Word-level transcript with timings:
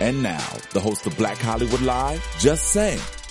And 0.00 0.22
now, 0.22 0.46
the 0.72 0.80
host 0.80 1.06
of 1.06 1.16
Black 1.16 1.38
Hollywood 1.38 1.80
Live, 1.82 2.22
Just 2.38 2.72
Saying. 2.72 3.23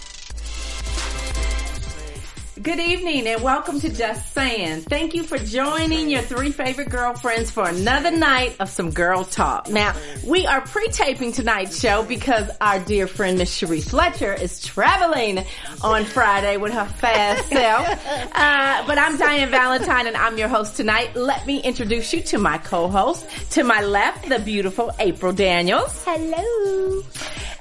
Good 2.63 2.79
evening 2.79 3.27
and 3.27 3.43
welcome 3.43 3.81
to 3.81 3.89
Just 3.89 4.33
Saying. 4.33 4.83
Thank 4.83 5.13
you 5.13 5.23
for 5.23 5.37
joining 5.37 6.09
your 6.09 6.21
three 6.21 6.49
favorite 6.49 6.89
girlfriends 6.89 7.51
for 7.51 7.67
another 7.67 8.09
night 8.09 8.55
of 8.61 8.69
some 8.69 8.91
girl 8.91 9.25
talk. 9.25 9.67
Now, 9.69 9.93
we 10.25 10.47
are 10.47 10.61
pre-taping 10.61 11.33
tonight's 11.33 11.81
show 11.81 12.03
because 12.03 12.49
our 12.61 12.79
dear 12.79 13.07
friend 13.07 13.37
Miss 13.37 13.53
Cherie 13.53 13.81
Fletcher 13.81 14.33
is 14.33 14.61
traveling 14.61 15.43
on 15.81 16.05
Friday 16.05 16.55
with 16.55 16.71
her 16.71 16.85
fast 16.85 17.49
self. 17.49 17.85
Uh, 18.33 18.83
but 18.87 18.97
I'm 18.97 19.17
Diane 19.17 19.49
Valentine 19.49 20.07
and 20.07 20.15
I'm 20.15 20.37
your 20.37 20.47
host 20.47 20.77
tonight. 20.77 21.17
Let 21.17 21.45
me 21.45 21.61
introduce 21.61 22.13
you 22.13 22.21
to 22.21 22.37
my 22.37 22.59
co-host. 22.59 23.27
To 23.51 23.65
my 23.65 23.81
left, 23.81 24.29
the 24.29 24.39
beautiful 24.39 24.89
April 24.99 25.33
Daniels. 25.33 26.01
Hello. 26.05 27.03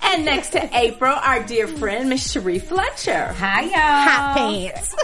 And 0.03 0.25
next 0.25 0.51
to 0.51 0.69
April, 0.77 1.15
our 1.15 1.43
dear 1.43 1.67
friend 1.67 2.09
Miss 2.09 2.31
Cherie 2.31 2.59
Fletcher. 2.59 3.33
Hi, 3.33 3.63
y'all. 3.63 3.73
Hot 3.73 4.37
pants. 4.37 4.95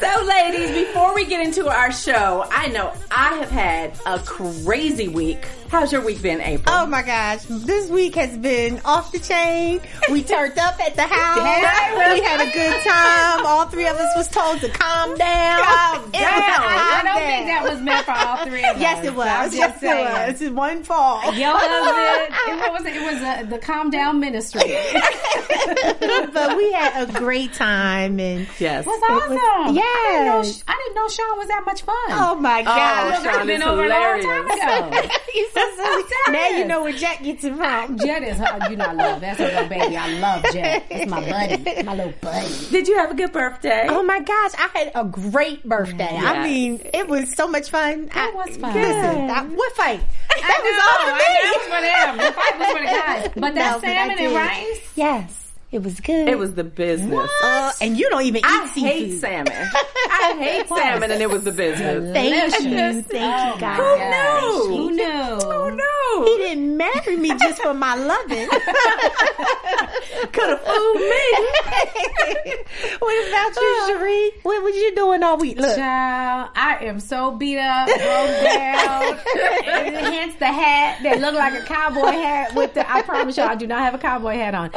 so 0.00 0.24
ladies, 0.24 0.86
before 0.86 1.14
we 1.14 1.24
get 1.24 1.46
into 1.46 1.68
our 1.68 1.92
show, 1.92 2.44
I 2.50 2.68
know 2.68 2.92
I 3.10 3.34
have 3.36 3.50
had 3.50 3.92
a 4.06 4.18
crazy 4.18 5.08
week. 5.08 5.46
How's 5.72 5.90
your 5.90 6.04
week 6.04 6.20
been, 6.20 6.42
April? 6.42 6.66
Oh 6.68 6.84
my 6.84 7.00
gosh, 7.00 7.44
this 7.48 7.88
week 7.88 8.14
has 8.16 8.36
been 8.36 8.78
off 8.84 9.10
the 9.10 9.18
chain. 9.18 9.80
We 10.10 10.22
turned 10.22 10.58
up 10.58 10.78
at 10.78 10.94
the 10.96 11.02
house. 11.04 11.38
we 12.14 12.20
had 12.22 12.42
a 12.42 12.52
good 12.52 12.82
time. 12.84 13.46
All 13.46 13.64
three 13.64 13.86
of 13.88 13.96
us 13.96 14.14
was 14.14 14.28
told 14.28 14.60
to 14.60 14.68
calm 14.68 15.16
down. 15.16 15.62
Calm 15.64 16.10
down. 16.10 16.20
I 16.20 17.00
don't 17.02 17.16
think 17.20 17.46
that 17.46 17.66
was 17.66 17.80
meant 17.80 18.04
for 18.04 18.12
all 18.12 18.44
three 18.44 18.62
of 18.62 18.76
us. 18.76 18.82
Yes, 18.82 19.02
it 19.06 19.14
was. 19.14 19.26
I'm 19.26 19.44
just 19.46 19.56
yes, 19.56 19.80
saying. 19.80 20.06
it 20.06 20.12
was. 20.28 20.42
It's 20.42 20.50
one 20.52 20.82
fall. 20.84 21.22
Yo, 21.32 21.56
it, 21.56 21.62
it, 21.64 22.56
what 22.58 22.72
was 22.74 22.84
it? 22.84 22.94
It 22.94 23.02
was 23.02 23.22
uh, 23.22 23.42
the 23.48 23.58
Calm 23.58 23.88
Down 23.88 24.20
Ministry. 24.20 24.60
but 26.34 26.54
we 26.54 26.70
had 26.74 27.08
a 27.08 27.12
great 27.18 27.54
time 27.54 28.20
and 28.20 28.46
yes. 28.58 28.84
was 28.84 29.02
awesome. 29.08 29.74
Yes. 29.74 29.86
I 29.86 30.12
didn't, 30.12 30.26
know, 30.26 30.62
I 30.68 30.82
didn't 30.84 30.94
know 30.96 31.08
Sean 31.08 31.38
was 31.38 31.48
that 31.48 31.62
much 31.64 31.80
fun. 31.80 31.96
Oh 32.10 32.34
my 32.38 32.60
Oh, 32.60 32.64
gosh. 32.64 33.18
Look, 33.18 33.26
I've 33.26 33.34
Sean 33.36 33.46
been 33.46 33.62
is 33.62 33.66
over 33.66 33.82
hilarious. 33.84 34.26
A 35.62 35.82
long 35.82 35.84
time 35.84 35.94
ago. 35.98 36.02
You 36.02 36.08
so 36.26 36.32
now 36.32 36.48
you 36.58 36.64
know 36.66 36.82
where 36.82 36.92
Jack 36.92 37.22
gets 37.22 37.44
it 37.44 37.54
from. 37.54 37.98
Jet 37.98 38.22
is 38.22 38.38
her, 38.38 38.70
you 38.70 38.76
know, 38.76 38.84
I 38.86 38.92
love. 38.92 39.20
That's 39.20 39.38
her 39.38 39.46
little 39.46 39.68
baby. 39.68 39.96
I 39.96 40.18
love 40.18 40.42
Jet. 40.52 40.86
It's 40.90 41.10
my 41.10 41.20
buddy, 41.20 41.82
my 41.82 41.94
little 41.94 42.12
buddy. 42.20 42.48
Did 42.70 42.88
you 42.88 42.96
have 42.98 43.10
a 43.10 43.14
good 43.14 43.32
birthday? 43.32 43.86
Oh 43.88 44.02
my 44.02 44.20
gosh, 44.20 44.52
I 44.58 44.68
had 44.74 44.92
a 44.94 45.04
great 45.04 45.64
birthday. 45.64 46.10
Yes. 46.12 46.24
I 46.24 46.42
mean, 46.44 46.80
it 46.92 47.08
was 47.08 47.34
so 47.34 47.46
much 47.48 47.70
fun. 47.70 48.10
It 48.14 48.34
was 48.34 48.56
fun. 48.56 48.74
Listen, 48.74 49.30
I, 49.30 49.42
what 49.44 49.72
fight? 49.76 50.00
That 50.28 50.42
I 50.44 50.62
was 50.64 50.76
all 50.82 50.98
for 51.08 51.16
me. 51.16 51.24
I 51.24 51.40
know, 51.42 51.42
That 51.42 51.56
was 51.56 51.66
for 51.66 51.80
them. 51.82 52.16
The 52.16 52.32
fight 52.32 52.58
was 52.58 52.68
for 52.68 52.78
the 52.78 52.84
guys. 52.84 53.30
But 53.36 53.54
that 53.54 53.72
No, 53.72 53.80
but 53.80 53.86
salmon 53.86 54.18
and 54.18 54.34
rice. 54.34 54.92
Yes, 54.96 55.41
it 55.72 55.82
was 55.82 56.00
good. 56.00 56.28
It 56.28 56.38
was 56.38 56.54
the 56.54 56.64
business. 56.64 57.30
Uh, 57.42 57.72
and 57.80 57.96
you 57.98 58.08
don't 58.10 58.24
even 58.24 58.38
eat 58.38 58.44
I 58.46 58.66
hate 58.68 59.18
salmon. 59.20 59.52
I 59.52 60.36
hate 60.38 60.68
salmon, 60.68 61.10
and 61.10 61.20
it 61.22 61.30
was 61.30 61.44
the 61.44 61.52
business. 61.52 62.12
Thank 62.12 62.34
you, 62.34 62.70
Delicious. 62.70 63.06
thank 63.06 63.54
you, 63.54 63.60
guys. 63.60 63.78
Who 63.80 64.90
knew? 64.90 64.90
Who 64.90 64.90
knew? 64.90 65.42
Oh 65.44 65.68
He 65.70 65.76
no! 66.10 66.24
didn't 66.52 66.76
marry 66.76 67.16
me 67.16 67.30
just 67.38 67.62
for 67.62 67.74
my 67.74 67.94
loving. 67.94 68.48
Could 70.32 70.48
have 70.48 70.60
fooled 70.60 70.96
me. 70.96 71.32
what 72.98 73.28
about 73.28 73.56
you, 73.56 73.84
Cherie? 73.88 74.30
What 74.42 74.62
was 74.62 74.74
you 74.76 74.94
doing 74.94 75.22
all 75.22 75.38
week? 75.38 75.58
Look, 75.58 75.76
Child, 75.76 76.50
I 76.54 76.84
am 76.84 77.00
so 77.00 77.32
beat 77.32 77.58
up, 77.58 77.86
broke 77.86 77.98
down. 77.98 79.18
and 79.64 79.96
hence 79.96 80.34
the 80.38 80.46
hat 80.46 81.02
that 81.02 81.20
looked 81.20 81.36
like 81.36 81.54
a 81.54 81.64
cowboy 81.64 82.12
hat 82.12 82.54
with 82.54 82.74
the. 82.74 82.90
I 82.90 83.02
promise 83.02 83.36
y'all, 83.36 83.48
I 83.48 83.54
do 83.54 83.66
not 83.66 83.80
have 83.80 83.94
a 83.94 83.98
cowboy 83.98 84.34
hat 84.34 84.54
on. 84.54 84.70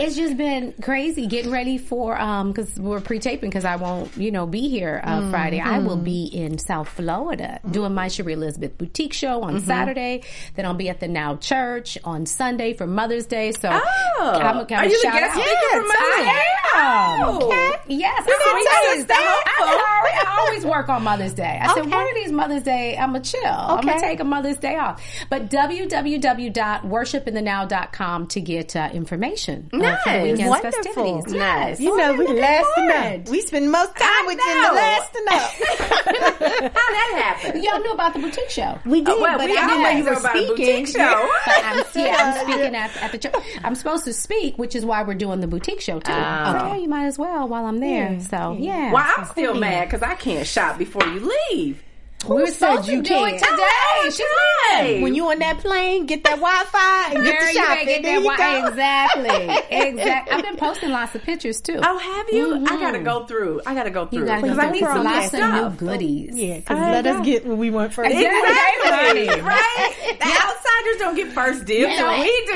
It's 0.00 0.16
just 0.16 0.36
been 0.36 0.74
crazy 0.82 1.26
getting 1.26 1.50
ready 1.50 1.78
for 1.78 2.18
um 2.18 2.52
because 2.52 2.78
we're 2.78 3.00
pre-taping 3.00 3.50
because 3.50 3.64
I 3.64 3.76
won't 3.76 4.16
you 4.16 4.30
know 4.30 4.46
be 4.46 4.68
here 4.68 5.00
uh, 5.04 5.30
Friday. 5.30 5.60
I 5.60 5.78
will 5.78 5.96
be 5.96 6.24
in 6.24 6.58
South 6.58 6.88
Florida 6.88 7.60
doing 7.70 7.94
my 7.94 8.08
Cherie 8.08 8.32
Elizabeth 8.32 8.76
boutique 8.78 9.12
show 9.12 9.42
on 9.42 9.60
Saturday. 9.60 10.22
Then 10.56 10.66
I'll 10.68 10.74
be 10.74 10.88
at 10.90 11.00
the 11.00 11.08
Now 11.08 11.36
Church 11.36 11.96
on 12.04 12.26
Sunday 12.26 12.74
for 12.74 12.86
Mother's 12.86 13.24
Day. 13.26 13.52
So 13.52 13.70
Oh, 13.72 14.32
I'm 14.34 14.58
a, 14.58 14.66
are 14.74 14.84
you 14.84 14.98
the 15.00 15.08
guest 15.10 15.34
out. 15.36 15.42
speaker 15.42 15.70
for 15.72 15.80
Mother's 15.80 15.96
I 15.98 16.44
am. 16.74 17.24
Oh. 17.24 17.74
Yes, 17.88 18.26
didn't 18.26 18.42
I 18.42 18.84
always. 18.86 19.06
I, 19.08 19.14
I, 19.14 20.24
I 20.26 20.36
always 20.40 20.66
work 20.66 20.90
on 20.90 21.02
Mother's 21.02 21.32
Day. 21.32 21.58
I 21.60 21.68
said, 21.72 21.78
Okay. 21.86 21.90
one 21.90 22.06
of 22.06 22.14
these 22.14 22.30
Mother's 22.30 22.62
Day, 22.64 22.96
I'm 22.98 23.12
gonna 23.12 23.24
chill. 23.24 23.40
I'm 23.46 23.80
gonna 23.84 23.98
take 23.98 24.20
a 24.20 24.24
Mother's 24.24 24.58
Day 24.58 24.76
off. 24.76 25.02
But 25.30 25.48
www.worshipinthenow.com 25.48 28.26
to 28.28 28.40
get 28.40 28.76
uh, 28.76 28.90
information 28.92 29.70
uh, 29.72 29.78
for 29.78 29.78
the 29.78 29.82
Nice. 29.88 30.22
weekend's 30.22 30.50
Wonderful. 30.50 30.82
festivities. 30.82 31.32
Nice. 31.34 31.80
you 31.80 31.96
know 31.96 32.12
we 32.14 32.26
last 32.40 32.66
to 32.76 32.86
know. 32.86 33.22
We 33.30 33.40
spend 33.40 33.72
most 33.72 33.96
time 33.96 34.26
with 34.26 34.38
you 34.38 34.52
in 34.52 34.62
the 34.62 34.72
last 34.72 35.12
to 35.14 35.24
know. 35.24 35.38
How 35.38 36.68
that 36.68 37.10
happened? 37.42 37.64
Y'all 37.64 37.80
knew 37.80 37.92
about 37.92 38.12
the 38.12 38.18
boutique 38.20 38.50
show. 38.50 38.78
We 38.84 39.00
did, 39.00 39.08
Oh, 39.14 39.20
well, 39.22 39.38
but 39.38 39.48
we 39.48 39.56
I 39.56 39.66
didn't 39.66 39.82
know 39.82 39.88
you 39.90 40.04
were 40.04 40.12
a 40.12 40.20
speaking. 40.66 40.86
show. 40.86 41.28
But 41.46 41.64
I'm, 41.64 41.84
yeah, 41.94 42.16
I'm 42.18 42.46
speaking 42.46 42.74
at, 42.74 42.96
at 42.98 43.12
the 43.12 43.18
church. 43.18 43.34
I'm 43.64 43.74
supposed 43.74 44.04
to 44.04 44.12
speak, 44.12 44.58
which 44.58 44.74
is 44.74 44.84
why 44.84 45.02
we're 45.02 45.14
doing 45.14 45.40
the 45.40 45.46
boutique 45.46 45.80
show 45.80 46.00
too. 46.00 46.12
Ah. 46.12 46.58
So 46.60 46.66
yeah, 46.68 46.76
you 46.76 46.88
might 46.88 47.06
as 47.06 47.18
well 47.18 47.48
while 47.48 47.66
I'm 47.66 47.78
there. 47.78 48.12
Yeah. 48.12 48.18
So 48.18 48.56
yeah. 48.58 48.92
Well, 48.92 49.04
I'm 49.16 49.24
So 49.26 49.32
still 49.32 49.54
mad 49.54 49.86
because 49.86 50.02
I 50.02 50.14
can't 50.14 50.46
shop 50.46 50.78
before 50.78 51.04
you 51.06 51.32
leave. 51.50 51.82
We 52.26 52.34
were 52.34 52.46
said 52.48 52.82
you 52.86 53.00
do 53.02 53.14
it 53.14 53.30
can't? 53.30 53.38
today. 53.38 53.48
Oh, 53.58 54.10
She's 54.10 54.26
Hey. 54.70 55.02
When 55.02 55.14
you 55.14 55.26
on 55.30 55.38
that 55.38 55.58
plane, 55.58 56.04
get 56.06 56.24
that 56.24 56.36
Wi-Fi 56.36 57.12
and 57.14 57.14
Girl, 57.14 57.24
get 57.24 57.40
the 57.40 57.46
you 57.46 57.54
shopping. 57.54 57.86
get 57.86 58.02
There 58.02 58.20
that 58.20 58.36
wi- 58.36 58.68
Exactly. 58.68 59.78
Exactly. 59.88 60.34
I've 60.34 60.42
been 60.42 60.56
posting 60.56 60.90
lots 60.90 61.14
of 61.14 61.22
pictures 61.22 61.60
too. 61.60 61.80
Oh, 61.82 61.96
have 61.98 62.26
you? 62.30 62.66
I 62.66 62.76
gotta 62.78 62.98
mm-hmm. 62.98 63.04
go 63.04 63.24
through. 63.26 63.60
I 63.64 63.74
gotta 63.74 63.90
go 63.90 64.06
through 64.06 64.20
because 64.24 64.58
I 64.58 64.70
need 64.70 64.80
some 64.84 65.04
lots 65.04 65.32
new 65.32 65.42
of 65.42 65.80
new 65.80 65.88
goodies. 65.88 66.36
Yeah, 66.36 66.56
because 66.58 66.78
let 66.78 67.04
know. 67.04 67.18
us 67.18 67.24
get 67.24 67.46
what 67.46 67.56
we 67.56 67.70
want 67.70 67.92
first. 67.94 68.10
Exactly. 68.10 69.28
right? 69.40 69.94
The 70.20 70.26
outsiders 70.26 70.98
don't 70.98 71.14
get 71.14 71.28
first 71.32 71.64
dibs, 71.64 71.92
Yeah. 71.94 71.98
so 71.98 72.20
we 72.20 72.46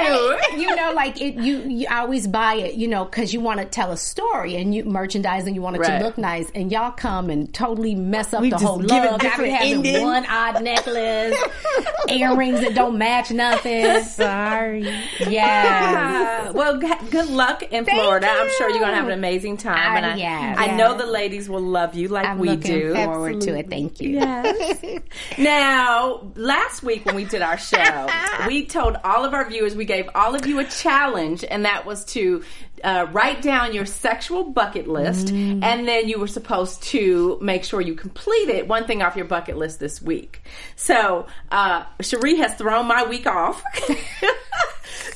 do. 0.57 0.61
you 0.61 0.75
know, 0.77 0.93
like 0.95 1.21
it, 1.21 1.35
you, 1.37 1.59
you 1.69 1.87
always 1.91 2.27
buy 2.27 2.55
it, 2.55 2.75
you 2.75 2.89
know, 2.89 3.05
because 3.05 3.33
you 3.33 3.41
want 3.41 3.61
to 3.61 3.67
tell 3.67 3.93
a 3.93 3.97
story 3.97 4.57
and 4.57 4.75
you 4.75 4.85
merchandise 4.85 5.47
and 5.47 5.55
you 5.55 5.63
want 5.63 5.77
it 5.77 5.81
Right. 5.81 5.99
to 5.99 6.05
look 6.05 6.19
nice. 6.19 6.51
And 6.55 6.71
y'all 6.71 6.93
come 6.93 7.31
and 7.31 7.53
totally 7.55 7.95
mess 7.95 8.35
up 8.35 8.43
We 8.43 8.51
the 8.51 8.57
just 8.57 8.65
whole 8.65 8.79
give 8.79 9.05
it 9.05 9.52
look. 9.53 9.61
I 9.61 9.75
be 9.77 9.83
different 9.83 9.85
having 9.85 9.87
ending. 9.87 10.03
one 10.05 10.27
odd 10.27 10.63
necklace, 10.63 11.37
earrings 12.09 12.61
that 12.61 12.75
don't 12.75 12.99
match 12.99 13.31
nothing. 13.31 14.03
Sorry. 14.05 14.89
Yeah. 15.29 16.47
Uh, 16.49 16.53
well, 16.55 16.79
g- 16.81 16.93
good 17.11 17.29
luck 17.31 17.63
in 17.63 17.85
Florida. 17.85 18.29
I'm 18.31 18.51
sure 18.59 18.71
you're 18.71 18.81
gonna 18.81 18.95
have 18.97 19.07
an 19.07 19.13
amazing 19.13 19.57
time, 19.57 19.93
I- 19.93 19.97
and 19.97 20.07
I, 20.07 20.17
yeah. 20.17 20.55
I 20.59 20.67
Yeah. 20.67 20.77
know 20.77 20.97
the 20.97 21.07
ladies 21.07 21.49
will 21.49 21.61
love 21.63 21.95
you 21.95 22.09
like 22.09 22.25
we 22.25 22.29
do. 22.29 22.33
I'm 22.33 22.39
we 22.41 22.49
looking 22.49 22.81
do. 22.81 22.95
forward 22.95 23.41
to 23.43 23.59
it. 23.59 23.69
Thank 23.71 24.01
you. 24.01 24.21
Now, 25.39 26.33
last 26.37 26.83
week 26.83 27.05
when 27.07 27.15
we 27.15 27.25
did 27.25 27.43
our 27.43 27.59
show, 27.59 28.09
we 28.47 28.67
told 28.67 28.97
all 29.05 29.25
of 29.25 29.35
our 29.35 29.49
viewers, 29.49 29.75
we 29.75 29.85
gave 29.85 30.09
all 30.15 30.35
of 30.35 30.47
you 30.47 30.59
a 30.59 30.65
challenge, 30.65 31.45
and 31.49 31.65
that 31.65 31.87
was 31.87 32.05
to 32.07 32.43
uh, 32.85 33.07
write 33.13 33.43
down 33.43 33.73
your 33.75 33.87
sexual 33.87 34.45
bucket 34.45 34.89
list, 34.89 35.29
Mm. 35.29 35.63
and 35.63 35.87
then 35.89 36.09
you 36.09 36.19
were 36.19 36.27
supposed 36.27 36.83
to 36.85 37.39
make 37.41 37.65
sure 37.65 37.81
you 37.81 37.95
completed 37.95 38.69
one 38.69 38.87
thing 38.87 39.03
off 39.03 39.17
your 39.17 39.25
bucket 39.27 39.57
list 39.57 39.81
this 39.81 40.03
week. 40.03 40.43
So, 40.77 41.27
uh, 41.51 41.85
Cherie 42.01 42.37
has 42.37 42.55
thrown 42.55 42.87
my 42.87 43.05
week 43.05 43.27
off. 43.27 43.63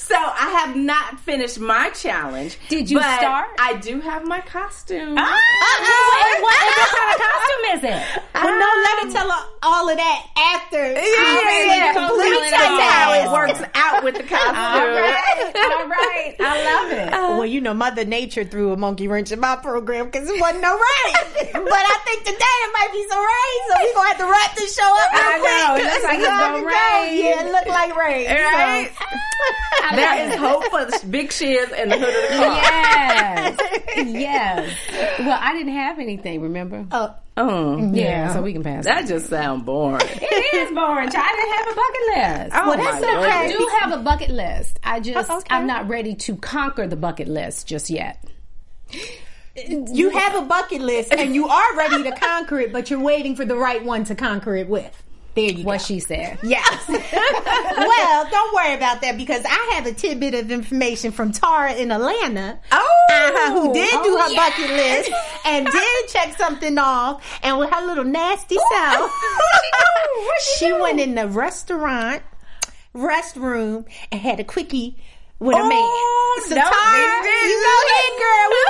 so, 0.07 0.15
I 0.17 0.63
have 0.63 0.77
not 0.77 1.19
finished 1.21 1.59
my 1.59 1.91
challenge. 1.91 2.59
Did 2.69 2.91
you 2.91 2.99
but 2.99 3.19
start? 3.19 3.49
I 3.59 3.75
do 3.75 4.01
have 4.01 4.25
my 4.25 4.41
costume. 4.41 5.15
Ah, 5.19 5.27
what, 5.27 6.43
what, 6.43 6.55
what 6.63 6.91
kind 6.95 7.11
of 7.11 7.19
costume 7.27 7.65
is 7.75 7.83
it? 7.91 8.23
Well, 8.35 8.55
no, 8.55 8.69
let 8.87 8.95
her 9.03 9.11
tell 9.13 9.31
her 9.31 9.43
all 9.63 9.89
of 9.91 9.97
that 9.97 10.27
after. 10.37 10.79
Yeah, 10.79 11.03
yeah, 11.03 11.75
yeah. 11.75 11.93
complete 11.95 12.19
Let 12.19 12.43
me 12.43 12.51
tell 12.51 12.73
you 12.73 12.81
how 12.81 13.13
it 13.15 13.27
it 13.27 13.33
works 13.33 13.63
out 13.75 14.05
with 14.05 14.15
the 14.15 14.23
costume. 14.23 14.55
All 14.55 14.87
right. 14.87 15.53
All 15.57 15.87
right. 15.89 16.37
I 16.39 16.55
love 16.65 16.93
it. 16.93 17.11
Well, 17.37 17.47
you 17.47 17.61
know, 17.61 17.75
Mother 17.75 18.05
Nature 18.05 18.45
threw 18.45 18.73
a 18.73 18.77
monkey 18.77 19.09
wrench 19.09 19.33
in 19.33 19.41
my 19.41 19.57
program 19.57 20.07
because 20.07 20.29
it 20.31 20.41
wasn't 20.41 20.63
no 20.63 20.73
rain. 20.73 21.15
but 21.53 21.83
I 21.83 21.99
think 22.05 22.21
today 22.25 22.57
it 22.63 22.71
might 22.73 22.93
be 22.93 23.03
some 23.09 23.19
rain, 23.19 23.59
so 23.67 23.75
we're 23.83 23.95
gonna 23.95 24.09
have 24.09 24.19
to 24.19 24.27
wrap 24.31 24.57
this 24.57 24.75
show 24.75 24.87
up 24.87 25.13
real 25.13 25.23
I 25.23 25.39
quick. 25.43 25.83
know. 25.83 25.91
Let's 25.91 26.05
like 26.05 26.19
it's 26.19 26.29
long 26.29 26.39
gonna 26.39 26.59
ago, 26.59 26.67
rain. 26.71 27.19
Yeah, 27.19 27.43
it 27.43 27.53
looked 27.53 27.69
like 27.69 27.97
rain. 27.97 28.27
Right? 28.31 28.93
So. 28.97 29.05
There 29.97 30.29
is 30.29 30.35
hope 30.37 30.65
for 30.67 30.85
the 30.85 31.07
big 31.09 31.33
shiz 31.33 31.71
in 31.73 31.89
the 31.89 31.97
hood 31.99 32.15
of 32.15 32.31
the 32.31 32.37
car. 32.37 32.57
Yes. 32.57 33.59
yes. 34.07 35.19
Well, 35.21 35.39
I 35.41 35.53
didn't 35.53 35.73
have 35.75 35.99
anything, 35.99 36.41
remember? 36.43 36.87
Oh, 36.93 37.15
Mm. 37.37 37.95
yeah, 37.95 38.33
so 38.33 38.41
we 38.41 38.55
can 38.55 38.63
pass. 38.63 38.87
That 38.87 39.07
just 39.07 39.27
sounds 39.29 39.63
boring. 39.63 40.01
It 40.03 40.55
is 40.55 40.75
boring. 40.75 41.11
child. 41.11 41.27
I 41.29 41.37
didn't 41.37 41.55
have 41.59 41.69
a 41.69 41.77
bucket 41.77 42.07
list. 42.17 42.57
Oh, 42.57 42.69
Well, 42.69 42.79
that's 42.79 43.03
my 43.03 43.19
okay. 43.19 43.31
I 43.31 43.49
do 43.49 43.71
have 43.81 44.01
a 44.01 44.03
bucket 44.03 44.31
list. 44.31 44.81
I 44.83 45.01
just 45.01 45.31
Oh, 45.31 45.37
okay. 45.39 45.47
I'm 45.51 45.67
not 45.67 45.87
ready 45.87 46.15
to 46.15 46.37
conquer 46.37 46.87
the 46.87 46.97
bucket 46.97 47.29
list 47.29 47.67
just 47.67 47.91
yet. 47.91 48.25
you 49.55 50.11
have 50.11 50.35
a 50.35 50.43
bucket 50.47 50.81
list 50.83 51.13
and 51.13 51.35
you 51.35 51.47
are 51.49 51.77
ready 51.77 52.03
to 52.05 52.13
conquer 52.13 52.59
it, 52.61 52.73
but 52.73 52.91
you're 52.91 53.01
waiting 53.01 53.37
for 53.37 53.45
the 53.45 53.57
right 53.57 53.85
one 53.85 54.05
to 54.05 54.15
conquer 54.15 54.57
it 54.57 54.69
with. 54.69 55.03
There 55.37 55.45
you 55.53 55.65
What 55.65 55.79
go. 55.81 55.85
she 55.85 56.01
said. 56.01 56.39
Yes. 56.43 56.89
well, 56.89 58.29
don't 58.31 58.55
worry 58.55 58.75
about 58.75 59.03
that 59.03 59.17
because 59.17 59.45
I 59.45 59.73
have 59.75 59.87
a 59.87 59.93
tidbit 59.93 60.35
of 60.35 60.51
information 60.51 61.13
from 61.13 61.31
Tara 61.33 61.75
in 61.75 61.93
Atlanta. 61.93 62.59
Oh! 62.73 62.89
uh-huh, 63.11 63.53
who 63.53 63.73
did 63.75 63.91
do 63.91 63.99
Oh, 64.03 64.23
her 64.23 64.33
yeah. 64.33 64.49
bucket 64.49 64.71
list 64.71 65.11
and 65.45 65.67
did 65.67 66.09
check 66.09 66.37
something 66.39 66.77
off, 66.79 67.23
and 67.43 67.59
with 67.59 67.71
her 67.71 67.87
little 67.87 68.05
nasty 68.05 68.57
self, 68.73 69.11
she 70.57 70.73
went 70.73 70.99
in 71.01 71.15
the 71.15 71.29
restaurant 71.29 72.23
restroom 72.95 73.85
and 74.11 74.21
had 74.21 74.41
a 74.41 74.45
quickie 74.45 74.97
with 75.39 75.55
a 75.55 75.61
Oh, 75.61 75.69
man. 75.69 76.49
So 76.49 76.55
no, 76.55 76.63
Tara, 76.63 76.99
you 76.99 77.61
go 77.61 77.77
ahead, 77.87 78.13
girl. 78.19 78.49
We 78.51 78.61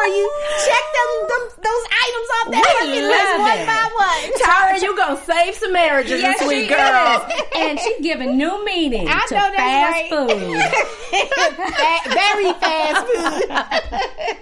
for 0.00 0.06
you. 0.08 0.26
Check 0.64 0.84
them, 0.96 1.10
them 1.28 1.42
those 1.60 1.84
items 1.92 2.28
off 2.36 2.46
that 2.50 2.64
We 2.82 2.88
bucket 2.88 3.04
list 3.04 3.38
one 3.38 3.58
it. 3.60 3.66
by 3.68 3.84
one. 3.92 4.22
Tara, 4.44 4.80
you 4.80 4.96
gonna 4.96 5.20
save 5.24 5.54
some 5.54 5.72
marriages 5.72 6.20
Yes, 6.20 6.38
this 6.40 6.48
week, 6.48 6.68
girl. 6.68 7.26
is. 7.28 7.34
And 7.60 7.78
she's 7.78 8.00
giving 8.00 8.38
new 8.38 8.64
meaning 8.64 9.06
I 9.08 9.26
to 9.28 9.34
know 9.34 9.50
fast 9.54 9.92
right. 9.92 10.08
food. 10.08 10.30
Very 12.14 12.52
fast 12.54 13.06
food. 13.06 13.48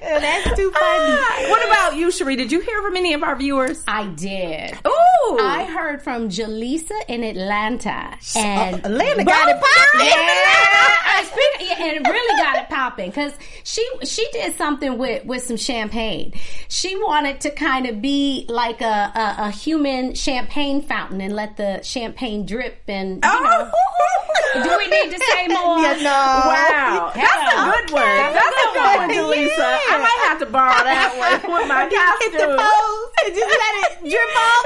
That's 0.01 0.57
too 0.57 0.71
funny. 0.71 1.15
Ah. 1.19 1.47
What 1.49 1.67
about 1.67 1.97
you, 1.97 2.11
Cherie? 2.13 2.37
Did 2.37 2.53
you 2.53 2.61
hear 2.61 2.81
from 2.83 2.97
any 2.97 3.13
of 3.15 3.23
our 3.23 3.35
viewers? 3.37 3.83
I 3.89 4.07
did. 4.07 4.73
Ooh, 4.87 5.39
I 5.41 5.65
heard 5.65 6.03
from 6.03 6.29
Jaleesa 6.29 6.93
in 7.09 7.25
Atlanta, 7.25 8.17
oh, 8.37 8.41
and 8.41 8.77
Atlanta 8.85 9.25
got 9.25 9.49
it 9.49 9.57
popping. 9.61 10.07
Yeah, 10.07 11.27
yeah, 11.61 11.85
and 11.97 12.07
really 12.07 12.43
got 12.43 12.57
it 12.63 12.69
popping 12.69 13.11
because 13.11 13.33
she 13.65 13.87
she 14.05 14.27
did 14.33 14.57
something 14.57 14.97
with 14.99 15.25
with 15.25 15.43
some 15.49 15.57
champagne. 15.57 16.33
She 16.69 16.95
wanted 16.97 17.41
to 17.41 17.51
kind 17.51 17.87
of 17.87 18.01
be 18.01 18.45
like 18.49 18.81
a, 18.81 18.85
a 19.15 19.35
a 19.49 19.51
human 19.51 20.15
champagne 20.15 20.83
fountain 20.83 21.21
and 21.21 21.35
let 21.35 21.57
the 21.57 21.83
champagne 21.83 22.47
drip 22.47 22.83
and 22.87 23.17
you 23.17 23.21
oh. 23.25 23.43
know. 23.43 23.73
Do 24.55 24.79
we 24.79 24.87
need 24.87 25.11
to 25.11 25.19
say 25.19 25.49
more? 25.49 25.79
Yeah, 25.83 25.95
no. 26.03 26.11
Wow, 26.11 27.13
that's 27.15 27.27
a 27.27 27.57
Hello. 27.57 27.73
good 27.73 27.91
one. 27.93 28.03
That's 28.03 28.35
a 28.35 28.41
That's 28.41 28.57
a 28.57 28.73
good 28.73 28.99
one. 28.99 29.11
Jaleesa. 29.11 29.59
Yeah. 29.59 29.93
I 29.93 29.99
might 29.99 30.29
have 30.29 30.39
to 30.41 30.47
borrow 30.47 30.85
that 30.85 31.41
one 31.43 31.53
with 31.61 31.69
my 31.69 31.83
Hit 31.83 32.33
the 32.33 32.39
costume. 32.39 32.57
pose 32.57 33.13
and 33.25 33.35
just 33.35 33.49
let 33.49 33.75
it 33.85 33.93
drip 34.09 34.37
off. 34.47 34.65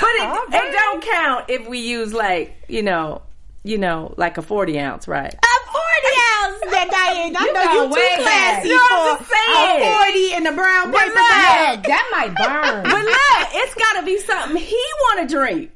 But 0.00 0.10
it, 0.10 0.26
oh, 0.26 0.46
it 0.52 0.72
don't 0.72 1.02
count 1.02 1.44
if 1.48 1.68
we 1.68 1.78
use 1.78 2.12
like 2.12 2.54
you 2.68 2.82
know, 2.82 3.22
you 3.62 3.78
know, 3.78 4.12
like 4.16 4.38
a 4.38 4.42
forty 4.42 4.78
ounce, 4.78 5.06
right? 5.08 5.32
A 5.32 5.63
40 5.74 6.14
ounce 6.38 6.58
that 6.74 6.88
Diane. 6.90 7.34
I 7.36 7.44
You 7.44 7.52
know 7.52 7.62
you 7.74 7.82
too 7.88 7.94
way 7.94 8.16
back. 8.22 8.62
classy 8.62 8.68
No, 8.70 8.78
I'm 8.78 9.18
for 9.18 9.24
just 9.24 9.30
saying. 9.34 9.82
a 9.82 9.94
40 10.06 10.32
in 10.38 10.42
a 10.46 10.52
brown 10.54 10.86
paper 10.92 11.14
bag. 11.14 11.82
That 11.84 12.04
might 12.14 12.32
burn. 12.34 12.82
But 12.84 13.02
look, 13.04 13.48
it's 13.58 13.74
got 13.74 14.00
to 14.00 14.06
be 14.06 14.18
something 14.18 14.56
he 14.56 14.82
want 15.10 15.28
to 15.28 15.34
drink, 15.34 15.70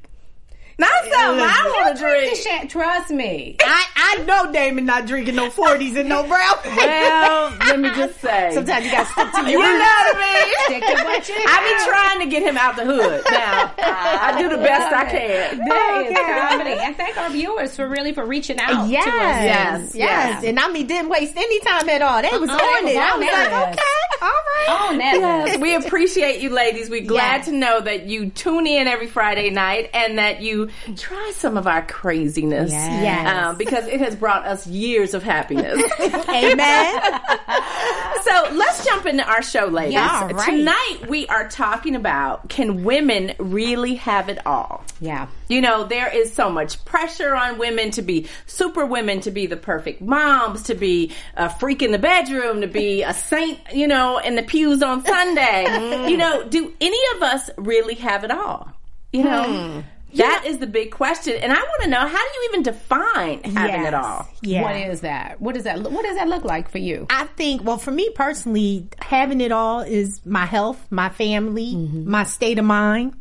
not 0.79 0.91
something 1.03 1.43
I 1.45 1.73
want 1.83 1.97
to 1.97 2.03
drink. 2.03 2.29
You 2.31 2.35
shan't 2.41 2.71
trust 2.71 3.09
me. 3.11 3.55
I, 3.61 3.85
I 3.95 4.23
know 4.23 4.51
Damon 4.51 4.85
not 4.85 5.05
drinking 5.05 5.35
no 5.35 5.49
40s 5.49 5.95
and 5.99 6.09
no 6.09 6.23
brown 6.27 6.55
paper. 6.63 6.75
Well, 6.77 7.53
let 7.59 7.79
me 7.79 7.89
just 7.89 8.19
say, 8.21 8.51
Sometimes 8.53 8.85
you 8.85 8.91
gotta 8.91 9.05
stick 9.11 9.31
to 9.33 9.41
you 9.43 9.59
your 9.59 9.61
know 9.61 9.67
roots. 9.67 9.85
what 9.85 10.15
I 10.15 10.43
mean. 10.45 10.55
Stick 10.69 10.83
to 10.97 11.03
what 11.03 11.29
you 11.29 11.35
I 11.47 11.77
be 11.83 11.89
trying 11.91 12.19
to 12.21 12.25
get 12.27 12.43
him 12.43 12.57
out 12.57 12.75
the 12.75 12.85
hood. 12.85 13.23
Now 13.29 13.73
I 13.77 14.41
do 14.41 14.49
the 14.49 14.57
best 14.57 14.93
I 14.93 15.05
can. 15.05 15.57
That 15.67 16.05
is 16.07 16.17
comedy. 16.17 16.71
And 16.79 16.95
thank 16.95 17.17
our 17.17 17.29
viewers 17.29 17.75
for 17.75 17.87
really 17.87 18.13
for 18.13 18.25
reaching 18.25 18.59
out 18.59 18.87
Yes, 18.87 19.03
to 19.05 19.09
us. 19.09 19.15
Yes, 19.17 19.81
yes, 19.81 19.95
yes. 19.95 20.43
And 20.45 20.59
I 20.59 20.71
mean, 20.71 20.87
didn't 20.87 21.09
waste 21.09 21.35
any 21.35 21.59
time 21.61 21.89
at 21.89 22.01
all. 22.01 22.21
They 22.21 22.37
was 22.37 22.49
Uh-uh, 22.49 22.55
on 22.55 22.87
it. 22.87 22.97
I 22.97 23.15
was 23.17 23.25
that 23.25 23.51
like, 23.51 23.73
okay, 23.73 24.25
all 24.25 24.29
right. 24.29 24.89
On 24.89 24.97
that 24.99 25.15
Yes, 25.15 25.57
we 25.59 25.75
appreciate 25.87 26.41
you 26.41 26.49
ladies. 26.51 26.89
We're 26.89 27.05
glad 27.05 27.37
Yes. 27.37 27.45
to 27.45 27.51
know 27.51 27.81
that 27.81 28.05
you 28.05 28.29
tune 28.29 28.67
in 28.67 28.87
every 28.87 29.07
Friday 29.07 29.49
night 29.49 29.89
and 29.93 30.17
that 30.19 30.41
you 30.41 30.68
try 30.95 31.31
some 31.35 31.57
of 31.57 31.67
our 31.67 31.85
craziness. 31.85 32.71
Yes. 32.71 33.03
Yes. 33.03 33.27
Um, 33.27 33.57
because 33.57 33.87
it 33.87 33.99
has 34.01 34.15
brought 34.15 34.45
us 34.45 34.67
years 34.67 35.13
of 35.13 35.23
happiness. 35.23 35.81
Amen. 35.99 37.01
so 38.23 38.49
let's 38.53 38.85
jump 38.85 39.05
into 39.05 39.23
our 39.23 39.41
show, 39.41 39.65
ladies. 39.65 39.93
Yeah, 39.93 40.31
right. 40.31 40.45
Tonight 40.45 41.09
we 41.09 41.27
are 41.27 41.47
talking 41.47 41.95
about 41.95 42.49
can 42.49 42.83
women 42.83 43.33
really 43.39 43.95
have 43.95 44.29
it 44.29 44.45
all? 44.45 44.83
Yeah. 44.99 45.27
You 45.47 45.61
know, 45.61 45.85
there 45.85 46.15
is 46.15 46.33
so 46.33 46.49
much 46.49 46.83
pressure 46.85 47.35
on 47.35 47.57
women 47.57 47.91
to 47.91 48.01
be 48.01 48.27
super 48.45 48.85
women, 48.85 49.21
to 49.21 49.31
be 49.31 49.47
the 49.47 49.57
perfect 49.57 50.01
moms, 50.01 50.63
to 50.63 50.75
be 50.75 51.13
a 51.35 51.49
freak 51.49 51.81
in 51.81 51.91
the 51.91 51.99
bedroom, 51.99 52.61
to 52.61 52.67
be 52.67 53.03
a 53.03 53.13
saint, 53.13 53.59
you 53.73 53.87
know, 53.87 54.19
in 54.19 54.35
the 54.35 54.43
pews 54.43 54.83
on 54.83 55.03
Sunday. 55.03 56.07
you 56.09 56.17
know, 56.17 56.47
do 56.47 56.73
any 56.79 56.99
of 57.15 57.23
us 57.23 57.49
really 57.57 57.95
have 57.95 58.23
it 58.23 58.31
all? 58.31 58.71
You 59.11 59.23
know, 59.23 59.83
that 60.15 60.43
is 60.45 60.57
the 60.57 60.67
big 60.67 60.91
question. 60.91 61.35
And 61.41 61.51
I 61.51 61.57
want 61.57 61.83
to 61.83 61.89
know 61.89 61.99
how 61.99 62.07
do 62.07 62.15
you 62.15 62.49
even 62.49 62.63
define 62.63 63.43
having 63.43 63.85
it 63.85 63.93
all? 63.93 64.27
Yeah. 64.41 64.63
What 64.63 64.75
is 64.75 65.01
that? 65.01 65.39
What 65.39 65.55
does 65.55 65.63
that 65.65 65.79
look, 65.79 65.91
what 65.91 66.05
does 66.05 66.17
that 66.17 66.27
look 66.27 66.43
like 66.43 66.69
for 66.69 66.77
you? 66.79 67.07
I 67.09 67.25
think, 67.25 67.63
well, 67.63 67.77
for 67.77 67.91
me 67.91 68.09
personally, 68.15 68.87
having 68.99 69.41
it 69.41 69.51
all 69.51 69.81
is 69.81 70.25
my 70.25 70.45
health, 70.45 70.85
my 70.89 71.09
family, 71.09 71.73
mm-hmm. 71.73 72.09
my 72.09 72.23
state 72.23 72.59
of 72.59 72.65
mind, 72.65 73.13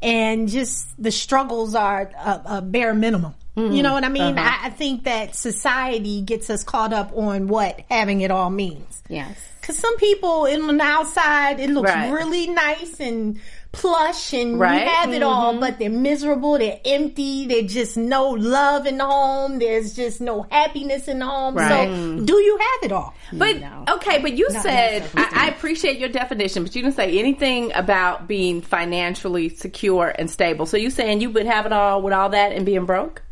and 0.00 0.48
just 0.48 1.00
the 1.02 1.10
struggles 1.10 1.74
are 1.74 2.10
a, 2.16 2.42
a 2.46 2.62
bare 2.62 2.94
minimum. 2.94 3.34
You 3.56 3.62
know 3.62 3.70
mm-hmm. 3.70 3.92
what 3.92 4.04
I 4.04 4.08
mean? 4.08 4.36
Uh-huh. 4.36 4.58
I, 4.64 4.66
I 4.66 4.70
think 4.70 5.04
that 5.04 5.36
society 5.36 6.22
gets 6.22 6.50
us 6.50 6.64
caught 6.64 6.92
up 6.92 7.16
on 7.16 7.46
what 7.46 7.82
having 7.88 8.22
it 8.22 8.32
all 8.32 8.50
means. 8.50 9.00
Yes. 9.08 9.38
Cause 9.62 9.78
some 9.78 9.96
people 9.96 10.46
in 10.46 10.60
on 10.62 10.76
the 10.76 10.82
outside, 10.84 11.60
it 11.60 11.70
looks 11.70 11.88
Right. 11.88 12.10
really 12.10 12.48
nice 12.48 12.98
and 12.98 13.40
plush 13.74 14.32
and 14.32 14.58
Right. 14.58 14.82
you 14.84 14.88
have 14.88 15.12
it 15.12 15.22
all, 15.22 15.52
mm-hmm. 15.52 15.60
but 15.60 15.78
they're 15.78 15.90
miserable, 15.90 16.58
they're 16.58 16.80
empty, 16.84 17.46
there's 17.46 17.72
just 17.72 17.96
no 17.96 18.30
love 18.30 18.86
in 18.86 18.98
the 18.98 19.04
home, 19.04 19.58
there's 19.58 19.94
just 19.94 20.20
no 20.20 20.42
happiness 20.50 21.08
in 21.08 21.18
the 21.18 21.26
home. 21.26 21.54
Right. 21.54 21.68
So 21.88 22.24
do 22.24 22.34
you 22.34 22.56
have 22.58 22.90
it 22.90 22.92
all? 22.92 23.14
Mm. 23.30 23.38
But 23.38 23.60
No. 23.60 23.84
okay, 23.96 24.18
but 24.20 24.32
you 24.34 24.48
Not 24.50 24.62
said. 24.62 25.08
I, 25.16 25.46
I 25.46 25.48
appreciate 25.48 25.98
your 25.98 26.08
definition, 26.08 26.62
but 26.62 26.74
you 26.74 26.82
didn't 26.82 26.96
say 26.96 27.18
anything 27.18 27.72
about 27.74 28.26
being 28.28 28.62
financially 28.62 29.48
secure 29.50 30.14
and 30.18 30.30
stable. 30.30 30.66
So 30.66 30.76
you 30.76 30.90
saying 30.90 31.20
you 31.20 31.30
would 31.30 31.46
have 31.46 31.66
it 31.66 31.72
all 31.72 32.02
with 32.02 32.12
all 32.14 32.30
that 32.30 32.52
and 32.52 32.64
being 32.64 32.86
broke? 32.86 33.22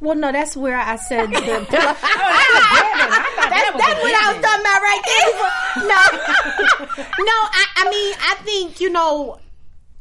Well, 0.00 0.16
no, 0.16 0.32
that's 0.32 0.56
where 0.56 0.76
I 0.76 0.96
said 0.96 1.30
the. 1.30 1.66
Oh, 3.46 3.50
that's 3.50 3.76
that's 3.78 4.02
what 4.02 4.14
I 4.14 4.32
was 4.32 4.42
talking 4.42 4.60
about 4.60 4.80
right 4.82 5.02
there. 5.04 5.84
No, 5.84 7.04
no, 7.24 7.32
I, 7.32 7.66
I 7.76 7.90
mean, 7.90 8.14
I 8.20 8.34
think 8.44 8.80
you 8.80 8.90
know. 8.90 9.38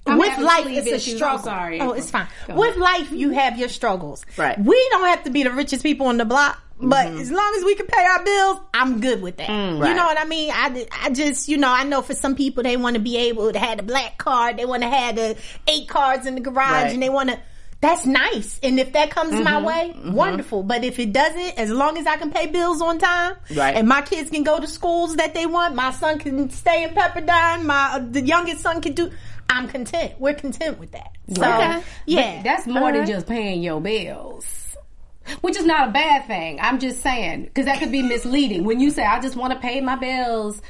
I'm 0.05 0.17
with 0.17 0.37
life, 0.37 0.65
it's 0.67 0.87
a 0.87 0.95
issues. 0.95 1.15
Struggle. 1.15 1.43
sorry. 1.45 1.79
Oh, 1.79 1.91
it's 1.91 2.11
fine. 2.11 2.27
Go 2.47 2.55
With 2.55 2.75
life, 2.75 3.11
you 3.11 3.31
have 3.31 3.57
your 3.57 3.69
struggles. 3.69 4.25
Right. 4.37 4.59
We 4.59 4.87
don't 4.91 5.05
have 5.07 5.23
to 5.23 5.29
be 5.29 5.43
the 5.43 5.51
richest 5.51 5.83
people 5.83 6.07
on 6.07 6.17
the 6.17 6.25
block, 6.25 6.61
but 6.79 7.07
mm-hmm. 7.07 7.19
as 7.19 7.31
long 7.31 7.53
as 7.57 7.63
we 7.63 7.75
can 7.75 7.85
pay 7.87 8.03
our 8.03 8.23
bills, 8.23 8.59
I'm 8.73 8.99
good 8.99 9.21
with 9.21 9.37
that. 9.37 9.47
Mm, 9.47 9.77
you 9.77 9.83
right. 9.83 9.95
know 9.95 10.05
what 10.05 10.19
I 10.19 10.25
mean? 10.25 10.51
I, 10.53 10.87
I 10.91 11.09
just, 11.11 11.47
you 11.47 11.57
know, 11.57 11.71
I 11.71 11.83
know 11.83 12.01
for 12.01 12.13
some 12.13 12.35
people 12.35 12.63
they 12.63 12.75
want 12.75 12.95
to 12.95 13.01
be 13.01 13.17
able 13.17 13.51
to 13.53 13.59
have 13.59 13.77
the 13.77 13.83
black 13.83 14.17
card, 14.17 14.57
they 14.57 14.65
want 14.65 14.83
to 14.83 14.89
have 14.89 15.15
the 15.15 15.37
eight 15.67 15.87
cards 15.87 16.25
in 16.25 16.35
the 16.35 16.41
garage, 16.41 16.71
Right. 16.71 16.93
and 16.93 17.01
they 17.01 17.09
want 17.09 17.29
to. 17.29 17.39
That's 17.79 18.05
nice, 18.05 18.61
and 18.63 18.79
if 18.79 18.93
that 18.93 19.09
comes 19.11 19.33
my 19.33 19.51
mm-hmm. 19.51 19.65
way, 19.65 19.93
mm-hmm. 19.93 20.13
wonderful. 20.13 20.63
But 20.63 20.85
if 20.85 20.99
it 20.99 21.11
doesn't, 21.11 21.59
as 21.59 21.69
long 21.69 21.97
as 21.97 22.07
I 22.07 22.15
can 22.15 22.31
pay 22.31 22.47
bills 22.47 22.81
on 22.81 22.97
time, 22.97 23.35
Right. 23.53 23.75
and 23.75 23.89
my 23.89 24.01
kids 24.01 24.29
can 24.29 24.43
go 24.43 24.57
to 24.57 24.67
schools 24.67 25.17
that 25.17 25.33
they 25.33 25.45
want, 25.45 25.75
my 25.75 25.91
son 25.91 26.17
can 26.17 26.49
stay 26.49 26.85
in 26.85 26.91
Pepperdine, 26.91 27.65
my 27.65 28.01
the 28.09 28.21
youngest 28.21 28.61
son 28.61 28.81
can 28.81 28.93
do. 28.93 29.11
I'm 29.53 29.67
content. 29.67 30.13
We're 30.19 30.33
content 30.33 30.79
with 30.79 30.91
that. 30.91 31.11
So 31.35 31.43
Okay. 31.43 31.81
yeah, 32.05 32.41
That's 32.43 32.65
more 32.67 32.91
than 32.91 33.03
uh-huh. 33.03 33.11
just 33.11 33.27
paying 33.27 33.61
your 33.63 33.79
bills. 33.81 34.45
Which 35.39 35.55
is 35.55 35.65
not 35.65 35.87
a 35.87 35.91
bad 35.91 36.27
thing. 36.27 36.59
I'm 36.61 36.79
just 36.79 37.01
saying 37.01 37.43
because 37.45 37.65
that 37.65 37.79
could 37.79 37.91
be 37.93 38.01
misleading 38.01 38.65
when 38.65 38.81
you 38.81 38.89
say 38.91 39.03
I 39.05 39.21
just 39.21 39.37
want 39.37 39.53
to 39.53 39.59
pay 39.59 39.79
my 39.79 39.95
bills. 39.95 40.61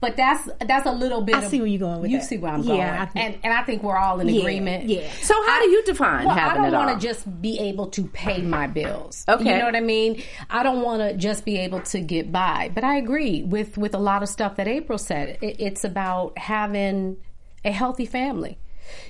But 0.00 0.16
that's 0.16 0.46
that's 0.66 0.84
a 0.84 0.90
little 0.92 1.22
bit. 1.22 1.36
I 1.36 1.44
of- 1.44 1.44
see 1.50 1.58
where 1.60 1.66
you're 1.68 1.78
going 1.78 2.00
with 2.02 2.10
You 2.10 2.18
that. 2.18 2.24
see 2.26 2.36
where 2.36 2.52
I'm 2.52 2.62
Yeah, 2.64 3.06
going, 3.06 3.08
I 3.16 3.24
and 3.24 3.38
and 3.44 3.54
I 3.54 3.62
think 3.62 3.82
we're 3.84 3.96
all 3.96 4.18
in 4.20 4.28
Yeah, 4.28 4.40
agreement. 4.40 4.88
yeah. 4.88 5.08
So 5.22 5.32
how 5.46 5.62
do 5.62 5.70
you 5.70 5.82
define 5.84 6.26
Well, 6.26 6.34
having 6.34 6.62
I 6.64 6.70
don't 6.70 6.86
want 6.86 7.00
to 7.00 7.06
just 7.06 7.40
be 7.40 7.58
able 7.60 7.86
to 7.90 8.04
pay 8.08 8.42
my 8.42 8.66
bills. 8.66 9.24
Okay. 9.28 9.44
you 9.50 9.58
know 9.58 9.64
what 9.64 9.76
I 9.76 9.80
mean. 9.80 10.20
I 10.50 10.62
don't 10.64 10.82
want 10.82 11.00
to 11.02 11.16
just 11.16 11.44
be 11.46 11.56
able 11.58 11.80
to 11.82 12.00
get 12.00 12.30
by. 12.32 12.70
But 12.74 12.82
I 12.84 12.96
agree 12.96 13.44
with 13.44 13.78
with 13.78 13.94
a 13.94 13.98
lot 14.00 14.22
of 14.24 14.28
stuff 14.28 14.56
that 14.56 14.66
April 14.68 14.98
said. 14.98 15.38
It, 15.40 15.56
it's 15.60 15.84
about 15.84 16.36
having 16.36 17.16
a 17.64 17.70
healthy 17.70 18.06
family. 18.06 18.58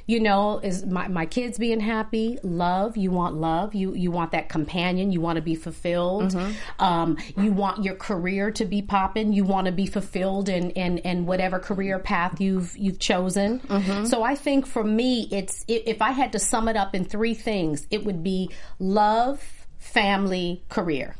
You 0.06 0.21
know, 0.21 0.59
is 0.59 0.85
my, 0.85 1.09
my 1.09 1.25
kids 1.26 1.59
being 1.59 1.80
happy, 1.80 2.38
love, 2.42 2.97
you 2.97 3.11
want 3.11 3.37
love, 3.37 3.75
you 3.75 3.94
you 3.94 4.11
want 4.11 4.32
that 4.32 4.49
companion, 4.49 5.11
you 5.11 5.21
want 5.21 5.37
to 5.37 5.42
be 5.42 5.54
fulfilled. 5.54 6.35
Um, 6.78 7.16
you 7.37 7.52
want 7.52 7.82
your 7.82 7.94
career 7.94 8.50
to 8.52 8.64
be 8.66 8.82
popping, 8.82 9.32
you 9.32 9.44
want 9.44 9.66
to 9.66 9.73
be 9.73 9.87
fulfilled 9.87 10.49
in, 10.50 10.71
in, 10.73 10.99
in 10.99 11.25
whatever 11.26 11.59
career 11.59 11.99
path 11.99 12.40
you've 12.40 12.76
you've 12.76 12.99
chosen. 12.99 13.61
So 14.06 14.23
I 14.23 14.35
think 14.35 14.66
for 14.66 14.85
me 14.85 15.26
it's 15.32 15.64
if 15.66 16.02
I 16.02 16.12
had 16.12 16.32
to 16.32 16.38
sum 16.38 16.68
it 16.68 16.76
up 16.76 16.94
in 16.94 17.04
three 17.04 17.35
things, 17.35 17.87
it 17.90 18.04
would 18.04 18.23
be 18.23 18.50
love, 18.78 19.42
family, 19.78 20.62
career. 20.68 21.16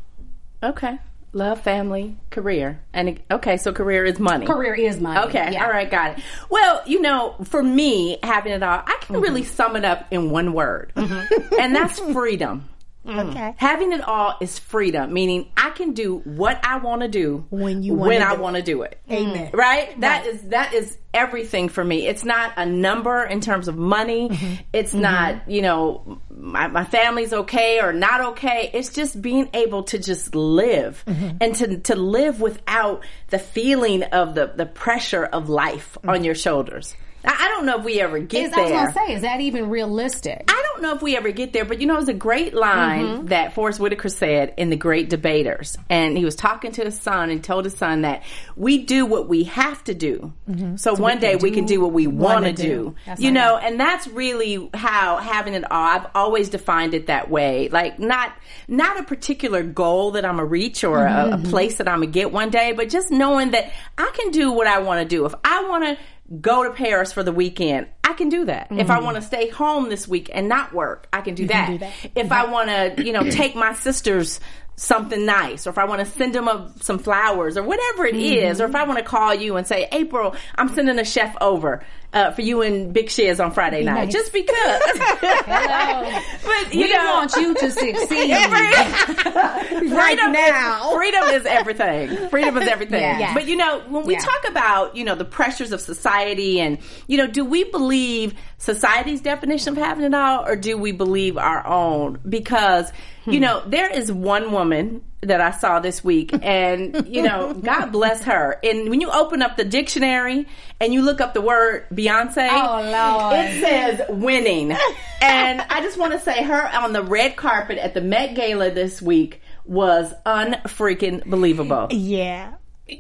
Okay. 0.63 0.99
Love, 1.35 1.63
family, 1.63 2.17
career. 2.29 2.83
And 2.93 3.19
okay, 3.31 3.57
so 3.57 3.73
career 3.73 4.05
is 4.05 4.19
money. 4.19 4.45
Career 4.45 4.75
is 4.75 5.01
money. 5.01 5.19
Okay, 5.29 5.53
Yeah. 5.53 5.65
all 5.65 5.71
right, 5.71 5.91
got 5.91 6.19
it. 6.19 6.25
Well, 6.51 6.83
you 6.85 7.01
know, 7.01 7.37
for 7.45 7.63
me, 7.63 8.19
having 8.23 8.53
it 8.53 8.63
all, 8.63 8.83
I 8.87 8.99
can 9.01 9.15
mm-hmm. 9.15 9.23
really 9.23 9.45
sum 9.45 9.75
it 9.77 9.85
up 9.85 10.07
in 10.11 10.29
one 10.29 10.53
word, 10.53 10.93
mm-hmm. 10.95 11.55
and 11.59 11.75
that's 11.75 11.99
freedom. 11.99 12.69
Okay. 13.07 13.55
Having 13.57 13.93
it 13.93 14.01
all 14.03 14.37
is 14.41 14.59
freedom, 14.59 15.13
meaning 15.13 15.51
I 15.57 15.71
can 15.71 15.93
do 15.93 16.19
what 16.19 16.65
I 16.65 16.79
want 16.79 17.03
to 17.03 17.09
do 17.09 17.45
When 17.51 17.83
you 17.83 17.95
when 17.95 18.23
I 18.23 18.35
want 18.35 18.57
to 18.57 18.63
do 18.63 18.83
it. 18.83 19.01
Amen. 19.11 19.51
Right? 19.53 20.01
That 20.01 20.27
is 20.27 20.43
that 20.43 20.73
is 20.73 20.97
everything 21.13 21.69
for 21.69 21.85
me. 21.85 22.07
It's 22.07 22.25
not 22.25 22.53
a 22.57 22.65
number 22.65 23.23
in 23.25 23.41
terms 23.41 23.69
of 23.69 23.77
money. 23.77 24.29
Mm-hmm. 24.29 24.55
It's 24.73 24.95
not, 24.95 25.51
you 25.51 25.61
know, 25.63 26.21
my, 26.31 26.69
my 26.69 26.85
family's 26.85 27.33
okay 27.33 27.81
or 27.81 27.93
not 27.93 28.21
okay. 28.33 28.71
It's 28.73 28.91
just 28.93 29.21
being 29.21 29.49
able 29.53 29.83
to 29.85 29.99
just 29.99 30.35
live 30.35 31.03
Mm-hmm. 31.07 31.37
and 31.41 31.55
to 31.57 31.79
to 31.81 31.97
live 31.97 32.41
without 32.41 33.05
the 33.29 33.39
feeling 33.39 34.05
of 34.05 34.35
the 34.35 34.53
the 34.55 34.67
pressure 34.67 35.25
of 35.25 35.49
life 35.49 35.99
Mm-hmm. 35.99 36.11
on 36.11 36.25
your 36.25 36.35
shoulders. 36.35 36.95
I, 37.25 37.49
don't 37.49 37.67
know 37.67 37.79
if 37.79 37.85
we 37.85 38.01
ever 38.01 38.19
get 38.19 38.47
Is, 38.47 38.53
I 38.53 38.61
was 38.61 38.71
there. 38.71 38.79
gonna 38.87 38.93
say, 38.93 39.15
is 39.15 39.23
that 39.23 39.41
even 39.41 39.69
realistic? 39.71 40.45
I 40.49 40.63
don't 40.73 40.83
know 40.83 40.95
if 40.95 41.03
we 41.03 41.17
ever 41.17 41.31
get 41.31 41.53
there, 41.53 41.65
but 41.65 41.81
you 41.81 41.87
know, 41.87 41.95
it 41.95 42.01
was 42.01 42.09
a 42.09 42.15
great 42.15 42.55
line 42.55 42.83
Mm-hmm. 43.03 43.27
that 43.29 43.55
Forest 43.55 43.81
Whitaker 43.81 44.09
said 44.09 44.55
in 44.57 44.71
The 44.71 44.77
Great 44.77 45.09
Debaters. 45.09 45.77
And 45.89 46.17
he 46.17 46.25
was 46.25 46.35
talking 46.35 46.73
to 46.73 46.85
his 46.85 46.99
son 47.01 47.31
and 47.31 47.43
told 47.43 47.65
his 47.65 47.77
son 47.77 48.03
that 48.03 48.23
we 48.57 48.79
do 48.79 49.07
what 49.07 49.29
we 49.29 49.45
have 49.45 49.83
to 49.85 49.95
do. 49.95 50.33
So, 50.77 50.95
one 50.95 51.19
day 51.19 51.37
we 51.37 51.51
can 51.51 51.65
do 51.65 51.81
what 51.81 51.93
we 51.93 52.07
want 52.07 52.45
to 52.45 52.53
do. 52.53 52.63
do. 53.07 53.13
You 53.19 53.29
right. 53.29 53.33
know, 53.35 53.57
and 53.57 53.81
that's 53.81 54.07
really 54.09 54.69
how 54.75 55.17
having 55.17 55.55
it 55.55 55.71
all, 55.71 55.83
I've 55.87 56.07
always 56.15 56.49
defined 56.51 56.95
it 56.95 57.07
that 57.07 57.31
way. 57.31 57.69
Like, 57.69 57.99
not, 57.99 58.33
not 58.69 59.01
a 59.01 59.03
particular 59.05 59.63
goal 59.63 60.13
that 60.13 60.25
I'm 60.25 60.39
a 60.39 60.45
reach 60.45 60.85
or 60.85 61.07
a, 61.07 61.31
a 61.33 61.39
place 61.39 61.77
that 61.77 61.89
I'm 61.89 62.01
gonna 62.01 62.11
get 62.11 62.33
one 62.33 62.51
day, 62.51 62.73
but 62.73 62.89
just 62.91 63.11
knowing 63.11 63.53
that 63.53 63.73
I 63.97 64.11
can 64.15 64.31
do 64.31 64.53
what 64.53 64.67
I 64.67 64.81
want 64.81 65.01
to 65.01 65.09
do. 65.09 65.25
If 65.25 65.35
I 65.45 65.69
want 65.69 65.85
to 65.85 65.97
go 66.41 66.65
to 66.65 66.71
Paris 66.71 67.13
for 67.13 67.23
the 67.23 67.33
weekend, 67.33 67.89
I 68.05 68.15
can 68.15 68.29
do 68.29 68.45
that. 68.47 68.69
If 68.71 68.91
I 68.91 69.01
want 69.01 69.17
to 69.17 69.23
stay 69.23 69.49
home 69.49 69.89
this 69.89 70.07
week 70.07 70.31
and 70.33 70.49
not 70.49 70.73
work, 70.73 71.09
I 71.13 71.21
can 71.21 71.35
do, 71.35 71.47
that. 71.47 71.69
do 71.69 71.79
that. 71.79 71.93
If 72.15 72.33
I 72.33 72.45
want 72.51 72.69
to, 72.69 73.05
you 73.05 73.13
know, 73.13 73.29
take 73.31 73.55
my 73.55 73.75
sisters 73.75 74.41
something 74.77 75.25
nice, 75.27 75.67
or 75.67 75.71
if 75.71 75.79
I 75.79 75.85
want 75.85 76.01
to 76.01 76.07
send 76.07 76.35
them 76.35 76.49
a, 76.49 76.73
some 76.81 76.99
flowers, 76.99 77.57
or 77.57 77.63
whatever 77.63 78.07
it 78.07 78.17
is, 78.17 78.61
or 78.61 78.67
if 78.67 78.75
I 78.75 78.85
want 78.85 78.99
to 78.99 79.05
call 79.05 79.35
you 79.35 79.57
and 79.57 79.67
say, 79.67 79.89
April, 79.93 80.35
I'm 80.55 80.69
sending 80.75 80.99
a 80.99 81.05
chef 81.05 81.37
over 81.41 81.85
uh, 82.13 82.31
for 82.33 82.43
you 82.43 82.63
and 82.63 82.93
Big 82.93 83.09
Shiz 83.11 83.41
on 83.41 83.53
Friday 83.53 83.83
night, 83.85 84.05
nice. 84.07 84.13
just 84.13 84.33
because. 84.33 84.83
But 86.45 86.75
you 86.75 86.83
we 86.83 86.93
know, 86.93 87.05
want 87.15 87.35
you 87.37 87.55
to 87.55 87.71
succeed. 87.71 88.09
freedom 89.93 90.33
now. 90.33 90.91
Is, 90.91 90.97
freedom 90.97 91.25
is 91.31 91.47
everything. 91.47 92.29
Freedom 92.29 92.57
is 92.59 92.69
everything. 92.69 93.01
Yeah. 93.01 93.33
But 93.35 93.47
you 93.49 93.57
know, 93.57 93.81
when 93.89 94.05
we 94.05 94.15
Yeah. 94.15 94.21
talk 94.21 94.49
about, 94.49 94.97
you 94.97 95.05
know, 95.05 95.15
the 95.15 95.25
pressures 95.25 95.73
of 95.73 95.81
society 95.81 96.61
and, 96.61 96.79
you 97.07 97.17
know, 97.17 97.27
do 97.27 97.45
we 97.45 97.65
believe 97.65 98.35
society's 98.59 99.21
definition 99.21 99.71
of 99.71 99.77
having 99.83 100.05
it 100.05 100.15
all 100.15 100.45
or 100.47 100.57
do 100.57 100.77
we 100.77 100.93
believe 100.93 101.37
our 101.39 101.67
own? 101.67 102.19
Because, 102.29 102.93
you 103.27 103.41
know, 103.41 103.63
there 103.67 103.91
is 103.91 104.11
one 104.13 104.53
woman 104.53 105.03
that 105.23 105.41
I 105.41 105.53
saw 105.53 105.79
this 105.79 106.03
week 106.03 106.33
and, 106.43 107.07
you 107.07 107.23
know, 107.23 107.55
God 107.63 107.87
bless 107.93 108.25
her. 108.25 108.59
And 108.65 108.91
when 108.91 109.01
you 109.01 109.11
open 109.11 109.41
up 109.41 109.57
the 109.57 109.65
dictionary 109.65 110.47
and 110.81 110.93
you 110.93 111.03
look 111.03 111.21
up 111.21 111.33
the 111.33 111.41
word 111.41 111.87
Beyonce, 111.91 112.49
Oh, 112.51 113.31
it 113.35 113.61
says 113.61 114.01
winning. 114.09 114.73
and 115.23 115.61
I 115.61 115.81
just 115.81 115.97
want 115.97 116.13
to 116.13 116.19
say 116.19 116.43
her 116.43 116.69
on 116.77 116.93
the 116.93 117.03
red 117.05 117.37
carpet 117.37 117.79
at 117.79 117.95
the 117.95 118.01
Met 118.01 118.35
Gala 118.35 118.71
this 118.73 119.01
week 119.01 119.41
was 119.65 120.13
unfreaking 120.27 121.23
believable. 121.31 121.87
Yeah. 121.91 122.55
You 122.89 122.99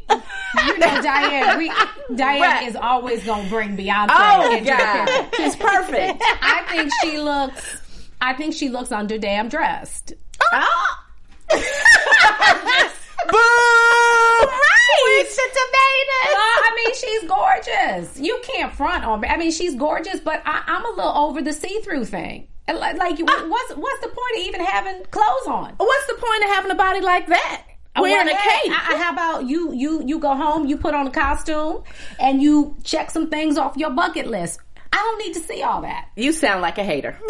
know, 0.79 1.02
Diane, 1.02 1.59
we, 1.59 1.73
Diane 2.14 2.41
Right. 2.41 2.69
is 2.69 2.76
always 2.76 3.25
gonna 3.25 3.49
bring 3.49 3.76
Beyonce 3.76 4.07
Oh 4.11 4.61
God, 4.64 5.29
she's 5.37 5.57
perfect. 5.57 6.23
I 6.41 6.62
think 6.71 6.91
she 7.02 7.19
looks. 7.19 7.79
I 8.21 8.33
think 8.35 8.55
she 8.55 8.69
looks 8.69 8.93
under 8.93 9.19
damn 9.19 9.49
dressed. 9.49 10.12
Ah. 10.52 11.05
Boo! 13.28 13.38
Right. 14.49 15.25
the 15.28 15.49
tomatoes. 15.59 16.35
Well, 16.35 16.59
I 16.64 16.73
mean, 16.76 16.94
she's 16.94 17.25
gorgeous. 17.28 18.18
You 18.18 18.40
can't 18.42 18.73
front 18.73 19.04
on 19.04 19.21
me. 19.21 19.28
I 19.28 19.37
mean, 19.37 19.50
she's 19.52 19.75
gorgeous, 19.75 20.21
but 20.21 20.42
I, 20.44 20.62
I'm 20.66 20.85
a 20.85 20.90
little 20.90 21.16
over 21.16 21.42
the 21.42 21.52
see-through 21.52 22.06
thing. 22.06 22.49
Like, 22.68 22.97
like 22.97 23.18
ah. 23.28 23.47
what's 23.49 23.75
what's 23.76 24.00
the 24.00 24.09
point 24.09 24.37
of 24.38 24.42
even 24.42 24.61
having 24.61 25.02
clothes 25.11 25.47
on? 25.47 25.75
What's 25.76 26.06
the 26.06 26.14
point 26.14 26.44
of 26.44 26.50
having 26.50 26.71
a 26.71 26.75
body 26.76 27.00
like 27.00 27.26
that? 27.26 27.64
Oh, 27.97 28.02
Wearing 28.02 28.28
a 28.28 28.30
cape. 28.30 28.40
I- 28.71 28.92
I- 28.92 28.97
how 28.97 29.12
about 29.12 29.47
you? 29.47 29.73
You 29.73 30.02
you 30.06 30.18
go 30.18 30.35
home, 30.35 30.66
you 30.66 30.76
put 30.78 30.94
on 30.94 31.06
a 31.06 31.11
costume, 31.11 31.82
and 32.18 32.40
you 32.40 32.76
check 32.85 33.11
some 33.11 33.28
things 33.28 33.59
off 33.59 33.76
your 33.76 33.90
bucket 33.90 34.26
list. 34.28 34.61
I 34.92 34.96
don't 34.96 35.18
need 35.26 35.34
to 35.34 35.40
see 35.40 35.62
all 35.62 35.82
that. 35.82 36.08
you 36.16 36.32
sound 36.32 36.61
like 36.62 36.78
a 36.78 36.84
hater. 36.84 37.16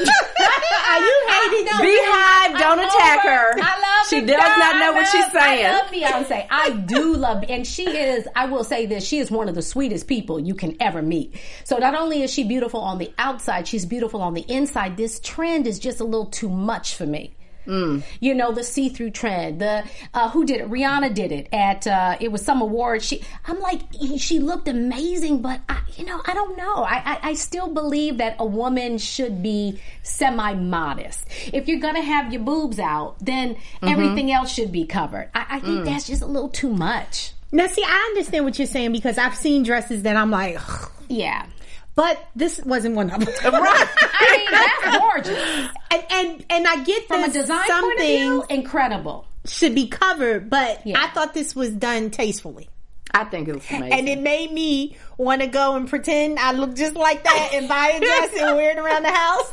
Are 0.00 0.98
you 1.00 1.22
hating? 1.28 1.66
Beyhive, 1.66 2.58
don't 2.58 2.78
I'm 2.78 2.86
attack 2.88 3.24
over- 3.24 3.34
her. 3.34 3.60
I 3.60 3.80
love 3.80 4.08
She 4.08 4.20
does 4.20 4.36
girl. 4.36 4.58
not 4.58 4.76
know 4.78 4.92
what 4.92 5.06
she's 5.08 5.32
saying. 5.32 5.66
I 5.66 5.70
love 5.72 5.86
Beyonce. 5.90 6.46
I 6.50 6.70
do 6.70 7.14
love, 7.16 7.44
and 7.48 7.66
she 7.66 7.84
is. 7.88 8.28
I 8.36 8.46
will 8.46 8.64
say 8.64 8.86
this: 8.86 9.04
she 9.04 9.18
is 9.18 9.30
one 9.30 9.48
of 9.48 9.54
the 9.54 9.62
sweetest 9.62 10.06
people 10.06 10.38
you 10.38 10.54
can 10.54 10.76
ever 10.80 11.02
meet. 11.02 11.34
So 11.64 11.78
not 11.78 11.94
only 11.94 12.22
is 12.22 12.32
she 12.32 12.44
beautiful 12.44 12.80
on 12.80 12.98
the 12.98 13.12
outside, 13.18 13.66
she's 13.66 13.86
beautiful 13.86 14.20
on 14.22 14.34
the 14.34 14.42
inside. 14.48 14.96
This 14.96 15.20
trend 15.20 15.66
is 15.66 15.78
just 15.78 16.00
a 16.00 16.04
little 16.04 16.26
too 16.26 16.48
much 16.48 16.94
for 16.96 17.06
me. 17.06 17.34
You 17.66 18.34
know 18.34 18.52
the 18.52 18.62
see-through 18.64 19.10
trend. 19.10 19.60
The 19.60 19.84
uh, 20.12 20.30
who 20.30 20.44
did 20.44 20.60
it? 20.60 20.70
Rihanna 20.70 21.14
did 21.14 21.32
it 21.32 21.48
at. 21.52 21.86
Uh, 21.86 22.16
it 22.20 22.30
was 22.30 22.44
some 22.44 22.60
award. 22.60 23.02
She. 23.02 23.22
I'm 23.46 23.60
like, 23.60 23.80
she 24.18 24.38
looked 24.38 24.68
amazing, 24.68 25.42
but 25.42 25.60
I, 25.68 25.80
you 25.96 26.04
know, 26.04 26.20
I 26.26 26.34
don't 26.34 26.56
know. 26.56 26.84
I, 26.84 26.96
I 27.04 27.18
I 27.30 27.34
still 27.34 27.68
believe 27.68 28.18
that 28.18 28.36
a 28.38 28.46
woman 28.46 28.98
should 28.98 29.42
be 29.42 29.80
semi-modest. 30.02 31.26
If 31.52 31.68
you're 31.68 31.80
gonna 31.80 32.02
have 32.02 32.32
your 32.32 32.42
boobs 32.42 32.78
out, 32.78 33.16
then 33.20 33.56
everything 33.82 34.30
else 34.32 34.52
should 34.52 34.72
be 34.72 34.86
covered. 34.86 35.30
I, 35.34 35.46
I 35.50 35.60
think 35.60 35.84
that's 35.84 36.06
just 36.06 36.22
a 36.22 36.26
little 36.26 36.48
too 36.48 36.70
much. 36.70 37.32
Now, 37.52 37.68
see, 37.68 37.84
I 37.86 38.08
understand 38.10 38.44
what 38.44 38.58
you're 38.58 38.66
saying 38.66 38.90
because 38.92 39.16
I've 39.16 39.36
seen 39.36 39.62
dresses 39.62 40.02
that 40.02 40.16
I'm 40.16 40.30
like, 40.30 40.58
Yeah. 41.08 41.46
But 41.94 42.18
this 42.34 42.60
wasn't 42.64 42.94
one 42.96 43.10
of 43.10 43.20
them. 43.24 43.28
Right. 43.44 43.88
I 44.00 44.36
mean, 44.36 44.50
that's 44.50 44.98
gorgeous. 44.98 45.68
and 45.90 46.02
and 46.10 46.46
and 46.50 46.66
I 46.66 46.82
get 46.84 47.06
From 47.08 47.24
a 47.24 47.28
design 47.30 47.66
some 47.66 47.82
point 47.84 48.00
of 48.00 48.06
view, 48.06 48.44
incredible. 48.50 49.26
should 49.44 49.74
be 49.74 49.88
covered, 49.88 50.48
but 50.50 50.86
Yeah. 50.86 51.00
I 51.02 51.08
thought 51.08 51.34
this 51.34 51.54
was 51.54 51.70
done 51.70 52.10
tastefully. 52.10 52.68
I 53.16 53.24
think 53.24 53.46
it 53.48 53.54
was 53.54 53.64
amazing. 53.70 53.92
And 53.92 54.08
it 54.08 54.18
made 54.20 54.50
me 54.50 54.96
want 55.16 55.42
to 55.42 55.46
go 55.46 55.76
and 55.76 55.88
pretend 55.88 56.38
I 56.38 56.52
look 56.52 56.74
just 56.74 56.96
like 56.96 57.22
that 57.24 57.50
and 57.52 57.68
buy 57.68 57.88
a 57.94 58.00
dress 58.00 58.30
and 58.38 58.56
wear 58.56 58.72
it 58.72 58.78
around 58.78 59.04
the 59.04 59.12
house 59.12 59.52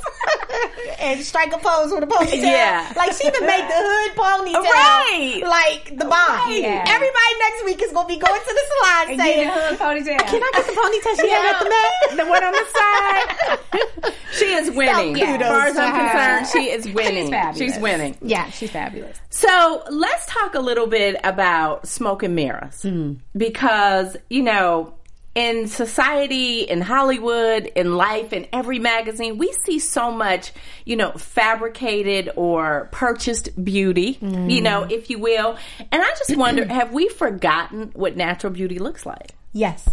and 0.99 1.21
strike 1.21 1.53
a 1.53 1.57
pose 1.57 1.91
with 1.91 2.03
a 2.03 2.07
ponytail. 2.07 2.41
Yeah. 2.41 2.91
Like 2.95 3.13
she 3.13 3.27
even 3.27 3.45
made 3.45 3.61
the 3.61 3.77
hood 3.77 4.11
ponytail. 4.17 4.63
Right. 4.63 5.41
Like 5.43 5.97
the 5.97 6.05
bomb. 6.05 6.51
Yeah. 6.51 6.85
Everybody 6.87 7.33
next 7.39 7.65
week 7.65 7.81
is 7.81 7.91
going 7.91 8.07
to 8.07 8.13
be 8.13 8.19
going 8.19 8.41
to 8.41 8.53
the 8.53 8.65
salon 8.69 9.11
and 9.11 9.21
saying, 9.21 9.49
hood 9.51 9.79
ponytail. 9.79 10.17
can 10.25 10.41
I 10.41 10.51
get 10.53 10.65
the 10.65 10.73
ponytail 10.73 11.21
she 11.21 11.29
had 11.29 11.55
at 11.55 11.63
the 11.63 11.69
Met? 11.69 12.17
the 12.25 12.29
one 12.29 12.43
on 12.43 12.53
the 12.53 12.65
side. 12.73 14.13
she 14.33 14.45
is 14.45 14.71
winning. 14.71 15.15
Some 15.15 15.41
As 15.41 15.41
far 15.41 15.67
as 15.67 15.77
I'm 15.77 15.93
concerned, 15.93 16.47
she 16.47 16.71
is 16.71 16.85
winning. 16.93 17.25
She's 17.25 17.29
fabulous. 17.29 17.73
She's 17.73 17.81
winning. 17.81 18.17
Yeah. 18.21 18.49
She's 18.49 18.71
fabulous. 18.71 19.17
So 19.29 19.83
let's 19.89 20.25
talk 20.25 20.55
a 20.55 20.59
little 20.59 20.87
bit 20.87 21.17
about 21.23 21.87
smoke 21.87 22.23
and 22.23 22.35
mirrors. 22.35 22.81
Hmm. 22.81 23.13
Because, 23.35 24.17
you 24.29 24.43
know, 24.43 24.93
in 25.33 25.67
society, 25.67 26.61
in 26.61 26.81
Hollywood, 26.81 27.71
in 27.75 27.95
life, 27.95 28.33
in 28.33 28.47
every 28.51 28.79
magazine, 28.79 29.37
we 29.37 29.51
see 29.65 29.79
so 29.79 30.11
much, 30.11 30.51
you 30.83 30.97
know, 30.97 31.11
fabricated 31.13 32.29
or 32.35 32.89
purchased 32.91 33.63
beauty, 33.63 34.17
you 34.21 34.61
know, 34.61 34.83
mm. 34.83 34.91
if 34.91 35.09
you 35.09 35.19
will. 35.19 35.57
And 35.91 36.01
I 36.01 36.09
just 36.17 36.35
wonder, 36.35 36.65
have 36.73 36.91
we 36.91 37.07
forgotten 37.07 37.91
what 37.93 38.17
natural 38.17 38.51
beauty 38.51 38.77
looks 38.77 39.05
like? 39.05 39.31
Yes. 39.53 39.87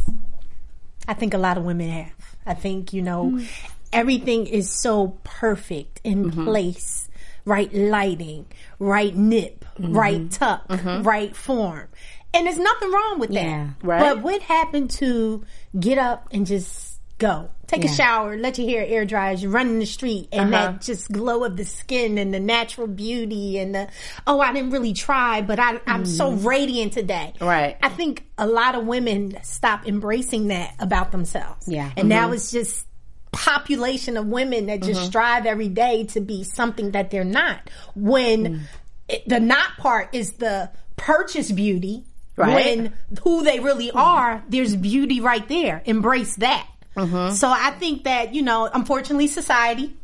I 1.06 1.14
think 1.14 1.34
a 1.34 1.38
lot 1.38 1.56
of 1.56 1.64
women 1.64 1.88
have. 1.88 2.36
I 2.44 2.54
think, 2.54 2.92
you 2.92 3.02
know, 3.02 3.26
mm. 3.26 3.48
everything 3.92 4.46
is 4.46 4.70
so 4.70 5.18
perfect 5.22 6.00
in 6.02 6.30
mm-hmm. 6.30 6.44
place. 6.44 7.04
Right 7.44 7.72
lighting, 7.72 8.44
right 8.78 9.16
nip, 9.16 9.64
right 9.78 10.18
mm-hmm. 10.18 10.28
tuck, 10.28 10.68
mm-hmm. 10.68 11.02
right 11.02 11.34
form. 11.34 11.88
And 12.34 12.46
there's 12.46 12.58
nothing 12.58 12.92
wrong 12.92 13.18
with 13.18 13.30
that. 13.30 13.44
Yeah. 13.44 13.70
Right. 13.82 14.00
But 14.00 14.22
what 14.22 14.42
happened 14.42 14.90
to 14.92 15.44
get 15.78 15.98
up 15.98 16.28
and 16.30 16.46
just 16.46 16.98
go. 17.18 17.50
Take 17.66 17.84
a 17.84 17.88
shower, 17.88 18.38
let 18.38 18.56
your 18.56 18.66
hair 18.66 18.86
air 18.86 19.04
dry 19.04 19.32
as 19.32 19.42
you 19.42 19.50
run 19.50 19.68
in 19.68 19.78
the 19.78 19.86
street, 19.86 20.28
and 20.32 20.54
Uh-huh. 20.54 20.72
that 20.72 20.80
just 20.80 21.12
glow 21.12 21.44
of 21.44 21.56
the 21.56 21.66
skin 21.66 22.16
and 22.16 22.32
the 22.32 22.40
natural 22.40 22.86
beauty 22.86 23.58
and 23.58 23.74
the 23.74 23.88
oh, 24.26 24.40
I 24.40 24.54
didn't 24.54 24.70
really 24.70 24.94
try, 24.94 25.42
but 25.42 25.58
I, 25.58 25.78
I'm 25.86 26.06
so 26.06 26.32
mm-hmm. 26.32 26.46
radiant 26.46 26.92
today. 26.94 27.34
Right. 27.40 27.76
I 27.82 27.90
think 27.90 28.24
a 28.38 28.46
lot 28.46 28.74
of 28.74 28.86
women 28.86 29.36
stop 29.42 29.86
embracing 29.86 30.48
that 30.48 30.74
about 30.78 31.12
themselves. 31.12 31.68
Yeah. 31.68 31.90
and 31.96 32.08
now 32.08 32.26
mm-hmm. 32.26 32.34
it's 32.34 32.50
just 32.50 32.86
population 33.32 34.16
of 34.16 34.26
women 34.26 34.66
that 34.66 34.82
just 34.82 35.00
mm-hmm. 35.00 35.08
strive 35.08 35.44
every 35.44 35.68
day 35.68 36.04
to 36.04 36.20
be 36.20 36.44
something 36.44 36.92
that 36.92 37.10
they're 37.10 37.24
not. 37.24 37.68
When 37.94 38.44
mm. 38.44 38.60
it, 39.08 39.28
the 39.28 39.38
not 39.38 39.76
part 39.76 40.14
is 40.14 40.34
the 40.34 40.70
purchase 40.96 41.52
beauty. 41.52 42.04
Right. 42.38 42.76
When 42.78 42.92
who 43.22 43.42
they 43.42 43.60
really 43.60 43.90
are, 43.90 44.42
there's 44.48 44.74
beauty 44.76 45.20
right 45.20 45.46
there. 45.48 45.82
Embrace 45.84 46.36
that. 46.36 46.66
Mm-hmm. 46.96 47.34
So 47.34 47.48
I 47.48 47.70
think 47.72 48.04
that, 48.04 48.34
you 48.34 48.42
know, 48.42 48.68
unfortunately 48.72 49.26
society 49.28 49.94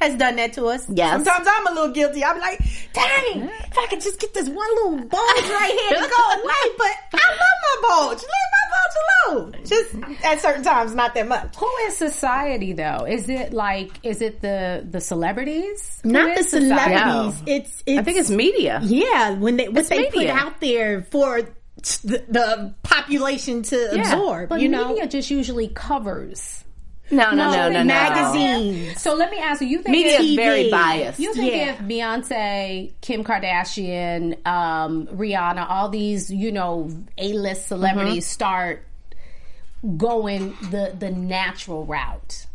has 0.00 0.16
done 0.18 0.34
that 0.36 0.54
to 0.54 0.66
us. 0.66 0.88
Yes. 0.88 1.12
Sometimes 1.12 1.46
I'm 1.48 1.66
a 1.68 1.70
little 1.72 1.92
guilty. 1.94 2.24
I'm 2.24 2.40
like, 2.40 2.58
dang, 2.92 3.42
if 3.48 3.78
I 3.78 3.86
could 3.88 4.00
just 4.00 4.18
get 4.18 4.34
this 4.34 4.48
one 4.48 4.68
little 4.74 4.96
bulge 4.96 5.10
right 5.10 5.78
here 5.90 6.02
to 6.02 6.08
go 6.08 6.42
away, 6.42 6.74
but 6.78 7.20
I 7.20 7.30
love 7.30 7.58
my 7.62 7.88
bulge. 7.88 8.18
Leave 8.22 8.50
my 8.52 8.68
bulge 8.72 9.52
alone. 9.54 9.64
Just 9.64 10.24
at 10.24 10.40
certain 10.40 10.64
times, 10.64 10.94
not 10.94 11.14
that 11.14 11.28
much. 11.28 11.54
Who 11.56 11.70
is 11.86 11.96
society 11.96 12.72
though? 12.72 13.06
Is 13.08 13.28
it 13.28 13.52
like 13.52 13.92
is 14.02 14.22
it 14.22 14.40
the 14.40 14.84
the 14.90 15.00
celebrities? 15.00 16.00
Who 16.02 16.10
Not 16.10 16.34
the 16.34 16.40
is 16.40 16.50
society? 16.50 16.96
celebrities. 16.96 17.42
It's, 17.46 17.82
it's 17.86 17.98
I 17.98 18.02
think 18.02 18.18
it's 18.18 18.30
media. 18.30 18.80
yeah 18.82 19.30
when 19.34 19.56
they 19.56 19.68
what 19.68 19.78
It's 19.80 19.88
they 19.88 20.06
put 20.10 20.26
out 20.26 20.60
there 20.60 21.02
for 21.02 21.42
the, 21.76 22.24
the 22.28 22.74
population 22.82 23.62
to 23.62 24.00
absorb. 24.00 24.48
But 24.48 24.60
you 24.60 24.68
know, 24.68 24.88
media 24.88 25.06
just 25.08 25.30
usually 25.30 25.68
covers. 25.68 26.64
No, 27.10 27.30
no, 27.32 27.50
no, 27.52 27.68
no, 27.68 27.82
no. 27.82 27.84
magazines. 27.84 29.02
So 29.02 29.14
let 29.14 29.30
me 29.30 29.38
ask 29.38 29.60
you: 29.60 29.66
You 29.68 29.82
think 29.82 29.92
Media 29.92 30.18
is 30.20 30.34
very 30.34 30.70
biased. 30.70 31.18
you 31.20 31.34
think 31.34 31.52
Yeah. 31.52 31.72
if 31.72 31.78
Beyonce, 31.80 32.92
Kim 33.02 33.22
Kardashian, 33.22 34.46
um, 34.46 35.06
Rihanna, 35.08 35.68
all 35.68 35.90
these 35.90 36.30
you 36.32 36.52
know 36.52 36.88
A 37.18 37.32
list 37.34 37.68
celebrities 37.68 38.24
Mm-hmm. 38.24 38.32
start 38.32 38.86
going 39.96 40.56
the 40.70 40.94
the 40.98 41.10
natural 41.10 41.84
route? 41.84 42.46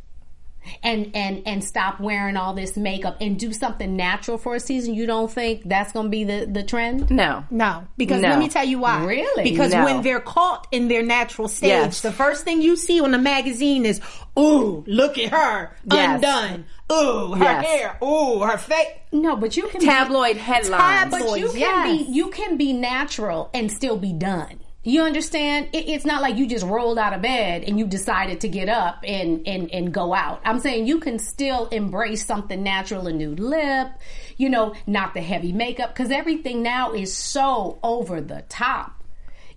And, 0.83 1.12
and 1.15 1.43
and 1.45 1.63
stop 1.63 2.00
wearing 2.00 2.38
all 2.38 2.53
this 2.53 2.77
makeup 2.77 3.17
and 3.21 3.39
do 3.39 3.53
something 3.53 3.95
natural 3.95 4.38
for 4.38 4.55
a 4.55 4.59
season. 4.59 4.93
You 4.93 5.05
don't 5.05 5.31
think 5.31 5.63
that's 5.65 5.91
going 5.91 6.07
to 6.07 6.09
be 6.09 6.24
the 6.24 6.45
the 6.50 6.63
trend? 6.63 7.09
no. 7.09 7.43
No, 7.51 7.88
because 7.97 8.21
No. 8.21 8.29
let 8.29 8.39
me 8.39 8.50
tell 8.50 8.65
you 8.65 8.79
why. 8.79 9.03
Really? 9.05 9.43
Because 9.43 9.71
No. 9.74 9.86
when 9.86 10.01
they're 10.01 10.19
caught 10.19 10.67
in 10.71 10.88
their 10.88 11.03
natural 11.03 11.47
stage, 11.47 11.69
Yes. 11.69 12.01
the 12.01 12.12
first 12.12 12.43
thing 12.43 12.62
you 12.62 12.75
see 12.75 13.00
on 13.01 13.12
the 13.12 13.17
magazine 13.17 13.86
is, 13.86 14.00
"Ooh, 14.38 14.83
look 14.88 15.17
at 15.17 15.31
her, 15.31 15.71
Yes. 15.91 16.15
undone. 16.15 16.65
Ooh, 16.91 17.33
her 17.33 17.43
Yes. 17.43 17.65
hair. 17.65 17.97
Ooh, 18.03 18.39
her 18.39 18.57
face." 18.57 18.88
No, 19.12 19.36
but 19.36 19.55
you 19.57 19.67
can 19.67 19.79
be- 19.79 19.86
Tabloid 19.86 20.38
headlines. 20.38 21.12
But 21.12 21.39
you 21.39 21.47
can 21.50 21.59
Yes. 21.59 21.88
be 22.05 22.12
you 22.12 22.27
can 22.29 22.57
be 22.57 22.74
natural 22.74 23.50
and 23.53 23.71
still 23.71 23.97
be 23.97 24.13
done. 24.13 24.59
You 24.88 25.03
understand? 25.03 25.67
It, 25.74 25.89
it's 25.89 26.06
not 26.06 26.22
like 26.22 26.38
you 26.38 26.48
just 26.48 26.65
rolled 26.65 26.98
out 26.98 27.12
of 27.12 27.22
bed 27.22 27.65
and 27.65 27.77
you 27.77 27.86
decided 27.86 28.39
to 28.39 28.48
get 28.48 28.70
up 28.70 29.03
and, 29.06 29.46
and 29.46 29.70
and 29.70 29.94
go 29.94 30.13
out. 30.13 30.39
I'm 30.46 30.60
saying 30.60 30.88
you 30.88 31.01
can 31.01 31.20
still 31.20 31.67
embrace 31.67 32.25
something 32.25 32.63
natural, 32.63 33.06
a 33.08 33.12
nude 33.12 33.41
lip, 33.41 33.89
you 34.38 34.48
know, 34.48 34.75
not 34.88 35.13
the 35.13 35.20
heavy 35.20 35.51
makeup, 35.51 35.94
because 35.94 36.10
everything 36.10 36.63
now 36.63 36.94
is 36.94 37.13
so 37.13 37.79
over 37.84 38.22
the 38.22 38.46
top. 38.48 39.03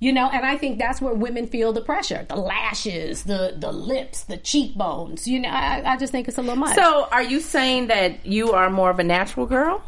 You 0.01 0.13
know, 0.13 0.29
and 0.31 0.45
I 0.45 0.57
think 0.57 0.81
that's 0.81 1.01
where 1.01 1.15
women 1.15 1.47
feel 1.47 1.73
the 1.73 1.83
pressure: 1.83 2.27
the 2.29 2.35
lashes, 2.35 3.23
the 3.23 3.55
the 3.57 3.71
lips, 3.71 4.25
the 4.25 4.37
cheekbones. 4.37 5.29
You 5.29 5.39
know, 5.39 5.51
I, 5.51 5.93
I 5.93 5.97
just 5.97 6.11
think 6.11 6.27
it's 6.27 6.39
a 6.39 6.43
little 6.43 6.57
much. 6.57 6.75
So, 6.75 7.07
are 7.13 7.23
you 7.23 7.39
saying 7.39 7.87
that 7.87 8.27
you 8.27 8.51
are 8.51 8.69
more 8.69 8.91
of 8.91 8.99
a 8.99 9.05
natural 9.05 9.47
girl? 9.47 9.81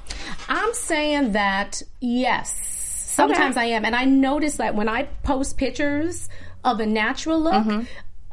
I'm 0.49 0.73
saying 0.73 1.33
that 1.33 1.83
yes. 1.99 2.82
Sometimes 3.13 3.57
I 3.57 3.65
am, 3.67 3.85
and 3.85 3.95
I 3.95 4.05
notice 4.05 4.57
that 4.57 4.75
when 4.75 4.89
I 4.89 5.05
post 5.23 5.57
pictures 5.57 6.29
of 6.65 6.81
a 6.81 6.87
natural 6.87 7.41
look. 7.41 7.55
Mm-hmm. 7.55 7.81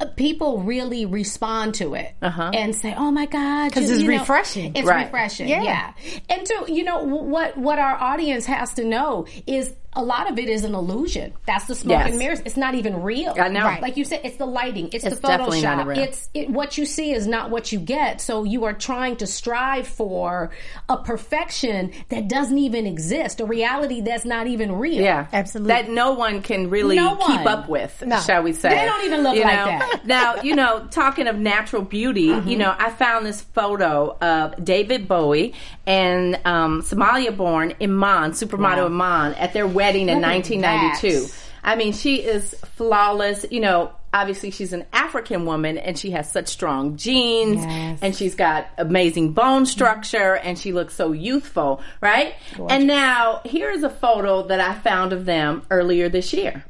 uh, 0.00 0.06
People 0.16 0.62
really 0.62 1.04
respond 1.04 1.74
to 1.74 1.92
it 1.94 2.14
and 2.22 2.74
say, 2.74 2.94
"Oh 2.96 3.10
my 3.10 3.26
god!" 3.26 3.70
'Cause 3.72 3.84
you- 3.88 3.94
it's 3.96 4.02
you 4.02 4.08
know, 4.10 4.18
refreshing. 4.20 4.72
It's 4.74 4.86
Right. 4.88 5.04
refreshing, 5.04 5.48
Yeah. 5.48 5.62
yeah. 5.62 5.92
And 6.30 6.46
to 6.46 6.64
you 6.68 6.84
know 6.84 7.02
what 7.04 7.58
what 7.58 7.78
our 7.78 7.96
audience 8.00 8.46
has 8.46 8.72
to 8.74 8.84
know 8.84 9.26
is 9.46 9.74
a 9.94 10.02
lot 10.02 10.30
of 10.30 10.38
it 10.38 10.48
is 10.48 10.62
an 10.64 10.74
illusion. 10.74 11.32
That's 11.46 11.66
the 11.66 11.74
smoke 11.74 11.98
Yes. 11.98 12.10
and 12.10 12.18
mirrors. 12.18 12.40
It's 12.44 12.56
not 12.56 12.74
even 12.76 13.02
real. 13.02 13.34
I 13.38 13.48
know. 13.48 13.64
Right. 13.64 13.82
Like 13.82 13.96
you 13.96 14.04
said, 14.04 14.20
it's 14.22 14.36
the 14.36 14.46
lighting. 14.46 14.88
It's, 14.92 15.04
It's 15.04 15.16
the 15.18 15.26
definitely 15.26 15.62
not 15.62 15.78
Photoshop. 15.78 15.86
real. 15.86 15.98
It's 16.04 16.30
it, 16.32 16.48
what 16.50 16.78
you 16.78 16.86
see 16.86 17.12
is 17.12 17.26
not 17.26 17.50
what 17.50 17.72
you 17.72 17.80
get. 17.80 18.20
So 18.20 18.44
you 18.44 18.64
are 18.66 18.72
trying 18.72 19.16
to 19.16 19.26
strive 19.26 19.88
for 19.88 20.50
a 20.88 20.96
perfection 20.98 21.92
that 22.08 22.28
doesn't 22.28 22.56
even 22.58 22.86
exist, 22.86 23.40
a 23.40 23.44
reality 23.44 24.00
that's 24.00 24.24
not 24.24 24.46
even 24.46 24.72
real. 24.76 25.02
Yeah, 25.02 25.26
Absolutely. 25.32 25.72
That 25.74 25.90
no 25.90 26.12
one 26.12 26.42
can 26.42 26.70
really 26.70 26.96
No 26.96 27.16
keep 27.16 27.44
up 27.46 27.68
with, 27.68 28.02
No. 28.06 28.20
shall 28.20 28.42
we 28.42 28.52
say? 28.52 28.68
They 28.70 28.84
don't 28.86 29.04
even 29.04 29.22
look 29.22 29.34
You 29.36 29.42
like 29.42 29.56
know? 29.56 29.64
that. 29.66 30.00
Now, 30.04 30.36
you 30.42 30.54
know, 30.56 30.86
talking 30.90 31.26
of 31.26 31.36
natural 31.36 31.82
beauty, 31.82 32.32
you 32.46 32.56
know, 32.56 32.74
I 32.78 32.90
found 32.90 33.26
this 33.26 33.40
photo 33.40 34.16
of 34.20 34.64
David 34.64 35.08
Bowie 35.08 35.54
and 35.86 36.38
um, 36.44 36.82
Somalia-born 36.82 37.74
Iman, 37.80 38.32
supermodel 38.32 38.86
Iman, 38.86 39.34
at 39.34 39.52
their 39.52 39.66
wedding 39.80 40.08
in 40.08 40.20
1992. 40.20 41.26
that. 41.26 41.36
I 41.62 41.76
mean, 41.76 41.92
she 41.92 42.16
is 42.16 42.54
flawless. 42.76 43.44
You 43.50 43.60
know, 43.60 43.92
obviously 44.14 44.50
she's 44.50 44.72
an 44.72 44.84
African 44.92 45.44
woman 45.44 45.76
and 45.78 45.98
she 45.98 46.10
has 46.12 46.30
such 46.30 46.48
strong 46.48 46.96
genes 46.96 47.64
Yes. 47.64 47.98
and 48.02 48.16
she's 48.16 48.34
got 48.34 48.66
amazing 48.78 49.32
bone 49.32 49.66
structure 49.66 50.36
and 50.36 50.58
she 50.58 50.72
looks 50.72 50.94
so 50.94 51.12
youthful, 51.12 51.80
right? 52.00 52.34
And 52.68 52.86
now 52.86 53.40
here 53.44 53.70
is 53.70 53.82
a 53.82 53.90
photo 53.90 54.46
that 54.48 54.60
I 54.60 54.74
found 54.74 55.12
of 55.12 55.26
them 55.26 55.62
earlier 55.70 56.08
this 56.08 56.32
year. 56.32 56.64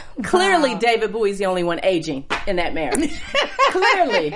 Clearly, 0.22 0.74
David 0.76 1.12
Bowie's 1.12 1.38
the 1.38 1.46
only 1.46 1.64
one 1.64 1.80
aging 1.82 2.24
in 2.46 2.56
that 2.56 2.74
marriage. 2.74 3.12
Clearly, 3.70 4.34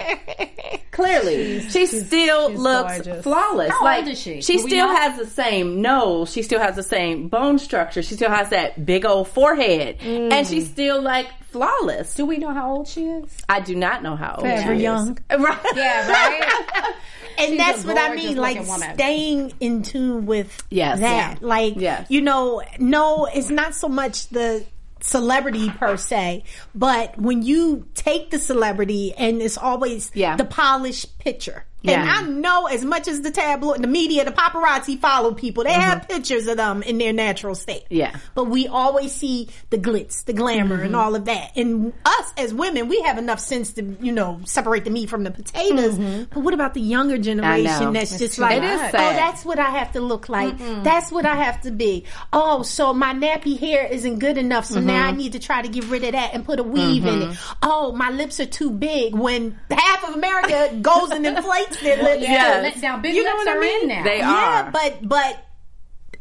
clearly, 0.90 1.60
she 1.68 1.86
still 1.86 2.50
looks 2.52 2.94
gorgeous. 3.02 3.22
flawless. 3.22 3.70
How 3.70 3.84
like 3.84 4.02
old 4.04 4.08
is 4.12 4.18
she? 4.20 4.40
she 4.40 4.54
Do 4.58 4.66
still 4.66 4.88
has 4.88 5.18
the 5.18 5.26
same 5.26 5.82
nose. 5.82 6.32
She 6.32 6.42
still 6.42 6.60
has 6.60 6.76
the 6.76 6.82
same 6.82 7.28
bone 7.28 7.58
structure. 7.58 8.02
She 8.02 8.14
still 8.14 8.30
has 8.30 8.50
that 8.50 8.84
big 8.86 9.04
old 9.04 9.28
forehead, 9.28 9.96
and 10.00 10.32
Mm. 10.32 10.48
she's 10.48 10.68
still 10.70 11.00
like 11.02 11.26
flawless. 11.50 12.14
Do 12.14 12.24
we 12.26 12.38
know 12.38 12.52
how 12.52 12.72
old 12.72 12.88
she 12.88 13.04
is? 13.06 13.36
I 13.48 13.60
do 13.60 13.74
not 13.74 14.02
know 14.02 14.16
how 14.16 14.32
old 14.32 14.40
Forever 14.40 14.68
she 14.72 14.76
is. 14.76 14.82
young. 14.82 15.18
Right? 15.38 15.58
Yeah, 15.74 16.08
right. 16.10 16.94
and 17.38 17.48
She's 17.48 17.58
that's 17.58 17.84
what 17.84 17.98
I 17.98 18.14
mean, 18.14 18.36
like 18.36 18.66
woman. 18.66 18.94
staying 18.94 19.52
in 19.60 19.82
tune 19.82 20.24
with 20.26 20.62
Yes. 20.70 21.00
that. 21.00 21.38
Yeah. 21.40 21.46
Like, 21.46 21.74
Yes. 21.76 22.06
you 22.10 22.22
know, 22.22 22.62
no, 22.78 23.26
it's 23.26 23.50
not 23.50 23.74
so 23.74 23.88
much 23.88 24.28
the 24.28 24.64
celebrity 25.06 25.70
per 25.70 25.96
se, 25.96 26.42
but 26.74 27.16
when 27.18 27.42
you 27.42 27.86
take 27.94 28.30
the 28.30 28.38
celebrity 28.38 29.14
and 29.14 29.40
it's 29.40 29.56
always 29.56 30.10
Yeah. 30.14 30.36
the 30.36 30.44
polished 30.44 31.18
picture. 31.18 31.64
Yeah. 31.82 32.00
And 32.00 32.10
I 32.10 32.22
know 32.40 32.66
as 32.66 32.84
much 32.84 33.06
as 33.06 33.20
the 33.20 33.30
tabloid, 33.30 33.80
the 33.82 33.86
media, 33.86 34.24
the 34.24 34.32
paparazzi 34.32 34.98
follow 34.98 35.32
people, 35.34 35.62
they 35.64 35.72
have 35.72 36.08
pictures 36.08 36.48
of 36.48 36.56
them 36.56 36.82
in 36.82 36.98
their 36.98 37.12
natural 37.12 37.54
state. 37.54 37.84
Mm-hmm. 37.84 37.94
Yeah. 37.94 38.16
But 38.34 38.44
we 38.46 38.66
always 38.66 39.12
see 39.12 39.48
the 39.70 39.78
glitz, 39.78 40.24
the 40.24 40.32
glamour, 40.32 40.76
Mm-hmm. 40.78 40.86
and 40.86 40.96
all 40.96 41.14
of 41.14 41.26
that. 41.26 41.52
And 41.56 41.92
us 42.04 42.32
as 42.36 42.52
women, 42.52 42.88
we 42.88 43.00
have 43.02 43.18
enough 43.18 43.38
sense 43.38 43.72
to, 43.74 43.82
you 44.00 44.10
know, 44.10 44.40
separate 44.46 44.84
the 44.84 44.90
meat 44.90 45.08
from 45.08 45.22
the 45.22 45.30
potatoes. 45.30 45.96
But 45.96 46.40
what 46.42 46.54
about 46.54 46.74
the 46.74 46.80
younger 46.80 47.18
generation 47.18 47.66
Mm-hmm. 47.66 47.92
that's 47.92 48.18
just 48.18 48.38
like. 48.38 48.56
Oh, 48.62 48.88
that's 48.90 49.44
what 49.44 49.58
I 49.58 49.70
have 49.70 49.92
to 49.92 50.00
look 50.00 50.28
like. 50.28 50.58
That's 50.82 51.12
what 51.12 51.24
I 51.26 51.36
have 51.36 51.60
to 51.62 51.70
be. 51.70 52.04
Oh, 52.32 52.62
so 52.62 52.92
my 52.94 53.12
nappy 53.14 53.58
hair 53.58 53.86
isn't 53.86 54.18
good 54.18 54.38
enough, 54.38 54.64
so 54.64 54.80
now 54.80 55.04
I 55.06 55.08
Mm-hmm. 55.10 55.16
need 55.18 55.32
to 55.32 55.38
try 55.38 55.62
to 55.62 55.68
get 55.68 55.84
rid 55.84 56.02
of 56.04 56.12
that 56.12 56.34
and 56.34 56.44
put 56.44 56.58
a 56.58 56.62
weave 56.64 57.06
in 57.06 57.22
it. 57.22 57.38
Oh, 57.62 57.92
my 57.92 58.10
lips 58.10 58.40
are 58.40 58.46
too 58.46 58.70
big 58.70 59.14
when 59.14 59.58
half 59.70 60.08
of 60.08 60.14
America 60.16 60.74
goes 60.82 61.10
and 61.10 61.24
inflates 61.68 61.82
their 61.82 62.02
lips. 62.02 62.22
Yeah, 62.22 62.30
Yes. 62.32 62.62
let- 62.62 62.82
now 62.82 62.96
big 62.98 63.14
You 63.14 63.24
know 63.24 63.30
lips 63.34 63.46
what 63.46 63.56
I 63.56 63.60
mean? 63.60 63.82
in 63.82 63.88
now. 63.88 64.02
They 64.04 64.18
Yeah, 64.18 64.62
are. 64.66 64.70
but 64.70 64.98
but 65.02 65.44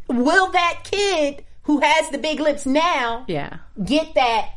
will 0.08 0.51
that 0.51 0.79
kid 0.84 1.43
who 1.63 1.79
has 1.79 2.10
the 2.10 2.17
big 2.17 2.39
lips 2.39 2.65
now 2.65 3.23
Yeah. 3.27 3.58
get 3.84 4.13
that? 4.15 4.49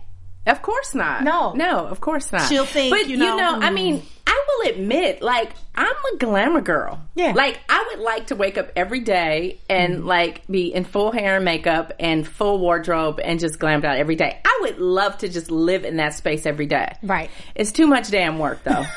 Of 0.47 0.63
course 0.63 0.95
not. 0.95 1.25
No. 1.25 1.53
no, 1.53 1.87
of 1.87 2.01
course 2.01 2.33
not. 2.33 2.49
She'll 2.49 2.65
think, 2.65 2.91
but 2.95 3.09
you 3.09 3.17
know, 3.19 3.59
I 3.61 3.69
mm. 3.71 3.75
mean, 3.75 4.03
I 4.27 4.45
will 4.49 4.71
admit, 4.71 5.21
like, 5.23 5.53
I'm 5.79 5.95
a 6.15 6.17
glamour 6.19 6.61
girl. 6.61 7.01
Yeah. 7.15 7.33
like 7.37 7.61
I 7.69 7.89
would 7.91 8.01
like 8.05 8.27
to 8.29 8.37
wake 8.37 8.59
up 8.59 8.71
every 8.75 8.99
day 9.01 9.61
and 9.69 9.99
mm-hmm. 9.99 10.07
like 10.07 10.45
be 10.49 10.75
in 10.75 10.85
full 10.85 11.13
hair 11.13 11.37
and 11.37 11.45
makeup 11.45 11.93
and 12.01 12.27
full 12.27 12.59
wardrobe 12.59 13.21
and 13.23 13.39
just 13.39 13.61
glammed 13.61 13.85
out 13.85 13.97
every 13.97 14.17
day. 14.17 14.41
I 14.45 14.59
would 14.63 14.79
love 14.79 15.19
to 15.19 15.29
just 15.29 15.53
live 15.53 15.85
in 15.85 15.97
that 15.99 16.15
space 16.15 16.47
every 16.47 16.67
day. 16.67 16.93
Right. 17.03 17.31
It's 17.55 17.71
too 17.71 17.87
much 17.87 18.11
damn 18.11 18.41
work, 18.41 18.65
though. 18.65 18.85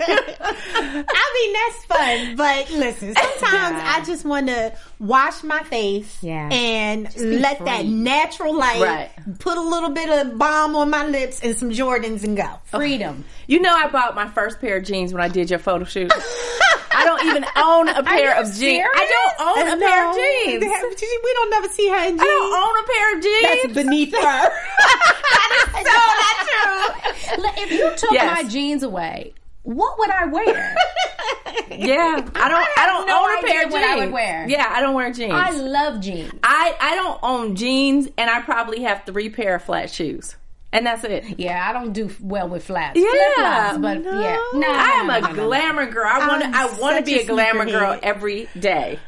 I 0.00 1.32
mean, 1.34 1.52
that's 1.52 1.84
fun, 1.84 2.36
but 2.36 2.70
listen, 2.70 3.14
sometimes 3.38 3.80
I 3.84 4.02
just 4.04 4.24
want 4.24 4.48
to 4.48 4.72
wash 4.98 5.42
my 5.44 5.62
face 5.64 6.18
Yeah. 6.22 6.48
and 6.50 7.04
let 7.16 7.64
that 7.64 7.86
natural 7.86 8.56
light 8.56 8.80
Right. 8.80 9.38
put 9.38 9.56
a 9.56 9.60
little 9.60 9.90
bit 9.90 10.08
of 10.08 10.36
balm 10.36 10.74
on 10.74 10.90
my 10.90 11.06
lips 11.06 11.40
and 11.40 11.56
some 11.56 11.70
Jordans 11.70 12.24
and 12.24 12.36
go. 12.36 12.48
Freedom. 12.64 13.24
You 13.46 13.60
know, 13.60 13.72
I 13.72 13.88
bought 13.88 14.14
my 14.14 14.28
first 14.28 14.60
pair 14.60 14.78
of 14.78 14.84
jeans 14.84 15.12
when 15.12 15.22
I 15.22 15.28
did 15.28 15.50
your 15.50 15.58
photo 15.58 15.84
shoot. 15.84 16.07
I 16.90 17.04
don't 17.04 17.24
even 17.26 17.44
own 17.56 17.88
a 17.88 18.02
pair 18.02 18.34
you 18.34 18.40
of 18.42 18.52
jeans. 18.54 18.84
I 18.94 19.06
don't 19.36 19.48
own 19.48 19.78
a 19.78 19.84
pair 19.84 20.10
of 20.10 20.16
jeans. 20.16 20.64
have- 20.64 20.82
We 20.84 21.32
don't 21.34 21.50
never 21.50 21.68
see 21.68 21.88
her 21.88 21.96
in 21.96 22.08
jeans. 22.10 22.20
I 22.20 22.24
don't 22.24 22.54
own 22.54 22.76
a 22.82 22.86
pair 22.88 23.16
of 23.16 23.22
jeans. 23.22 23.62
That's 23.62 23.74
beneath 23.74 24.14
her. 24.14 24.50
so 25.82 25.82
not 26.24 26.36
true. 26.46 27.62
If 27.62 27.70
you 27.72 27.90
took 27.96 28.10
Yes. 28.12 28.42
my 28.42 28.48
jeans 28.48 28.82
away, 28.82 29.34
what 29.62 29.98
would 29.98 30.10
I 30.10 30.24
wear? 30.26 30.74
Yeah, 31.70 32.16
I 32.34 32.48
don't. 32.48 32.68
I, 32.76 32.86
don't 32.86 33.06
no 33.06 33.22
own 33.22 33.38
a 33.38 33.46
pair 33.46 33.58
of 33.64 33.70
jeans. 33.70 33.72
what 33.72 33.84
I 33.84 33.96
would 33.96 34.12
wear. 34.12 34.48
Yeah, 34.48 34.66
I 34.68 34.80
don't 34.80 34.94
wear 34.94 35.12
jeans. 35.12 35.32
I 35.32 35.50
love 35.50 36.00
jeans. 36.00 36.32
I 36.42 36.74
I 36.80 36.94
don't 36.96 37.18
own 37.22 37.54
jeans, 37.56 38.08
and 38.16 38.30
I 38.30 38.40
probably 38.42 38.82
have 38.82 39.04
three 39.04 39.28
pair 39.28 39.56
of 39.56 39.62
flat 39.62 39.90
shoes, 39.90 40.34
and 40.72 40.86
that's 40.86 41.04
it. 41.04 41.38
Yeah, 41.38 41.66
I 41.68 41.72
don't 41.72 41.92
do 41.92 42.10
well 42.20 42.48
with 42.48 42.64
flats. 42.64 42.98
Yeah, 42.98 43.78
but 43.80 44.02
no. 44.02 44.20
yeah, 44.20 44.38
no, 44.54 44.68
I 44.68 44.90
am 45.00 45.06
no, 45.06 45.14
a 45.14 45.20
no, 45.20 45.46
glamour 45.46 45.86
girl. 45.86 46.06
I 46.06 46.28
want 46.28 46.42
to. 46.42 46.48
I'm 46.48 46.78
want 46.78 46.98
to 46.98 47.04
be 47.04 47.20
a 47.20 47.26
glamour 47.26 47.66
girl 47.66 47.98
every 48.02 48.48
day. 48.58 48.98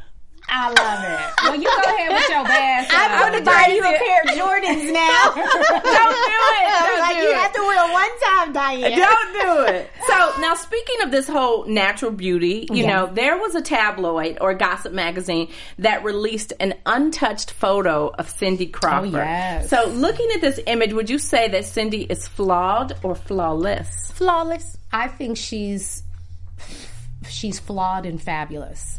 I 0.53 0.67
love 0.69 1.05
it. 1.05 1.43
Well, 1.43 1.55
you 1.55 1.63
go 1.69 1.93
ahead 1.93 2.11
with 2.13 2.29
your 2.29 2.45
bad 2.45 2.87
side. 2.91 3.11
I'm 3.13 3.31
going 3.33 3.45
to 3.45 3.49
buy 3.49 3.67
you 3.73 3.81
a 3.81 3.99
pair 3.99 4.21
of 4.23 4.29
Jordans 4.31 4.93
now. 4.93 5.33
Don't 5.35 5.47
do 5.47 5.71
it. 5.71 5.83
Don't 6.81 7.01
like 7.01 7.17
do 7.17 7.23
you 7.23 7.31
it. 7.31 7.37
have 7.37 7.53
to 7.53 7.61
wear 7.61 7.93
one 7.93 8.11
time, 8.21 8.53
Diane. 8.53 8.99
Don't 8.99 9.33
do 9.33 9.73
it. 9.75 9.91
So 10.09 10.41
now, 10.41 10.55
speaking 10.55 11.03
of 11.03 11.11
this 11.13 11.29
whole 11.29 11.67
natural 11.67 12.11
beauty, 12.11 12.67
you 12.71 12.83
Yeah. 12.85 12.89
know, 12.89 13.07
there 13.15 13.37
was 13.39 13.55
a 13.55 13.63
tabloid 13.63 14.39
or 14.41 14.55
gossip 14.55 14.93
magazine 14.93 15.49
that 15.79 16.03
released 16.05 16.53
an 16.59 16.75
untouched 16.85 17.53
photo 17.53 18.09
of 18.09 18.29
Cindy 18.29 18.71
oh, 18.75 18.79
Crawford. 18.79 19.13
yes. 19.13 19.71
So, 19.71 19.87
looking 19.89 20.29
at 20.35 20.41
this 20.41 20.59
image, 20.67 20.93
would 20.93 21.09
you 21.11 21.19
say 21.19 21.49
that 21.49 21.65
Cindy 21.65 22.03
is 22.03 22.27
flawed 22.27 22.99
or 23.05 23.15
flawless? 23.15 24.11
Flawless. 24.13 24.77
I 24.93 25.07
think 25.09 25.37
she's 25.37 26.03
she's 27.29 27.59
flawed 27.61 28.05
and 28.07 28.21
fabulous. 28.21 28.99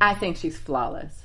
I 0.00 0.14
think 0.14 0.36
she's 0.36 0.56
flawless. 0.56 1.24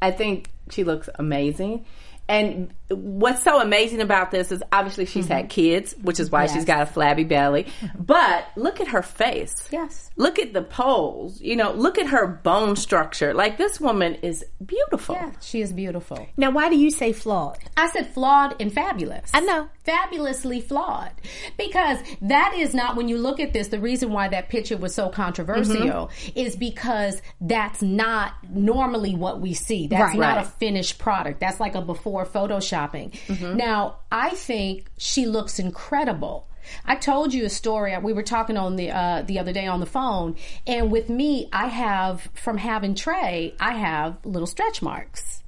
I 0.00 0.10
think 0.10 0.50
she 0.70 0.84
looks 0.84 1.08
amazing. 1.16 1.84
And 2.28 2.72
what's 2.88 3.42
so 3.42 3.60
amazing 3.60 4.00
about 4.00 4.30
this 4.30 4.52
is 4.52 4.62
obviously 4.72 5.06
she's 5.06 5.26
had 5.28 5.48
kids, 5.48 5.94
which 6.02 6.18
is 6.20 6.30
why 6.30 6.42
Yes. 6.44 6.54
she's 6.54 6.64
got 6.64 6.82
a 6.82 6.86
flabby 6.86 7.24
belly. 7.24 7.66
But 7.98 8.46
look 8.56 8.80
at 8.80 8.88
her 8.88 9.02
face. 9.02 9.68
Yes. 9.70 10.10
Look 10.16 10.38
at 10.38 10.52
the 10.52 10.62
pose. 10.62 11.40
You 11.40 11.56
know, 11.56 11.72
look 11.72 11.98
at 11.98 12.06
her 12.08 12.26
bone 12.26 12.76
structure. 12.76 13.32
Like 13.34 13.58
this 13.58 13.80
woman 13.80 14.14
is 14.16 14.44
beautiful. 14.64 15.14
Yeah, 15.14 15.32
she 15.40 15.60
is 15.62 15.72
beautiful. 15.72 16.26
Now, 16.36 16.50
why 16.50 16.68
do 16.68 16.76
you 16.76 16.90
say 16.90 17.12
flawed? 17.12 17.58
I 17.76 17.88
said 17.90 18.12
flawed 18.12 18.56
and 18.60 18.72
fabulous. 18.72 19.30
I 19.34 19.40
know. 19.40 19.68
Fabulously 19.84 20.60
flawed. 20.60 21.10
Because 21.58 21.98
that 22.22 22.54
is 22.56 22.74
not, 22.74 22.96
when 22.96 23.08
you 23.08 23.18
look 23.18 23.40
at 23.40 23.52
this, 23.52 23.68
the 23.68 23.80
reason 23.80 24.12
why 24.12 24.28
that 24.28 24.48
picture 24.48 24.76
was 24.76 24.94
so 24.94 25.08
controversial 25.08 25.62
Mm-hmm. 25.72 26.38
is 26.38 26.56
because 26.56 27.20
that's 27.40 27.82
not 27.82 28.32
normally 28.50 29.14
what 29.14 29.40
we 29.40 29.54
see. 29.54 29.86
That's 29.86 30.10
Right. 30.12 30.18
not 30.18 30.36
Right. 30.36 30.46
a 30.46 30.50
finished 30.50 30.98
product. 30.98 31.40
That's 31.40 31.58
like 31.60 31.74
a 31.74 31.80
before 31.82 32.11
photoshopping. 32.26 33.12
Mm-hmm. 33.26 33.56
Now, 33.56 33.98
I 34.10 34.30
think 34.30 34.90
she 34.98 35.26
looks 35.26 35.58
incredible. 35.58 36.48
I 36.84 36.94
told 36.94 37.34
you 37.34 37.44
a 37.44 37.50
story. 37.50 37.96
We 37.98 38.12
were 38.12 38.22
talking 38.22 38.56
on 38.56 38.76
the 38.76 38.90
uh, 38.90 39.22
the 39.22 39.38
other 39.38 39.52
day 39.52 39.66
on 39.66 39.80
the 39.80 39.86
phone, 39.86 40.36
and 40.66 40.92
with 40.92 41.08
me, 41.08 41.48
I 41.52 41.66
have 41.66 42.28
from 42.34 42.56
having 42.56 42.94
Trey, 42.94 43.54
I 43.58 43.72
have 43.72 44.18
little 44.24 44.46
stretch 44.46 44.80
marks 44.80 45.41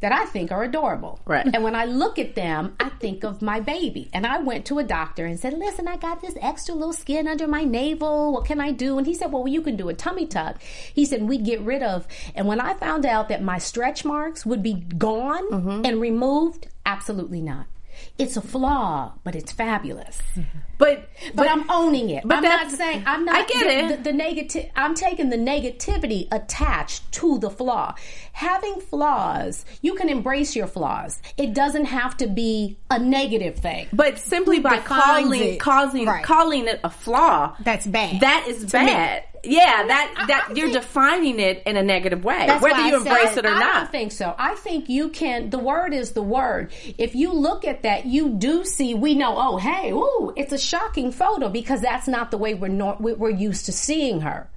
that 0.00 0.12
I 0.12 0.26
think 0.26 0.52
are 0.52 0.62
adorable. 0.62 1.18
Right. 1.24 1.46
And 1.46 1.64
when 1.64 1.74
I 1.74 1.86
look 1.86 2.18
at 2.18 2.34
them, 2.34 2.76
I 2.78 2.90
think 2.90 3.24
of 3.24 3.40
my 3.40 3.60
baby. 3.60 4.10
And 4.12 4.26
I 4.26 4.38
went 4.38 4.66
to 4.66 4.78
a 4.78 4.84
doctor 4.84 5.24
and 5.24 5.40
said, 5.40 5.54
"Listen, 5.54 5.88
I 5.88 5.96
got 5.96 6.20
this 6.20 6.36
extra 6.42 6.74
little 6.74 6.92
skin 6.92 7.26
under 7.26 7.46
my 7.46 7.64
navel. 7.64 8.32
What 8.32 8.44
can 8.44 8.60
I 8.60 8.70
do?" 8.70 8.98
And 8.98 9.06
he 9.06 9.14
said, 9.14 9.32
"Well, 9.32 9.48
you 9.48 9.62
can 9.62 9.76
do 9.76 9.88
a 9.88 9.94
tummy 9.94 10.26
tuck." 10.26 10.60
He 10.62 11.04
said, 11.06 11.22
"We'd 11.22 11.44
get 11.44 11.60
rid 11.60 11.82
of." 11.82 12.06
And 12.34 12.46
when 12.46 12.60
I 12.60 12.74
found 12.74 13.06
out 13.06 13.28
that 13.28 13.42
my 13.42 13.58
stretch 13.58 14.04
marks 14.04 14.44
would 14.44 14.62
be 14.62 14.74
gone 14.74 15.48
Mm-hmm. 15.50 15.86
and 15.86 16.00
removed, 16.00 16.66
absolutely 16.84 17.40
not. 17.40 17.66
It's 18.18 18.36
a 18.36 18.40
flaw, 18.40 19.12
but 19.24 19.34
it's 19.34 19.52
fabulous. 19.52 20.20
But 20.84 21.08
But 21.34 21.48
I'm 21.50 21.64
owning 21.70 22.10
it. 22.10 22.22
but 22.28 22.36
I'm 22.38 22.42
not 22.44 22.70
saying 22.70 23.04
I'm 23.06 23.24
not. 23.24 23.34
I 23.36 23.44
get 23.46 23.64
the, 23.64 23.78
it. 23.94 23.96
The, 24.04 24.10
the 24.10 24.12
negative. 24.16 24.70
I'm 24.76 24.94
taking 24.94 25.30
the 25.30 25.36
negativity 25.38 26.28
attached 26.30 27.10
to 27.12 27.38
the 27.38 27.48
flaw. 27.50 27.94
Having 28.32 28.80
flaws, 28.80 29.64
you 29.80 29.94
can 29.94 30.08
embrace 30.08 30.54
your 30.56 30.66
flaws. 30.66 31.20
It 31.36 31.54
doesn't 31.54 31.86
have 31.86 32.16
to 32.18 32.26
be 32.26 32.76
a 32.90 32.98
negative 32.98 33.56
thing. 33.56 33.86
but 33.92 34.18
simply 34.18 34.60
by 34.60 34.78
calling 34.78 35.40
it? 35.40 35.60
causing 35.60 36.06
Right. 36.06 36.24
calling 36.24 36.66
it 36.66 36.80
a 36.84 36.90
flaw, 36.90 37.56
That's 37.60 37.86
bad. 37.86 38.20
that 38.20 38.46
is 38.48 38.64
To 38.72 38.80
me. 38.80 38.86
bad. 38.86 39.22
Yeah, 39.46 39.86
that 39.86 40.14
that 40.28 40.46
I 40.48 40.54
you're 40.54 40.68
think- 40.68 40.80
defining 40.80 41.38
it 41.38 41.62
in 41.66 41.76
a 41.76 41.82
negative 41.82 42.24
way, 42.24 42.46
whether 42.60 42.80
you 42.80 42.86
I 42.86 42.90
said- 42.90 42.94
embrace 43.06 43.36
it 43.36 43.44
or 43.44 43.50
not. 43.50 43.62
I 43.62 43.78
don't 43.80 43.92
think 43.92 44.12
so. 44.12 44.34
I 44.38 44.54
think 44.54 44.88
you 44.88 45.10
can. 45.10 45.50
The 45.50 45.58
word 45.58 45.92
is 45.92 46.12
the 46.12 46.22
word. 46.22 46.72
If 46.96 47.14
you 47.14 47.30
look 47.32 47.66
at 47.66 47.82
that, 47.82 48.06
you 48.06 48.30
do 48.30 48.64
see. 48.64 48.94
We 48.94 49.14
know. 49.14 49.34
Oh, 49.36 49.58
hey, 49.58 49.90
ooh, 49.92 50.32
it's 50.34 50.52
a 50.54 50.58
shocking 50.74 51.12
photo 51.12 51.48
because 51.48 51.80
that's 51.80 52.08
not 52.08 52.30
the 52.30 52.38
way 52.38 52.54
we're 52.54 52.68
nor- 52.68 52.96
we- 53.00 53.14
we're 53.14 53.30
used 53.30 53.66
to 53.66 53.72
seeing 53.72 54.20
her, 54.22 54.48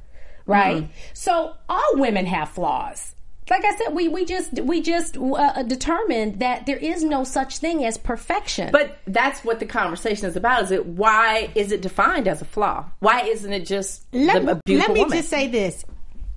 right? 0.45 0.83
Mm-hmm. 0.83 0.91
So 1.13 1.53
all 1.69 1.91
women 1.93 2.25
have 2.25 2.49
flaws. 2.49 3.13
Like 3.49 3.63
I 3.63 3.75
said, 3.77 3.93
we 3.95 4.09
we 4.09 4.25
just 4.25 4.51
we 4.59 4.81
just 4.81 5.15
uh, 5.17 5.63
determined 5.63 6.41
that 6.41 6.65
there 6.65 6.75
is 6.75 7.01
no 7.01 7.23
such 7.23 7.59
thing 7.59 7.85
as 7.85 7.97
perfection. 7.97 8.71
But 8.73 8.97
that's 9.07 9.39
what 9.45 9.61
the 9.61 9.65
conversation 9.65 10.25
is 10.27 10.35
about. 10.35 10.63
Is 10.63 10.71
it 10.71 10.85
why 10.85 11.49
is 11.55 11.71
it 11.71 11.81
defined 11.81 12.27
as 12.27 12.41
a 12.41 12.45
flaw? 12.45 12.83
Why 12.99 13.21
isn't 13.21 13.53
it 13.53 13.65
just 13.65 14.05
let, 14.11 14.43
the, 14.45 14.51
a 14.51 14.61
beautiful 14.65 14.89
let 14.89 14.93
me 14.95 14.99
woman? 15.05 15.17
just 15.19 15.29
say 15.29 15.47
this. 15.47 15.85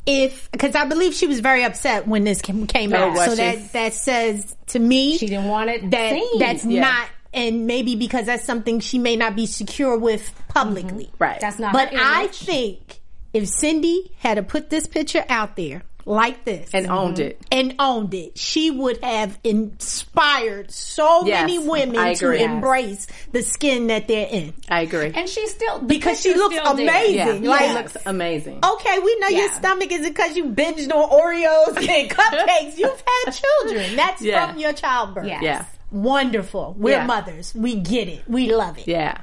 If 0.06 0.50
because 0.52 0.76
I 0.76 0.84
believe 0.84 1.12
she 1.12 1.26
was 1.26 1.40
very 1.40 1.64
upset 1.64 2.06
when 2.06 2.22
this 2.22 2.40
came, 2.42 2.66
came 2.68 2.92
Oh, 2.92 2.96
out, 2.96 3.12
was 3.14 3.24
so 3.24 3.30
she? 3.32 3.36
that 3.38 3.72
that 3.72 3.92
says 3.94 4.56
to 4.68 4.78
me 4.78 5.18
she 5.18 5.26
didn't 5.26 5.48
want 5.48 5.68
it 5.70 5.90
that 5.90 6.12
seen. 6.12 6.38
that's 6.38 6.64
Yeah. 6.64 6.80
not, 6.82 7.08
and 7.32 7.66
maybe 7.66 7.96
because 7.96 8.26
that's 8.26 8.44
something 8.44 8.80
she 8.80 8.98
may 8.98 9.16
not 9.16 9.36
be 9.36 9.46
secure 9.46 9.98
with 9.98 10.32
publicly. 10.48 11.04
Mm-hmm. 11.06 11.22
right. 11.24 11.40
That's 11.40 11.58
not. 11.58 11.72
But 11.72 11.90
her 11.92 11.98
I 12.00 12.26
think 12.28 13.00
if 13.32 13.48
Cindy 13.48 14.12
had 14.18 14.34
to 14.34 14.42
put 14.42 14.70
this 14.70 14.86
picture 14.86 15.24
out 15.28 15.56
there 15.56 15.82
like 16.06 16.44
this 16.44 16.70
and 16.74 16.86
mm-hmm. 16.86 16.94
owned 16.94 17.18
it. 17.20 17.40
and 17.52 17.74
owned 17.78 18.14
it, 18.14 18.36
she 18.38 18.70
would 18.70 19.02
have 19.04 19.38
inspired 19.44 20.70
so 20.70 21.24
Yes, 21.26 21.42
many 21.42 21.58
women 21.58 21.94
to 22.16 22.26
agree. 22.28 22.42
embrace 22.42 23.06
the 23.32 23.42
skin 23.42 23.88
that 23.88 24.08
they're 24.08 24.26
in. 24.28 24.54
I 24.68 24.80
agree. 24.82 25.12
and 25.14 25.28
she 25.28 25.46
still 25.46 25.80
Because 25.80 26.20
she 26.20 26.34
looks 26.34 26.56
amazing. 26.56 27.44
yeah, 27.44 27.50
like- 27.50 27.60
she 27.68 27.72
looks 27.74 27.96
amazing. 28.06 28.60
Okay, 28.64 28.98
we 28.98 29.18
know 29.20 29.28
your 29.28 29.50
stomach 29.50 29.92
isn't 29.92 30.12
because 30.12 30.36
you 30.36 30.46
binged 30.46 30.90
on 30.92 31.10
Oreos 31.10 31.76
and 31.76 32.10
cupcakes. 32.10 32.78
You've 32.78 33.02
had 33.24 33.32
children. 33.32 33.96
That's 33.96 34.22
Yeah. 34.30 34.48
from 34.48 34.58
your 34.58 34.72
childbirth. 34.72 35.26
Yes. 35.26 35.42
Yeah. 35.42 35.64
Wonderful. 35.90 36.74
We're 36.78 36.98
Yeah. 36.98 37.06
mothers. 37.06 37.54
We 37.54 37.76
get 37.76 38.08
it. 38.08 38.22
We 38.28 38.52
love 38.54 38.78
it. 38.78 38.86
Yeah. 38.88 39.18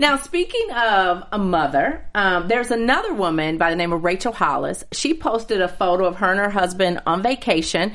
Now, 0.00 0.16
speaking 0.16 0.68
of 0.72 1.22
a 1.30 1.38
mother, 1.38 2.04
um, 2.14 2.48
there's 2.48 2.70
another 2.72 3.14
woman 3.14 3.58
by 3.58 3.70
the 3.70 3.76
name 3.76 3.92
of 3.92 4.02
Rachel 4.02 4.32
Hollis. 4.32 4.84
She 4.92 5.14
posted 5.14 5.60
a 5.60 5.68
photo 5.68 6.04
of 6.04 6.16
her 6.16 6.30
and 6.30 6.40
her 6.40 6.50
husband 6.50 7.00
on 7.06 7.22
vacation, 7.22 7.92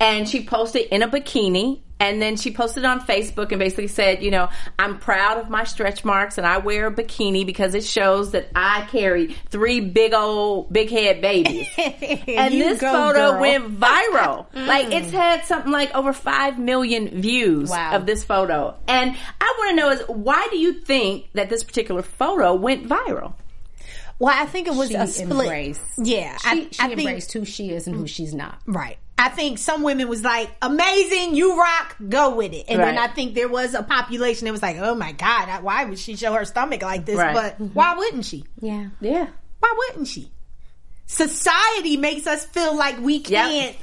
and 0.00 0.26
she 0.28 0.44
posted 0.44 0.86
in 0.90 1.02
a 1.02 1.08
bikini. 1.08 1.80
And 1.98 2.20
then 2.20 2.36
she 2.36 2.50
posted 2.50 2.84
on 2.84 3.00
Facebook 3.00 3.52
and 3.52 3.58
basically 3.58 3.86
said, 3.86 4.22
you 4.22 4.30
know, 4.30 4.50
I'm 4.78 4.98
proud 4.98 5.38
of 5.38 5.48
my 5.48 5.64
stretch 5.64 6.04
marks 6.04 6.36
and 6.36 6.46
I 6.46 6.58
wear 6.58 6.88
a 6.88 6.92
bikini 6.92 7.46
because 7.46 7.74
it 7.74 7.84
shows 7.84 8.32
that 8.32 8.48
I 8.54 8.86
carry 8.90 9.32
three 9.48 9.80
big 9.80 10.12
old, 10.12 10.70
big 10.70 10.90
head 10.90 11.22
babies. 11.22 11.66
and 11.78 12.52
You 12.52 12.64
this 12.64 12.80
go, 12.82 12.92
photo 12.92 13.32
girl. 13.32 13.40
went 13.40 13.80
viral. 13.80 14.46
Mm. 14.56 14.66
like 14.66 14.92
it's 14.92 15.10
had 15.10 15.44
something 15.46 15.72
like 15.72 15.94
over 15.94 16.12
five 16.12 16.58
million 16.58 17.20
views 17.22 17.70
Wow. 17.70 17.96
of 17.96 18.04
this 18.06 18.24
photo. 18.24 18.74
And 18.86 19.16
I 19.40 19.54
want 19.58 19.70
to 19.70 19.76
know 19.76 19.90
is 19.90 20.00
why 20.08 20.48
do 20.50 20.58
you 20.58 20.74
think 20.74 21.30
that 21.32 21.48
this 21.48 21.64
particular 21.64 22.02
photo 22.02 22.54
went 22.54 22.86
viral? 22.88 23.32
Well, 24.18 24.34
I 24.38 24.46
think 24.46 24.66
it 24.66 24.74
was 24.74 24.88
She 24.88 24.94
a 24.94 25.06
split. 25.06 25.30
embraced. 25.30 25.82
Yeah, 25.98 26.36
She, 26.38 26.48
I, 26.48 26.54
she 26.54 26.68
I 26.80 26.86
think 26.88 27.00
embraced 27.00 27.32
who 27.32 27.44
she 27.44 27.70
is 27.70 27.86
and 27.86 27.96
who 27.96 28.06
she's 28.06 28.34
not. 28.34 28.58
right. 28.66 28.98
I 29.18 29.30
think 29.30 29.58
some 29.58 29.82
women 29.82 30.08
was 30.08 30.22
like, 30.22 30.50
"Amazing, 30.60 31.34
you 31.34 31.58
rock, 31.58 31.96
go 32.08 32.34
with 32.34 32.52
it." 32.52 32.66
And 32.68 32.80
then 32.80 32.98
I 32.98 33.08
think 33.08 33.34
there 33.34 33.48
was 33.48 33.74
a 33.74 33.82
population 33.82 34.44
that 34.44 34.52
was 34.52 34.62
like, 34.62 34.76
"Oh 34.78 34.94
my 34.94 35.12
god, 35.12 35.62
why 35.62 35.84
would 35.84 35.98
she 35.98 36.16
show 36.16 36.34
her 36.34 36.44
stomach 36.44 36.82
like 36.82 37.06
this?" 37.06 37.16
Right. 37.16 37.34
But 37.34 37.54
mm-hmm. 37.54 37.66
why 37.74 37.94
wouldn't 37.94 38.24
she? 38.24 38.44
Yeah. 38.60 38.88
Yeah. 39.00 39.28
Why 39.60 39.74
wouldn't 39.78 40.08
she? 40.08 40.30
Society 41.06 41.96
makes 41.96 42.26
us 42.26 42.44
feel 42.44 42.76
like 42.76 43.00
we 43.00 43.20
can't 43.20 43.76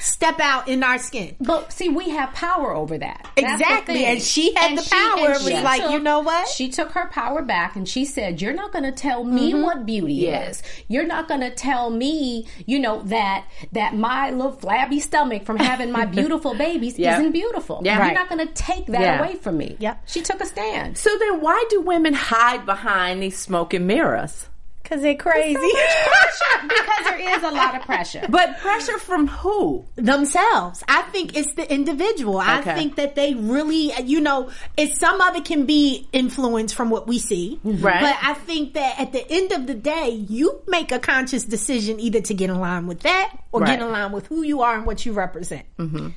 step 0.00 0.40
out 0.40 0.68
in 0.68 0.82
our 0.82 0.98
skin. 0.98 1.36
But 1.40 1.72
see, 1.72 1.88
we 1.88 2.10
have 2.10 2.32
power 2.32 2.74
over 2.74 2.98
that. 2.98 3.28
That's 3.36 3.52
Exactly, 3.60 4.04
and 4.04 4.20
she 4.22 4.54
had 4.54 4.76
the 4.78 4.88
power. 4.88 5.26
and 5.28 5.36
It 5.48 5.54
was 5.54 5.62
like, 5.62 5.90
you 5.90 5.98
know 5.98 6.20
what? 6.20 6.48
She 6.48 6.68
took 6.68 6.92
her 6.92 7.08
power 7.08 7.42
back 7.42 7.76
and 7.76 7.88
she 7.88 8.04
said, 8.04 8.40
"You're 8.40 8.52
not 8.54 8.72
going 8.72 8.84
to 8.84 8.92
tell 8.92 9.24
me 9.24 9.52
Mm-hmm. 9.52 9.62
what 9.62 9.86
beauty 9.86 10.14
Yeah. 10.14 10.48
is. 10.48 10.62
You're 10.88 11.06
not 11.06 11.28
going 11.28 11.40
to 11.40 11.50
tell 11.50 11.90
me, 11.90 12.46
you 12.66 12.78
know, 12.78 13.02
that 13.04 13.46
that 13.72 13.94
my 13.96 14.30
little 14.30 14.52
flabby 14.52 15.00
stomach 15.00 15.44
from 15.44 15.56
having 15.56 15.90
my 15.92 16.04
beautiful 16.18 16.54
babies 16.54 16.98
Yeah. 16.98 17.18
isn't 17.18 17.32
beautiful. 17.32 17.80
Yeah. 17.84 18.04
You're 18.04 18.14
not 18.14 18.28
going 18.28 18.46
to 18.46 18.52
take 18.54 18.86
that 18.86 19.00
Yeah. 19.00 19.18
away 19.20 19.34
from 19.36 19.56
me." 19.58 19.76
Yep. 19.78 20.02
She 20.06 20.22
took 20.22 20.40
a 20.40 20.46
stand. 20.46 20.98
So 20.98 21.10
then 21.18 21.40
why 21.40 21.64
do 21.70 21.80
women 21.80 22.14
hide 22.14 22.64
behind 22.66 23.22
these 23.22 23.38
smoke 23.38 23.74
and 23.74 23.86
mirrors? 23.86 24.48
Because 24.86 25.02
they're 25.02 25.16
crazy. 25.16 25.58
because 26.62 27.04
there 27.04 27.36
is 27.36 27.42
a 27.42 27.50
lot 27.50 27.74
of 27.74 27.82
pressure. 27.82 28.24
But 28.28 28.58
pressure 28.58 28.98
from 28.98 29.26
who? 29.26 29.84
themselves. 29.96 30.84
I 30.86 31.02
think 31.02 31.36
it's 31.36 31.52
the 31.54 31.72
individual. 31.72 32.38
I 32.38 32.62
think 32.62 32.94
that 32.96 33.16
they 33.16 33.34
really, 33.34 33.92
you 34.04 34.20
know, 34.20 34.50
it's 34.76 34.98
some 34.98 35.20
of 35.20 35.34
it 35.34 35.44
can 35.44 35.66
be 35.66 36.06
influenced 36.12 36.74
from 36.76 36.90
what 36.90 37.08
we 37.08 37.18
see. 37.18 37.58
Right. 37.64 38.00
But 38.00 38.16
I 38.22 38.34
think 38.34 38.74
that 38.74 39.00
at 39.00 39.12
the 39.12 39.28
end 39.28 39.50
of 39.52 39.66
the 39.66 39.74
day, 39.74 40.10
you 40.10 40.60
make 40.68 40.92
a 40.92 41.00
conscious 41.00 41.44
decision 41.44 41.98
either 41.98 42.20
to 42.20 42.34
get 42.34 42.50
in 42.50 42.60
line 42.60 42.86
with 42.86 43.00
that 43.00 43.36
or 43.50 43.60
Right. 43.62 43.70
get 43.78 43.80
in 43.80 43.90
line 43.90 44.12
with 44.12 44.26
who 44.28 44.42
you 44.42 44.62
are 44.62 44.76
and 44.76 44.86
what 44.86 45.04
you 45.04 45.12
represent. 45.12 45.66
Mm-hmm. 45.78 46.08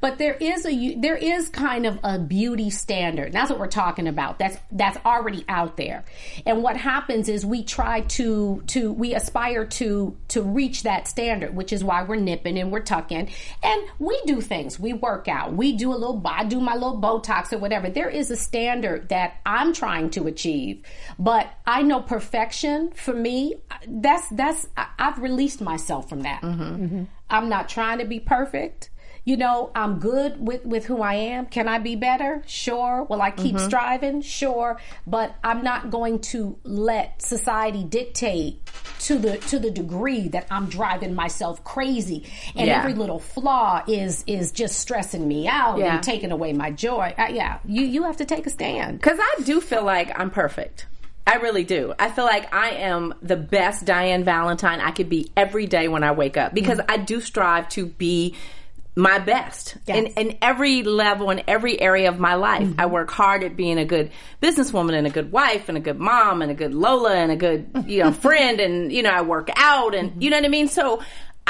But 0.00 0.18
there 0.18 0.34
is 0.34 0.64
a 0.64 0.94
there 0.94 1.16
is 1.16 1.48
kind 1.48 1.84
of 1.84 1.98
a 2.04 2.18
beauty 2.18 2.70
standard. 2.70 3.32
That's 3.32 3.50
what 3.50 3.58
we're 3.58 3.66
talking 3.66 4.06
about. 4.06 4.38
That's 4.38 4.56
that's 4.70 4.96
already 5.04 5.44
out 5.48 5.76
there. 5.76 6.04
And 6.46 6.62
what 6.62 6.76
happens 6.76 7.28
is 7.28 7.44
we 7.44 7.64
try 7.64 8.02
to 8.02 8.62
to 8.68 8.92
we 8.92 9.14
aspire 9.14 9.64
to 9.64 10.16
to 10.28 10.42
reach 10.42 10.84
that 10.84 11.08
standard, 11.08 11.54
which 11.56 11.72
is 11.72 11.82
why 11.82 12.04
we're 12.04 12.16
nipping 12.16 12.58
and 12.58 12.70
we're 12.70 12.80
tucking. 12.80 13.28
And 13.62 13.82
we 13.98 14.20
do 14.24 14.40
things. 14.40 14.78
We 14.78 14.92
work 14.92 15.26
out. 15.26 15.54
We 15.54 15.72
do 15.72 15.92
a 15.92 15.96
little 15.96 16.22
I 16.24 16.44
do 16.44 16.60
my 16.60 16.74
little 16.74 17.00
Botox 17.00 17.52
or 17.52 17.58
whatever. 17.58 17.90
There 17.90 18.10
is 18.10 18.30
a 18.30 18.36
standard 18.36 19.08
that 19.08 19.40
I'm 19.44 19.72
trying 19.72 20.10
to 20.10 20.28
achieve. 20.28 20.82
But 21.18 21.52
I 21.66 21.82
know 21.82 22.00
perfection 22.00 22.92
for 22.92 23.14
me, 23.14 23.56
that's 23.86 24.28
that's 24.28 24.68
I've 24.76 25.18
released 25.18 25.60
myself 25.60 26.08
from 26.08 26.22
that. 26.22 26.42
Mm-hmm. 26.42 26.62
Mm-hmm. 26.62 27.04
I'm 27.30 27.48
not 27.48 27.68
trying 27.68 27.98
to 27.98 28.04
be 28.04 28.20
perfect. 28.20 28.90
You 29.28 29.36
know, 29.36 29.70
I'm 29.74 29.98
good 29.98 30.40
with 30.40 30.64
with 30.64 30.86
who 30.86 31.02
I 31.02 31.12
am. 31.12 31.44
Can 31.44 31.68
I 31.68 31.76
be 31.80 31.96
better? 31.96 32.42
Sure. 32.46 33.04
Will 33.10 33.20
I 33.20 33.30
keep 33.30 33.58
striving? 33.58 34.22
Sure. 34.22 34.80
But 35.06 35.34
I'm 35.44 35.62
not 35.62 35.90
going 35.90 36.20
to 36.32 36.56
let 36.64 37.20
society 37.20 37.84
dictate 37.84 38.64
to 39.00 39.18
the 39.18 39.36
to 39.36 39.58
the 39.58 39.70
degree 39.70 40.28
that 40.28 40.46
I'm 40.50 40.70
driving 40.70 41.14
myself 41.14 41.62
crazy 41.62 42.24
and 42.56 42.68
Yeah. 42.68 42.78
every 42.78 42.94
little 42.94 43.18
flaw 43.18 43.82
is 43.86 44.24
is 44.26 44.50
just 44.50 44.80
stressing 44.80 45.28
me 45.28 45.46
out 45.46 45.76
Yeah. 45.76 45.96
and 45.96 46.02
taking 46.02 46.32
away 46.32 46.54
my 46.54 46.70
joy. 46.70 47.12
Uh, 47.18 47.26
yeah, 47.30 47.58
you 47.66 47.82
you 47.82 48.04
have 48.04 48.16
to 48.16 48.24
take 48.24 48.46
a 48.46 48.50
stand. 48.50 48.98
Because 48.98 49.18
I 49.20 49.42
do 49.42 49.60
feel 49.60 49.84
like 49.84 50.18
I'm 50.18 50.30
perfect. 50.30 50.86
I 51.26 51.34
really 51.34 51.64
do. 51.64 51.92
I 51.98 52.10
feel 52.10 52.24
like 52.24 52.54
I 52.54 52.70
am 52.70 53.12
the 53.20 53.36
best 53.36 53.84
Diane 53.84 54.24
Valentine 54.24 54.80
I 54.80 54.92
could 54.92 55.10
be 55.10 55.30
every 55.36 55.66
day 55.66 55.86
when 55.86 56.02
I 56.02 56.12
wake 56.12 56.38
up 56.38 56.54
because 56.54 56.80
I 56.88 56.96
do 56.96 57.20
strive 57.20 57.68
to 57.76 57.84
be 57.84 58.34
my 58.98 59.20
best 59.20 59.76
in, 59.86 60.06
Yes. 60.06 60.12
in 60.16 60.38
every 60.42 60.82
level, 60.82 61.30
in 61.30 61.42
every 61.46 61.80
area 61.80 62.08
of 62.08 62.18
my 62.18 62.34
life. 62.34 62.64
Mm-hmm. 62.64 62.80
I 62.80 62.86
work 62.86 63.12
hard 63.12 63.44
at 63.44 63.56
being 63.56 63.78
a 63.78 63.84
good 63.84 64.10
businesswoman 64.42 64.94
and 64.94 65.06
a 65.06 65.10
good 65.10 65.30
wife 65.30 65.68
and 65.68 65.78
a 65.78 65.80
good 65.80 66.00
mom 66.00 66.42
and 66.42 66.50
a 66.50 66.54
good 66.54 66.74
Lola 66.74 67.14
and 67.14 67.30
a 67.30 67.36
good, 67.36 67.84
you 67.86 68.02
know, 68.02 68.12
friend. 68.26 68.58
And, 68.58 68.92
you 68.92 69.04
know, 69.04 69.10
I 69.10 69.22
work 69.22 69.50
out 69.54 69.94
and, 69.94 70.10
mm-hmm. 70.10 70.22
you 70.22 70.30
know 70.30 70.38
what 70.38 70.44
I 70.44 70.48
mean? 70.48 70.66
So, 70.66 71.00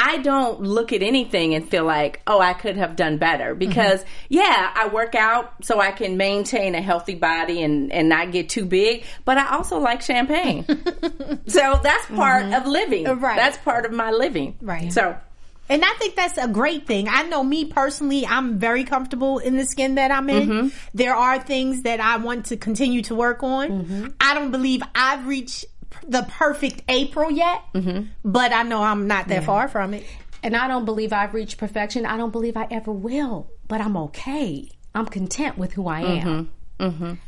I 0.01 0.19
don't 0.19 0.61
look 0.61 0.93
at 0.93 1.03
anything 1.03 1.57
and 1.57 1.69
feel 1.69 1.85
like, 1.85 2.23
oh, 2.29 2.39
I 2.39 2.53
could 2.53 2.77
have 2.77 2.95
done 2.95 3.19
better 3.19 3.57
because 3.57 4.01
mm-hmm. 4.01 4.27
yeah, 4.29 4.73
I 4.73 4.87
work 4.89 5.17
out 5.17 5.65
so 5.65 5.81
I 5.81 5.91
can 5.91 6.17
maintain 6.17 6.77
a 6.77 6.81
healthy 6.81 7.17
body 7.17 7.65
and, 7.65 7.91
and 7.93 8.09
not 8.09 8.31
get 8.31 8.49
too 8.49 8.65
big, 8.65 9.05
but 9.25 9.39
I 9.39 9.57
also 9.57 9.79
like 9.79 10.03
champagne. 10.03 10.65
so 11.49 11.81
that's 11.83 12.07
part 12.07 12.53
of 12.53 12.67
living. 12.67 13.07
Right. 13.07 13.37
That's 13.37 13.59
part 13.59 13.87
of 13.87 13.93
my 13.93 14.13
living. 14.13 14.57
Right. 14.61 14.93
So 14.93 15.19
And 15.69 15.85
I 15.85 15.93
think 15.99 16.17
that's 16.17 16.39
a 16.39 16.49
great 16.49 16.87
thing. 16.87 17.09
I 17.09 17.23
know 17.25 17.43
me 17.45 17.67
personally, 17.67 18.27
I'm 18.27 18.59
very 18.59 18.85
comfortable 18.85 19.39
in 19.39 19.57
the 19.57 19.65
skin 19.65 19.97
that 19.97 20.11
I'm 20.11 20.29
in. 20.31 20.49
Mm-hmm. 20.49 20.69
There 20.95 21.15
are 21.15 21.39
things 21.39 21.83
that 21.83 22.01
I 22.01 22.17
want 22.17 22.47
to 22.47 22.57
continue 22.57 23.03
to 23.03 23.15
work 23.15 23.43
on. 23.43 23.69
Mm-hmm. 23.85 24.07
I 24.21 24.35
don't 24.35 24.51
believe 24.51 24.83
I've 24.95 25.27
reached 25.27 25.67
the 26.07 26.27
perfect 26.31 26.83
April 26.89 27.31
yet, 27.31 27.63
Mm-hmm. 27.75 28.07
but 28.25 28.53
I 28.53 28.63
know 28.63 28.83
I'm 28.83 29.07
not 29.07 29.29
that 29.29 29.45
far 29.45 29.69
from 29.69 29.95
it. 29.95 30.05
And 30.43 30.55
I 30.57 30.69
don't 30.69 30.85
believe 30.85 31.13
I've 31.13 31.35
reached 31.35 31.59
perfection. 31.59 32.07
I 32.07 32.17
don't 32.17 32.31
believe 32.31 32.57
I 32.57 32.67
ever 32.71 32.93
will, 32.93 33.51
but 33.67 33.81
I'm 33.81 33.97
okay. 33.97 34.71
I'm 34.95 35.07
content 35.07 35.59
with 35.59 35.73
who 35.73 35.87
I 35.89 36.01
am. 36.01 36.51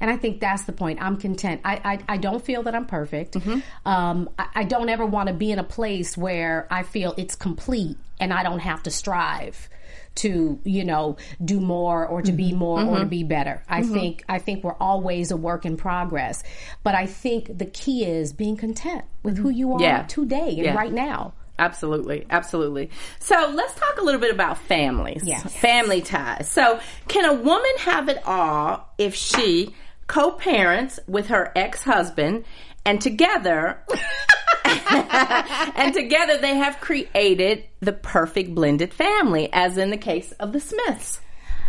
And 0.00 0.10
I 0.10 0.16
think 0.16 0.38
that's 0.40 0.62
the 0.64 0.72
point. 0.72 1.02
I'm 1.02 1.16
content. 1.16 1.60
I, 1.64 1.80
I, 2.08 2.14
I 2.14 2.16
don't 2.18 2.42
feel 2.44 2.62
that 2.62 2.74
I'm 2.74 2.86
perfect. 2.86 3.36
Um, 3.84 4.30
I, 4.38 4.46
I 4.54 4.64
don't 4.64 4.88
ever 4.88 5.04
want 5.04 5.26
to 5.28 5.34
be 5.34 5.50
in 5.50 5.58
a 5.58 5.64
place 5.64 6.16
where 6.16 6.68
I 6.70 6.84
feel 6.84 7.14
it's 7.18 7.34
complete 7.34 7.96
and 8.20 8.32
I 8.32 8.42
don't 8.42 8.60
have 8.60 8.82
to 8.84 8.90
strive 8.90 9.68
to 10.16 10.58
you 10.64 10.84
know 10.84 11.16
do 11.44 11.60
more 11.60 12.06
or 12.06 12.20
to 12.22 12.32
be 12.32 12.50
mm-hmm. 12.50 12.58
more 12.58 12.80
or 12.80 12.96
to 12.96 13.00
mm-hmm. 13.02 13.08
be 13.08 13.22
better 13.22 13.62
i 13.68 13.80
mm-hmm. 13.80 13.94
think 13.94 14.24
i 14.28 14.38
think 14.38 14.64
we're 14.64 14.74
always 14.74 15.30
a 15.30 15.36
work 15.36 15.64
in 15.64 15.76
progress 15.76 16.42
but 16.82 16.96
i 16.96 17.06
think 17.06 17.56
the 17.58 17.64
key 17.64 18.04
is 18.04 18.32
being 18.32 18.56
content 18.56 19.04
with 19.22 19.38
who 19.38 19.50
you 19.50 19.72
are 19.72 19.80
Yeah. 19.80 20.02
today 20.02 20.48
and 20.48 20.64
Yeah. 20.64 20.74
right 20.74 20.92
now 20.92 21.34
Absolutely, 21.60 22.24
absolutely. 22.30 22.88
So 23.18 23.52
let's 23.54 23.74
talk 23.74 23.98
a 23.98 24.02
little 24.02 24.18
bit 24.18 24.32
about 24.32 24.56
families. 24.56 25.22
Yes. 25.26 25.54
Family 25.56 26.00
ties. 26.00 26.48
So 26.48 26.80
can 27.06 27.26
a 27.26 27.34
woman 27.34 27.70
have 27.80 28.08
it 28.08 28.26
all 28.26 28.88
if 28.96 29.14
she 29.14 29.74
co-parents 30.06 30.98
with 31.06 31.26
her 31.28 31.52
ex-husband 31.54 32.44
and 32.84 33.00
together 33.00 33.82
and 34.64 35.94
together 35.94 36.38
they 36.38 36.56
have 36.56 36.80
created 36.80 37.64
the 37.80 37.92
perfect 37.92 38.54
blended 38.54 38.92
family 38.92 39.48
as 39.52 39.76
in 39.76 39.90
the 39.90 39.96
case 39.96 40.32
of 40.32 40.52
the 40.52 40.60
Smiths. 40.60 41.20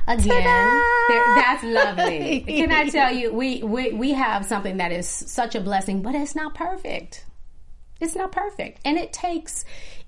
Again, 0.08 0.82
that's 1.36 1.63
lovely. 1.63 2.41
Can 2.47 2.71
I 2.71 2.89
tell 2.89 3.13
you, 3.13 3.32
we, 3.32 3.62
we 3.62 3.93
we 3.93 4.13
have 4.13 4.45
something 4.45 4.78
that 4.78 4.91
is 4.91 5.08
such 5.08 5.56
a 5.56 5.62
blessing, 5.62 6.02
but 6.02 6.15
it's 6.15 6.36
not 6.36 6.56
perfect. 6.56 7.26
It's 8.00 8.15
not 8.15 8.32
perfect, 8.32 8.80
and 8.84 8.97
it 8.97 9.13
takes 9.13 9.63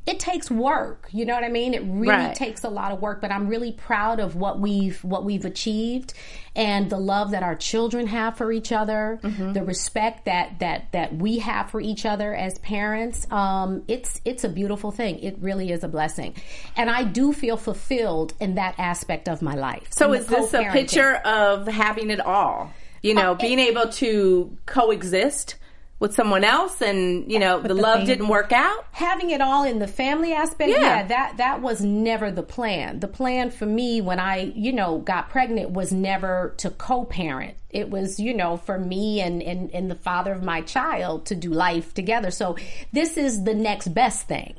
it 0.06 0.20
takes 0.20 0.52
work. 0.52 1.08
You 1.13 1.26
know 1.26 1.34
what 1.34 1.46
I 1.46 1.50
mean? 1.50 1.74
It 1.74 1.82
really 1.86 2.10
Right. 2.10 2.36
takes 2.36 2.63
a 2.66 2.70
lot 2.70 2.92
of 2.92 3.02
work. 3.02 3.22
But 3.22 3.32
I'm 3.32 3.48
really 3.48 3.72
proud 3.72 4.20
of 4.20 4.36
what 4.36 4.60
we've 4.60 5.02
what 5.04 5.24
we've 5.24 5.46
achieved, 5.46 6.13
and 6.56 6.89
the 6.89 6.98
love 6.98 7.32
that 7.32 7.42
our 7.42 7.56
children 7.56 8.08
have 8.08 8.36
for 8.36 8.52
each 8.52 8.72
other, 8.72 9.20
Mm-hmm. 9.24 9.54
the 9.54 9.63
respect 9.63 10.26
that 10.26 10.60
that 10.60 10.92
that 10.92 11.16
we 11.16 11.39
have 11.39 11.70
for 11.70 11.80
each 11.80 12.06
other 12.06 12.36
as 12.36 12.58
parents. 12.60 13.26
Um, 13.32 13.84
it's 13.88 14.20
it's 14.26 14.44
a 14.44 14.50
beautiful 14.50 14.92
thing. 14.92 15.20
It 15.20 15.38
really 15.39 15.72
is 15.72 15.84
a 15.84 15.88
blessing, 15.88 16.36
and 16.76 16.89
I 16.89 17.04
do 17.06 17.32
feel 17.32 17.56
fulfilled 17.58 18.34
in 18.42 18.56
that 18.56 18.76
aspect 18.78 19.30
of 19.30 19.42
my 19.42 19.56
life. 19.56 19.88
So 19.92 20.12
is 20.13 20.28
this 20.28 20.54
a 20.54 20.63
picture 20.72 21.16
of 21.26 21.68
having 21.68 22.10
it 22.10 22.20
all? 22.20 22.72
You 23.02 23.13
know, 23.13 23.36
being 23.36 23.60
able 23.60 23.89
to 23.89 24.58
coexist 24.66 25.56
with 26.04 26.13
someone 26.13 26.44
else 26.44 26.82
and, 26.82 27.32
you 27.32 27.39
know, 27.39 27.62
the, 27.62 27.70
the 27.70 27.74
love 27.74 28.06
didn't 28.06 28.28
work 28.28 28.52
out? 28.52 28.86
having 28.92 29.30
it 29.30 29.39
all 29.39 29.63
in 29.63 29.80
the 29.80 29.88
family 29.88 30.34
aspect 30.34 30.70
Yeah. 30.70 30.80
yeah. 30.82 31.04
that 31.08 31.38
that 31.38 31.62
was 31.62 31.80
never 31.82 32.30
the 32.30 32.44
plan 32.44 33.00
the 33.00 33.08
plan 33.08 33.50
for 33.52 33.66
me 33.66 34.02
when 34.02 34.20
i 34.20 34.52
you 34.56 34.72
know 34.72 35.00
got 35.00 35.30
pregnant 35.30 35.72
was 35.72 35.92
never 35.92 36.54
to 36.58 36.70
co-parent 36.70 37.56
it 37.72 37.89
was 37.89 38.20
you 38.20 38.34
know 38.36 38.58
for 38.58 38.78
me 38.78 39.20
and 39.22 39.42
and, 39.42 39.72
and 39.74 39.89
the 39.89 39.96
father 39.96 40.32
of 40.32 40.44
my 40.44 40.62
child 40.62 41.26
to 41.28 41.36
do 41.36 41.50
life 41.50 41.94
together 41.94 42.30
so 42.32 42.56
this 42.92 43.18
is 43.18 43.44
the 43.46 43.54
next 43.56 43.88
best 43.88 44.28
thing 44.28 44.54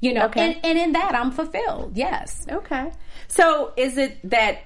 you 0.00 0.12
know 0.12 0.26
Okay. 0.26 0.54
and, 0.54 0.64
and 0.66 0.78
in 0.78 0.92
that 0.92 1.14
i'm 1.14 1.30
fulfilled 1.30 1.92
yes 1.96 2.44
Okay. 2.50 2.90
So 3.28 3.72
is 3.76 3.96
it 3.96 4.18
that 4.30 4.58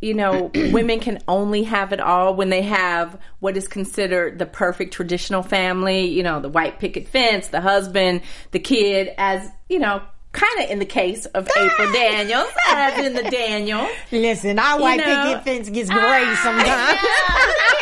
you 0.00 0.14
know 0.14 0.50
women 0.54 1.00
can 1.00 1.18
only 1.28 1.62
have 1.64 1.92
it 1.92 2.00
all 2.00 2.34
when 2.34 2.48
they 2.50 2.62
have 2.62 3.18
what 3.40 3.56
is 3.56 3.66
considered 3.68 4.38
the 4.38 4.46
perfect 4.46 4.92
traditional 4.94 5.42
family? 5.42 6.06
You 6.06 6.22
know, 6.22 6.40
the 6.40 6.48
white 6.48 6.78
picket 6.78 7.08
fence, 7.08 7.48
the 7.48 7.60
husband, 7.60 8.22
the 8.50 8.58
kid, 8.58 9.10
as 9.18 9.48
you 9.68 9.78
know. 9.78 10.02
Kind 10.32 10.64
of 10.64 10.70
in 10.70 10.80
the 10.80 10.84
case 10.84 11.24
of 11.24 11.48
April 11.56 11.90
Daniels, 11.94 12.50
as 12.68 12.98
in 13.02 13.14
the 13.14 13.22
Daniels. 13.22 13.88
Listen, 14.12 14.58
our 14.58 14.78
white 14.78 14.98
know- 14.98 15.24
picket 15.24 15.44
fence 15.44 15.70
gets 15.70 15.88
gray 15.88 16.34
sometimes. 16.42 17.00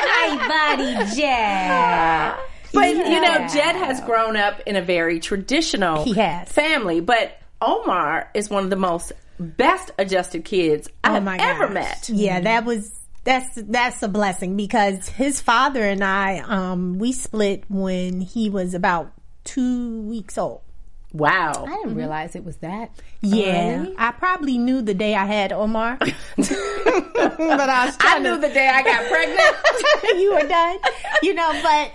my 0.07 0.77
buddy 0.77 1.16
Jed. 1.16 2.37
But 2.72 2.90
you 2.94 3.20
know, 3.20 3.48
Jed 3.48 3.74
has 3.74 4.00
grown 4.03 4.37
up 4.37 4.61
in 4.66 4.77
a 4.77 4.83
very 4.83 5.18
traditional 5.18 6.05
family. 6.46 7.00
But 7.00 7.38
Omar 7.61 8.31
is 8.35 8.50
one 8.50 8.62
of 8.62 8.70
the 8.70 8.77
most 8.77 9.11
best 9.38 9.90
adjusted 9.99 10.44
kids 10.44 10.88
Oh 11.03 11.14
I've 11.14 11.25
my 11.25 11.37
ever 11.38 11.66
gosh. 11.66 11.75
met. 11.75 12.09
Yeah, 12.09 12.40
that 12.40 12.64
was 12.64 12.92
that's 13.25 13.49
that's 13.55 14.03
a 14.03 14.09
blessing 14.09 14.57
because 14.57 15.09
his 15.09 15.40
father 15.40 15.83
and 15.83 16.05
I 16.05 16.38
um 16.40 16.99
we 16.99 17.12
split 17.12 17.64
when 17.68 18.20
he 18.20 18.51
was 18.51 18.75
about 18.75 19.12
two 19.44 20.03
weeks 20.03 20.37
old. 20.38 20.61
Wow. 21.12 21.64
I 21.68 21.77
didn't 21.77 21.94
realize 21.94 22.35
it 22.35 22.44
was 22.44 22.57
that. 22.57 22.90
Yeah, 23.20 23.83
early. 23.83 23.94
I 23.97 24.11
probably 24.11 24.59
knew 24.59 24.83
the 24.83 24.94
day 24.94 25.14
I 25.14 25.25
had 25.25 25.53
Omar, 25.53 25.97
but 26.01 26.11
I 26.38 27.87
was 27.87 27.97
I 28.01 28.18
knew 28.18 28.35
to, 28.35 28.40
the 28.40 28.53
day 28.53 28.68
I 28.68 28.83
got 28.83 29.09
pregnant. 29.09 30.18
you 30.20 30.35
were 30.35 30.49
done. 30.49 30.79
You 31.23 31.35
know, 31.35 31.61
but 31.62 31.92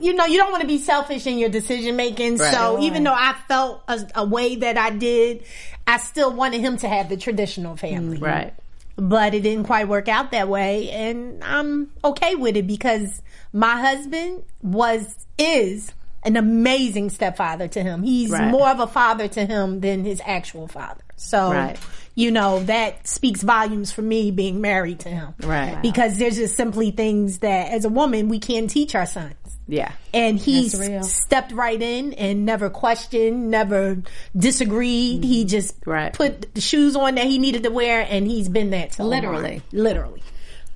you 0.00 0.14
know, 0.14 0.24
you 0.26 0.36
don't 0.36 0.50
want 0.50 0.62
to 0.62 0.66
be 0.66 0.78
selfish 0.78 1.28
in 1.28 1.38
your 1.38 1.48
decision 1.48 1.94
making. 1.94 2.36
Right. 2.38 2.52
So 2.52 2.80
even 2.80 3.04
though 3.04 3.14
I 3.14 3.36
felt 3.46 3.82
a, 3.86 4.00
a 4.16 4.24
way 4.24 4.56
that 4.56 4.76
I 4.76 4.90
did, 4.90 5.44
I 5.86 5.98
still 5.98 6.32
wanted 6.32 6.60
him 6.60 6.76
to 6.78 6.88
have 6.88 7.08
the 7.08 7.16
traditional 7.16 7.76
family. 7.76 8.16
Mm-hmm. 8.16 8.24
right. 8.24 8.54
But 8.96 9.34
it 9.34 9.40
didn't 9.40 9.64
quite 9.64 9.88
work 9.88 10.06
out 10.08 10.30
that 10.30 10.48
way, 10.48 10.88
and 10.90 11.42
I'm 11.42 11.90
okay 12.04 12.36
with 12.36 12.56
it 12.56 12.66
because 12.66 13.22
my 13.52 13.76
husband 13.80 14.44
was 14.62 15.26
is 15.36 15.92
an 16.22 16.36
amazing 16.36 17.10
stepfather 17.10 17.66
to 17.68 17.82
him. 17.82 18.02
He's 18.04 18.30
Right. 18.30 18.50
more 18.50 18.68
of 18.68 18.78
a 18.80 18.86
father 18.86 19.26
to 19.28 19.44
him 19.44 19.80
than 19.80 20.04
his 20.04 20.22
actual 20.24 20.68
father. 20.68 21.02
So, 21.16 21.50
Right. 21.52 21.76
you 22.14 22.30
know, 22.30 22.60
that 22.60 23.06
speaks 23.06 23.42
volumes 23.42 23.90
for 23.92 24.00
me 24.02 24.30
being 24.30 24.60
married 24.60 25.00
to 25.00 25.08
him. 25.10 25.34
Right. 25.42 25.82
Because 25.82 26.16
there's 26.18 26.36
just 26.36 26.56
simply 26.56 26.92
things 26.92 27.38
that 27.38 27.72
as 27.72 27.84
a 27.84 27.88
woman 27.90 28.28
we 28.28 28.38
can 28.38 28.68
teach 28.68 28.94
our 28.94 29.06
sons. 29.06 29.34
Yeah. 29.66 29.92
And 30.12 30.38
he 30.38 30.68
stepped 30.68 31.52
right 31.52 31.80
in 31.80 32.12
and 32.14 32.44
never 32.44 32.70
questioned, 32.70 33.50
never 33.50 33.98
disagreed. 34.36 35.22
Mm-hmm. 35.22 35.30
He 35.30 35.44
just 35.44 35.76
Right. 35.86 36.12
put 36.12 36.54
the 36.54 36.60
shoes 36.60 36.96
on 36.96 37.14
that 37.14 37.26
he 37.26 37.38
needed 37.38 37.62
to 37.62 37.70
wear, 37.70 38.06
and 38.08 38.26
he's 38.26 38.48
been 38.48 38.70
that 38.70 38.92
till 38.92 39.06
Literally. 39.06 39.62
literally. 39.72 40.22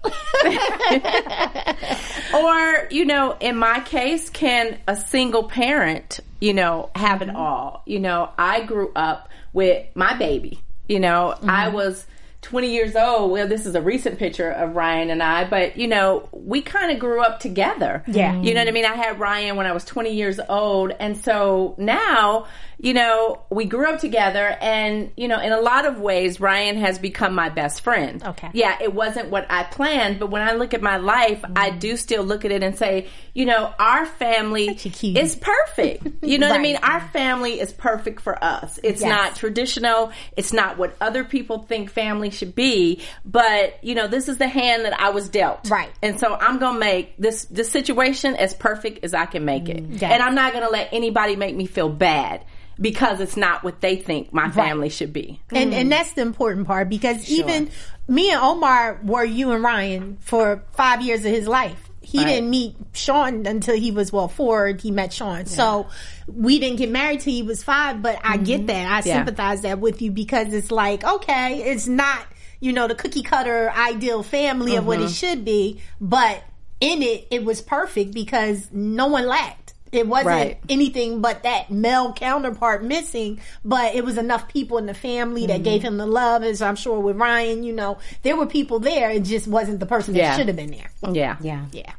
Or, 2.35 2.89
you 2.91 3.07
know, 3.07 3.37
in 3.41 3.57
my 3.57 3.81
case, 3.81 4.29
can 4.31 4.79
a 4.87 4.97
single 4.97 5.45
parent, 5.45 6.21
you 6.41 6.53
know, 6.53 6.91
have 6.95 7.23
it 7.23 7.29
mm-hmm. 7.29 7.37
all? 7.37 7.83
You 7.87 8.01
know, 8.01 8.31
I 8.37 8.65
grew 8.65 8.93
up 8.95 9.31
with 9.53 9.87
my 9.95 10.17
baby. 10.19 10.61
You 10.89 11.01
know, 11.01 11.35
I 11.43 11.67
mm-hmm. 11.67 11.75
was 11.75 12.07
20 12.43 12.73
years 12.73 12.95
old. 12.95 13.33
Well, 13.33 13.49
this 13.49 13.67
is 13.67 13.75
a 13.75 13.83
recent 13.83 14.19
picture 14.19 14.51
of 14.51 14.77
Ryan 14.77 15.11
and 15.11 15.23
I, 15.23 15.49
but, 15.49 15.77
you 15.77 15.89
know, 15.89 16.29
we 16.33 16.63
kind 16.63 16.93
of 16.93 16.99
grew 16.99 17.21
up 17.21 17.41
together. 17.41 18.05
Yeah. 18.07 18.41
You 18.41 18.55
know 18.55 18.61
what 18.61 18.69
I 18.69 18.73
mean? 18.73 18.85
I 18.85 18.95
had 18.95 19.19
Ryan 19.19 19.57
when 19.57 19.67
I 19.67 19.73
was 19.73 19.85
20 19.85 20.15
years 20.15 20.39
old. 20.49 20.93
And 20.99 21.17
so 21.17 21.75
now, 21.79 22.47
you 22.81 22.95
know, 22.95 23.43
we 23.51 23.65
grew 23.65 23.93
up 23.93 23.99
together 23.99 24.57
and, 24.61 25.11
you 25.17 25.27
know, 25.27 25.41
in 25.41 25.51
a 25.51 25.61
lot 25.61 25.85
of 25.85 25.99
ways, 25.99 26.39
Ryan 26.39 26.77
has 26.77 26.99
become 27.01 27.35
my 27.35 27.49
best 27.49 27.81
friend. 27.81 28.23
Okay. 28.23 28.51
Yeah, 28.53 28.77
it 28.81 28.95
wasn't 28.95 29.31
what 29.31 29.47
I 29.51 29.65
planned, 29.65 30.21
but 30.21 30.31
when 30.31 30.43
I 30.43 30.53
look 30.53 30.75
at 30.75 30.81
my 30.81 30.99
life, 30.99 31.45
I 31.57 31.71
mm-hmm. 31.71 31.79
do 31.81 31.97
still 31.97 32.23
look 32.23 32.45
at 32.45 32.53
it 32.53 32.63
and 32.63 32.79
say, 32.79 33.09
you 33.35 33.47
know, 33.47 33.75
our 33.81 34.07
family 34.07 34.69
Such 34.69 34.87
a 34.87 34.91
cutie. 34.91 35.19
is 35.19 35.35
perfect. 35.35 36.07
You 36.23 36.39
know 36.39 36.49
what 36.49 36.59
I 36.59 36.63
mean? 36.63 36.77
Our 36.83 37.01
family 37.09 37.59
is 37.61 37.73
perfect 37.73 38.21
for 38.21 38.43
us. 38.43 38.79
It's 38.85 39.01
Yes. 39.01 39.09
not 39.09 39.37
traditional. 39.37 40.13
It's 40.37 40.53
not 40.53 40.79
what 40.79 40.95
other 41.01 41.25
people 41.25 41.61
think 41.63 41.91
family 41.91 42.28
should 42.31 42.55
be, 42.55 43.03
but 43.25 43.83
you 43.83 43.95
know, 43.95 44.07
this 44.07 44.29
is 44.29 44.39
the 44.39 44.49
hand 44.49 44.85
that 44.85 44.99
I 44.99 45.11
was 45.11 45.29
dealt. 45.29 45.71
Right. 45.71 45.91
And 46.03 46.19
so 46.19 46.35
I'm 46.35 46.59
going 46.59 46.75
to 46.75 46.81
make 46.81 47.17
this 47.17 47.45
this 47.47 47.71
situation 47.71 48.37
as 48.37 48.55
perfect 48.55 49.05
as 49.05 49.15
I 49.15 49.27
can 49.27 49.45
make 49.45 49.69
it. 49.69 49.85
Yes. 49.89 50.03
And 50.03 50.23
I'm 50.23 50.35
not 50.35 50.53
going 50.53 50.65
to 50.65 50.71
let 50.71 50.89
anybody 50.93 51.37
make 51.37 51.55
me 51.55 51.67
feel 51.67 51.89
bad 51.89 52.45
because 52.81 53.21
it's 53.21 53.37
not 53.37 53.65
what 53.65 53.81
they 53.81 53.97
think 53.97 54.33
my 54.33 54.51
family 54.51 54.89
should 54.89 55.13
be. 55.13 55.41
And 55.51 55.75
and 55.75 55.89
mm. 55.89 55.91
that's 55.91 56.13
the 56.13 56.23
important 56.23 56.67
part 56.67 56.89
because 56.89 57.29
even 57.31 57.71
me 58.07 58.31
and 58.31 58.41
Omar 58.41 59.01
were 59.03 59.25
you 59.25 59.53
and 59.53 59.63
Ryan 59.63 60.19
for 60.21 60.63
five 60.73 61.03
years 61.03 61.25
of 61.25 61.33
his 61.33 61.49
life. 61.49 61.88
He 62.11 62.19
Right. 62.19 62.27
didn't 62.27 62.49
meet 62.49 62.75
Sean 62.95 63.47
until 63.47 63.77
he 63.77 63.91
was 63.91 64.11
well 64.11 64.29
four. 64.29 64.69
He 64.69 64.91
met 64.91 65.13
Sean, 65.13 65.45
so 65.45 65.89
we 66.27 66.59
didn't 66.59 66.79
get 66.79 66.89
married 66.91 67.21
till 67.21 67.35
he 67.35 67.43
was 67.43 67.63
five. 67.63 68.01
But 68.01 68.19
I 68.25 68.39
get 68.39 68.61
mm-hmm. 68.61 68.67
that. 68.67 68.91
I 68.91 68.97
Yeah. 69.07 69.17
sympathize 69.17 69.61
that 69.63 69.79
with 69.79 70.01
you 70.01 70.11
because 70.11 70.55
it's 70.55 70.71
like 70.71 71.05
okay, 71.05 71.71
it's 71.71 71.87
not 71.87 72.21
you 72.61 72.73
know 72.73 72.89
the 72.89 72.95
cookie 72.95 73.23
cutter 73.23 73.71
ideal 73.77 74.23
family 74.23 74.77
of 74.77 74.87
what 74.87 75.01
it 75.01 75.05
mm-hmm. 75.05 75.13
should 75.13 75.45
be, 75.45 75.81
but 76.01 76.43
in 76.81 77.03
it 77.03 77.27
it 77.31 77.45
was 77.45 77.61
perfect 77.61 78.15
because 78.15 78.69
no 78.73 79.09
one 79.09 79.27
lacked. 79.27 79.69
It 79.93 80.07
wasn't 80.07 80.27
Right. 80.29 80.59
anything 80.69 81.21
but 81.21 81.45
that 81.45 81.71
male 81.71 82.13
counterpart 82.13 82.85
missing, 82.85 83.41
but 83.65 83.95
it 83.95 84.05
was 84.05 84.19
enough 84.19 84.49
people 84.49 84.79
in 84.79 84.87
the 84.87 84.95
family 84.95 85.47
that 85.47 85.63
gave 85.63 85.81
mm-hmm. 85.81 85.89
him 85.89 85.97
the 85.99 86.07
love. 86.07 86.43
As 86.43 86.61
I'm 86.61 86.77
sure 86.77 87.01
with 87.01 87.17
Ryan, 87.17 87.63
you 87.63 87.73
know, 87.73 87.99
there 88.23 88.37
were 88.37 88.47
people 88.47 88.81
there. 88.81 89.11
It 89.11 89.25
just 89.25 89.47
wasn't 89.47 89.81
the 89.81 89.87
person 89.87 90.15
that 90.15 90.37
should 90.37 90.49
have 90.49 90.57
been 90.57 90.71
there. 90.71 90.91
Yeah. 91.13 91.37
Yeah. 91.41 91.67
Yeah. 91.73 91.93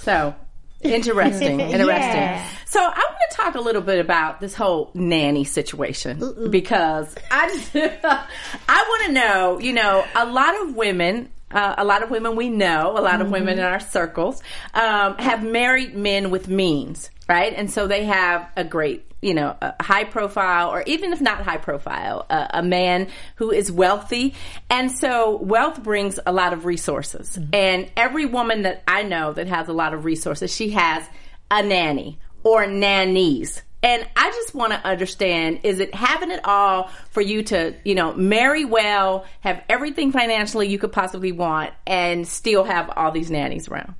So 0.00 0.34
interesting, 0.82 1.60
interesting. 1.60 1.86
Yeah. 1.86 2.46
So 2.66 2.80
I 2.80 2.86
want 2.86 3.16
to 3.30 3.36
talk 3.36 3.54
a 3.54 3.60
little 3.60 3.82
bit 3.82 3.98
about 3.98 4.40
this 4.40 4.54
whole 4.54 4.90
nanny 4.94 5.44
situation 5.44 6.50
because 6.50 7.14
I 7.30 7.46
I 8.68 8.84
want 8.88 9.06
to 9.06 9.12
know. 9.12 9.58
You 9.60 9.72
know, 9.72 10.04
a 10.14 10.26
lot 10.26 10.60
of 10.62 10.74
women. 10.74 11.30
Uh, 11.52 11.74
a 11.78 11.84
lot 11.84 12.04
of 12.04 12.12
women 12.12 12.36
we 12.36 12.48
know, 12.48 12.96
a 12.96 13.02
lot 13.02 13.20
of 13.20 13.28
women 13.28 13.58
in 13.58 13.64
our 13.64 13.80
circles, 13.80 14.40
um, 14.72 15.18
have 15.18 15.42
married 15.42 15.96
men 15.96 16.30
with 16.30 16.46
means, 16.46 17.10
right? 17.30 17.54
And 17.54 17.70
so 17.70 17.86
they 17.86 18.06
have 18.06 18.50
a 18.56 18.64
great, 18.64 19.06
you 19.22 19.34
know, 19.34 19.56
a 19.62 19.80
high 19.80 20.02
profile, 20.02 20.70
or 20.70 20.82
even 20.82 21.12
if 21.12 21.20
not 21.20 21.42
high 21.42 21.58
profile, 21.58 22.26
a, 22.28 22.48
a 22.54 22.62
man 22.64 23.06
who 23.36 23.52
is 23.52 23.70
wealthy. 23.70 24.34
And 24.68 24.90
so 24.90 25.36
wealth 25.36 25.80
brings 25.80 26.18
a 26.26 26.32
lot 26.32 26.52
of 26.52 26.64
resources. 26.64 27.38
Mm-hmm. 27.38 27.54
And 27.54 27.90
every 27.96 28.26
woman 28.26 28.62
that 28.62 28.82
I 28.88 29.04
know 29.04 29.32
that 29.34 29.46
has 29.46 29.68
a 29.68 29.72
lot 29.72 29.94
of 29.94 30.04
resources, 30.04 30.52
she 30.52 30.70
has 30.70 31.04
a 31.52 31.62
nanny 31.62 32.18
or 32.42 32.66
nannies. 32.66 33.62
And 33.80 34.04
I 34.16 34.32
just 34.32 34.52
want 34.52 34.72
to 34.72 34.84
understand 34.84 35.60
is 35.62 35.78
it 35.78 35.94
having 35.94 36.32
it 36.32 36.40
all 36.44 36.90
for 37.12 37.20
you 37.20 37.44
to, 37.44 37.76
you 37.84 37.94
know, 37.94 38.12
marry 38.12 38.64
well, 38.64 39.24
have 39.42 39.62
everything 39.68 40.10
financially 40.10 40.66
you 40.66 40.78
could 40.80 40.92
possibly 40.92 41.30
want, 41.30 41.72
and 41.86 42.26
still 42.26 42.64
have 42.64 42.90
all 42.96 43.12
these 43.12 43.30
nannies 43.30 43.68
around? 43.68 43.94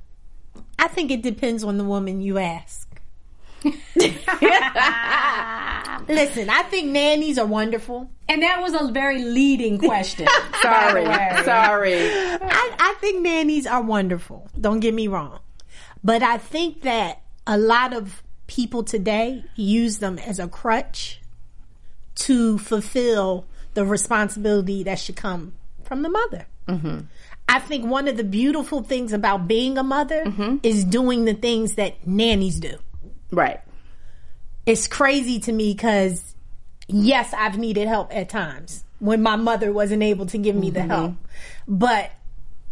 I 0.77 0.89
think 0.89 1.11
it 1.11 1.21
depends 1.21 1.63
on 1.63 1.77
the 1.77 1.85
woman 1.85 2.19
you 2.19 2.37
ask. 2.37 2.90
Listen, 6.07 6.49
I 6.49 6.63
think 6.69 6.91
nannies 6.91 7.37
are 7.37 7.45
wonderful. 7.45 8.09
And 8.27 8.43
that 8.43 8.61
was 8.61 8.73
a 8.73 8.91
very 8.91 9.23
leading 9.23 9.77
question. 9.77 10.27
Sorry. 10.61 11.05
Sorry. 11.43 11.95
I, 11.95 12.75
I 12.79 12.95
think 12.99 13.21
nannies 13.21 13.67
are 13.67 13.81
wonderful. 13.81 14.49
Don't 14.59 14.79
get 14.79 14.93
me 14.93 15.07
wrong. 15.07 15.39
But 16.03 16.23
I 16.23 16.37
think 16.37 16.81
that 16.81 17.21
a 17.45 17.57
lot 17.57 17.93
of 17.93 18.23
people 18.47 18.83
today 18.83 19.43
use 19.55 19.99
them 19.99 20.17
as 20.19 20.39
a 20.39 20.47
crutch 20.47 21.21
to 22.15 22.57
fulfill 22.57 23.45
the 23.73 23.85
responsibility 23.85 24.83
that 24.83 24.99
should 24.99 25.15
come 25.15 25.53
from 25.83 26.01
the 26.01 26.09
mother. 26.09 26.47
Mm-hmm. 26.67 26.99
I 27.47 27.59
think 27.59 27.85
one 27.85 28.07
of 28.07 28.17
the 28.17 28.23
beautiful 28.23 28.83
things 28.83 29.13
about 29.13 29.47
being 29.47 29.77
a 29.77 29.83
mother 29.83 30.23
mm-hmm. 30.25 30.57
is 30.63 30.83
doing 30.83 31.25
the 31.25 31.33
things 31.33 31.75
that 31.75 32.05
nannies 32.07 32.59
do. 32.59 32.77
Right. 33.31 33.59
It's 34.65 34.87
crazy 34.87 35.39
to 35.41 35.51
me 35.51 35.73
because 35.73 36.35
yes, 36.87 37.33
I've 37.35 37.57
needed 37.57 37.87
help 37.87 38.15
at 38.15 38.29
times 38.29 38.83
when 38.99 39.21
my 39.21 39.35
mother 39.35 39.71
wasn't 39.73 40.03
able 40.03 40.27
to 40.27 40.37
give 40.37 40.55
me 40.55 40.69
the 40.69 40.81
mm-hmm. 40.81 40.89
help. 40.89 41.13
But 41.67 42.11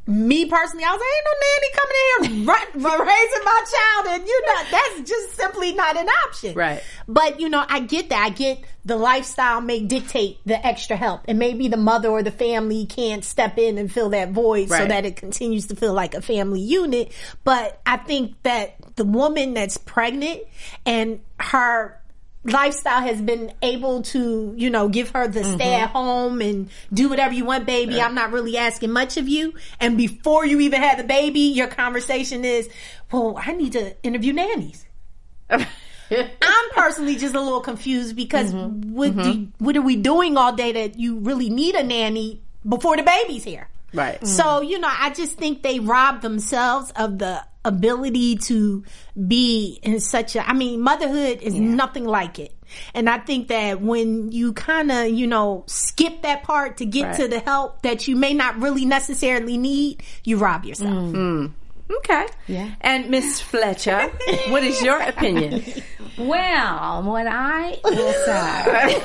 me 0.09 0.45
personally, 0.45 0.83
I 0.83 0.91
was 0.91 0.99
like, 0.99 1.09
ain't 1.15 1.25
no 1.25 1.35
nanny 1.45 1.69
coming 1.75 1.95
in 1.99 2.45
here 2.45 2.47
run, 2.89 3.07
raising 3.07 3.45
my 3.45 3.65
child, 3.71 4.07
and 4.07 4.27
you 4.27 4.45
know 4.47 4.63
that's 4.71 5.09
just 5.09 5.35
simply 5.35 5.73
not 5.73 5.97
an 5.97 6.07
option. 6.25 6.55
Right. 6.55 6.81
But 7.07 7.39
you 7.39 7.49
know, 7.49 7.63
I 7.67 7.81
get 7.81 8.09
that. 8.09 8.25
I 8.25 8.29
get 8.29 8.63
the 8.85 8.97
lifestyle 8.97 9.61
may 9.61 9.81
dictate 9.81 10.39
the 10.45 10.65
extra 10.65 10.95
help, 10.95 11.21
and 11.27 11.37
maybe 11.37 11.67
the 11.67 11.77
mother 11.77 12.09
or 12.09 12.23
the 12.23 12.31
family 12.31 12.85
can't 12.85 13.23
step 13.23 13.57
in 13.57 13.77
and 13.77 13.91
fill 13.91 14.09
that 14.09 14.31
void 14.31 14.69
so 14.69 14.85
that 14.85 15.05
it 15.05 15.15
continues 15.15 15.67
to 15.67 15.75
feel 15.75 15.93
like 15.93 16.15
a 16.15 16.21
family 16.21 16.61
unit. 16.61 17.11
But 17.43 17.79
I 17.85 17.97
think 17.97 18.41
that 18.43 18.75
the 18.95 19.05
woman 19.05 19.53
that's 19.53 19.77
pregnant 19.77 20.41
and 20.85 21.19
her 21.39 21.98
lifestyle 22.43 23.01
has 23.01 23.21
been 23.21 23.53
able 23.61 24.01
to, 24.01 24.53
you 24.57 24.69
know, 24.69 24.87
give 24.87 25.09
her 25.11 25.27
the 25.27 25.43
stay 25.43 25.65
mm-hmm. 25.65 25.83
at 25.83 25.89
home 25.89 26.41
and 26.41 26.69
do 26.93 27.09
whatever 27.09 27.33
you 27.33 27.45
want, 27.45 27.65
baby. 27.65 28.01
I'm 28.01 28.15
not 28.15 28.31
really 28.31 28.57
asking 28.57 28.91
much 28.91 29.17
of 29.17 29.27
you. 29.27 29.53
And 29.79 29.97
before 29.97 30.45
you 30.45 30.59
even 30.61 30.81
had 30.81 30.99
the 30.99 31.03
baby, 31.03 31.41
your 31.41 31.67
conversation 31.67 32.45
is, 32.45 32.69
well, 33.11 33.35
I 33.37 33.51
need 33.53 33.73
to 33.73 34.01
interview 34.03 34.33
nannies. 34.33 34.85
I'm 35.49 36.69
personally 36.71 37.17
just 37.17 37.35
a 37.35 37.41
little 37.41 37.61
confused 37.61 38.15
because 38.15 38.51
mm-hmm. 38.51 38.93
what 38.93 39.15
do, 39.15 39.21
mm-hmm. 39.21 39.63
what 39.63 39.75
are 39.75 39.81
we 39.81 39.95
doing 39.95 40.37
all 40.37 40.53
day 40.53 40.71
that 40.71 40.97
you 40.97 41.19
really 41.19 41.49
need 41.49 41.75
a 41.75 41.83
nanny 41.83 42.41
before 42.67 42.97
the 42.97 43.03
baby's 43.03 43.43
here? 43.43 43.67
Right. 43.93 44.25
So, 44.25 44.61
you 44.61 44.79
know, 44.79 44.91
I 44.91 45.09
just 45.11 45.37
think 45.37 45.63
they 45.63 45.79
rob 45.79 46.21
themselves 46.21 46.91
of 46.95 47.17
the 47.17 47.43
ability 47.65 48.37
to 48.37 48.83
be 49.27 49.79
in 49.83 49.99
such 49.99 50.35
a, 50.35 50.47
I 50.47 50.53
mean, 50.53 50.81
motherhood 50.81 51.41
is 51.41 51.53
nothing 51.55 52.05
like 52.05 52.39
it. 52.39 52.55
And 52.93 53.09
I 53.09 53.17
think 53.17 53.47
that 53.47 53.81
when 53.81 54.31
you 54.31 54.53
kind 54.53 54.91
of, 54.91 55.09
you 55.09 55.27
know, 55.27 55.63
skip 55.67 56.21
that 56.21 56.43
part 56.43 56.77
to 56.77 56.85
get 56.85 57.03
Right. 57.05 57.15
to 57.17 57.27
the 57.27 57.39
help 57.39 57.81
that 57.81 58.07
you 58.07 58.15
may 58.15 58.33
not 58.33 58.61
really 58.61 58.85
necessarily 58.85 59.57
need, 59.57 60.03
you 60.23 60.37
rob 60.37 60.65
yourself. 60.65 60.89
Mm. 60.91 61.13
Mm. 61.13 61.51
Okay. 61.89 62.27
Yeah. 62.47 62.71
And 62.81 63.09
Miss 63.09 63.41
Fletcher, 63.41 64.11
what 64.49 64.63
is 64.63 64.81
your 64.81 64.99
opinion? 65.01 65.63
Well, 66.19 67.03
what 67.03 67.27
I 67.27 67.79
will 67.81 68.13
say 68.25 68.95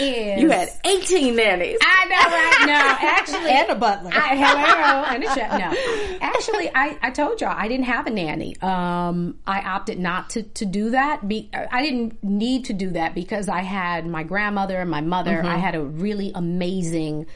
is 0.00 0.40
You 0.40 0.50
had 0.50 0.68
18 0.84 1.36
nannies. 1.36 1.78
I 1.80 2.06
know, 2.06 2.16
right? 2.16 2.66
No, 2.66 3.08
actually, 3.08 3.50
and 3.52 3.70
a 3.70 3.74
butler. 3.76 4.10
I, 4.12 4.34
hello, 4.34 5.04
and 5.04 5.22
a 5.22 5.32
chef. 5.32 5.52
No, 5.52 6.18
actually, 6.20 6.70
I, 6.74 6.98
I 7.00 7.10
told 7.10 7.40
y'all 7.40 7.54
I 7.56 7.68
didn't 7.68 7.86
have 7.86 8.08
a 8.08 8.10
nanny. 8.10 8.56
Um, 8.60 9.38
I 9.46 9.60
opted 9.60 10.00
not 10.00 10.30
to, 10.30 10.42
to 10.42 10.64
do 10.66 10.90
that. 10.90 11.28
Be, 11.28 11.50
I 11.54 11.82
didn't 11.82 12.24
need 12.24 12.64
to 12.64 12.72
do 12.72 12.90
that 12.90 13.14
because 13.14 13.48
I 13.48 13.60
had 13.60 14.08
my 14.08 14.24
grandmother 14.24 14.80
and 14.80 14.90
my 14.90 15.02
mother. 15.02 15.40
I 15.44 15.56
had 15.56 15.76
a 15.76 15.82
really 15.82 16.32
amazing. 16.34 17.26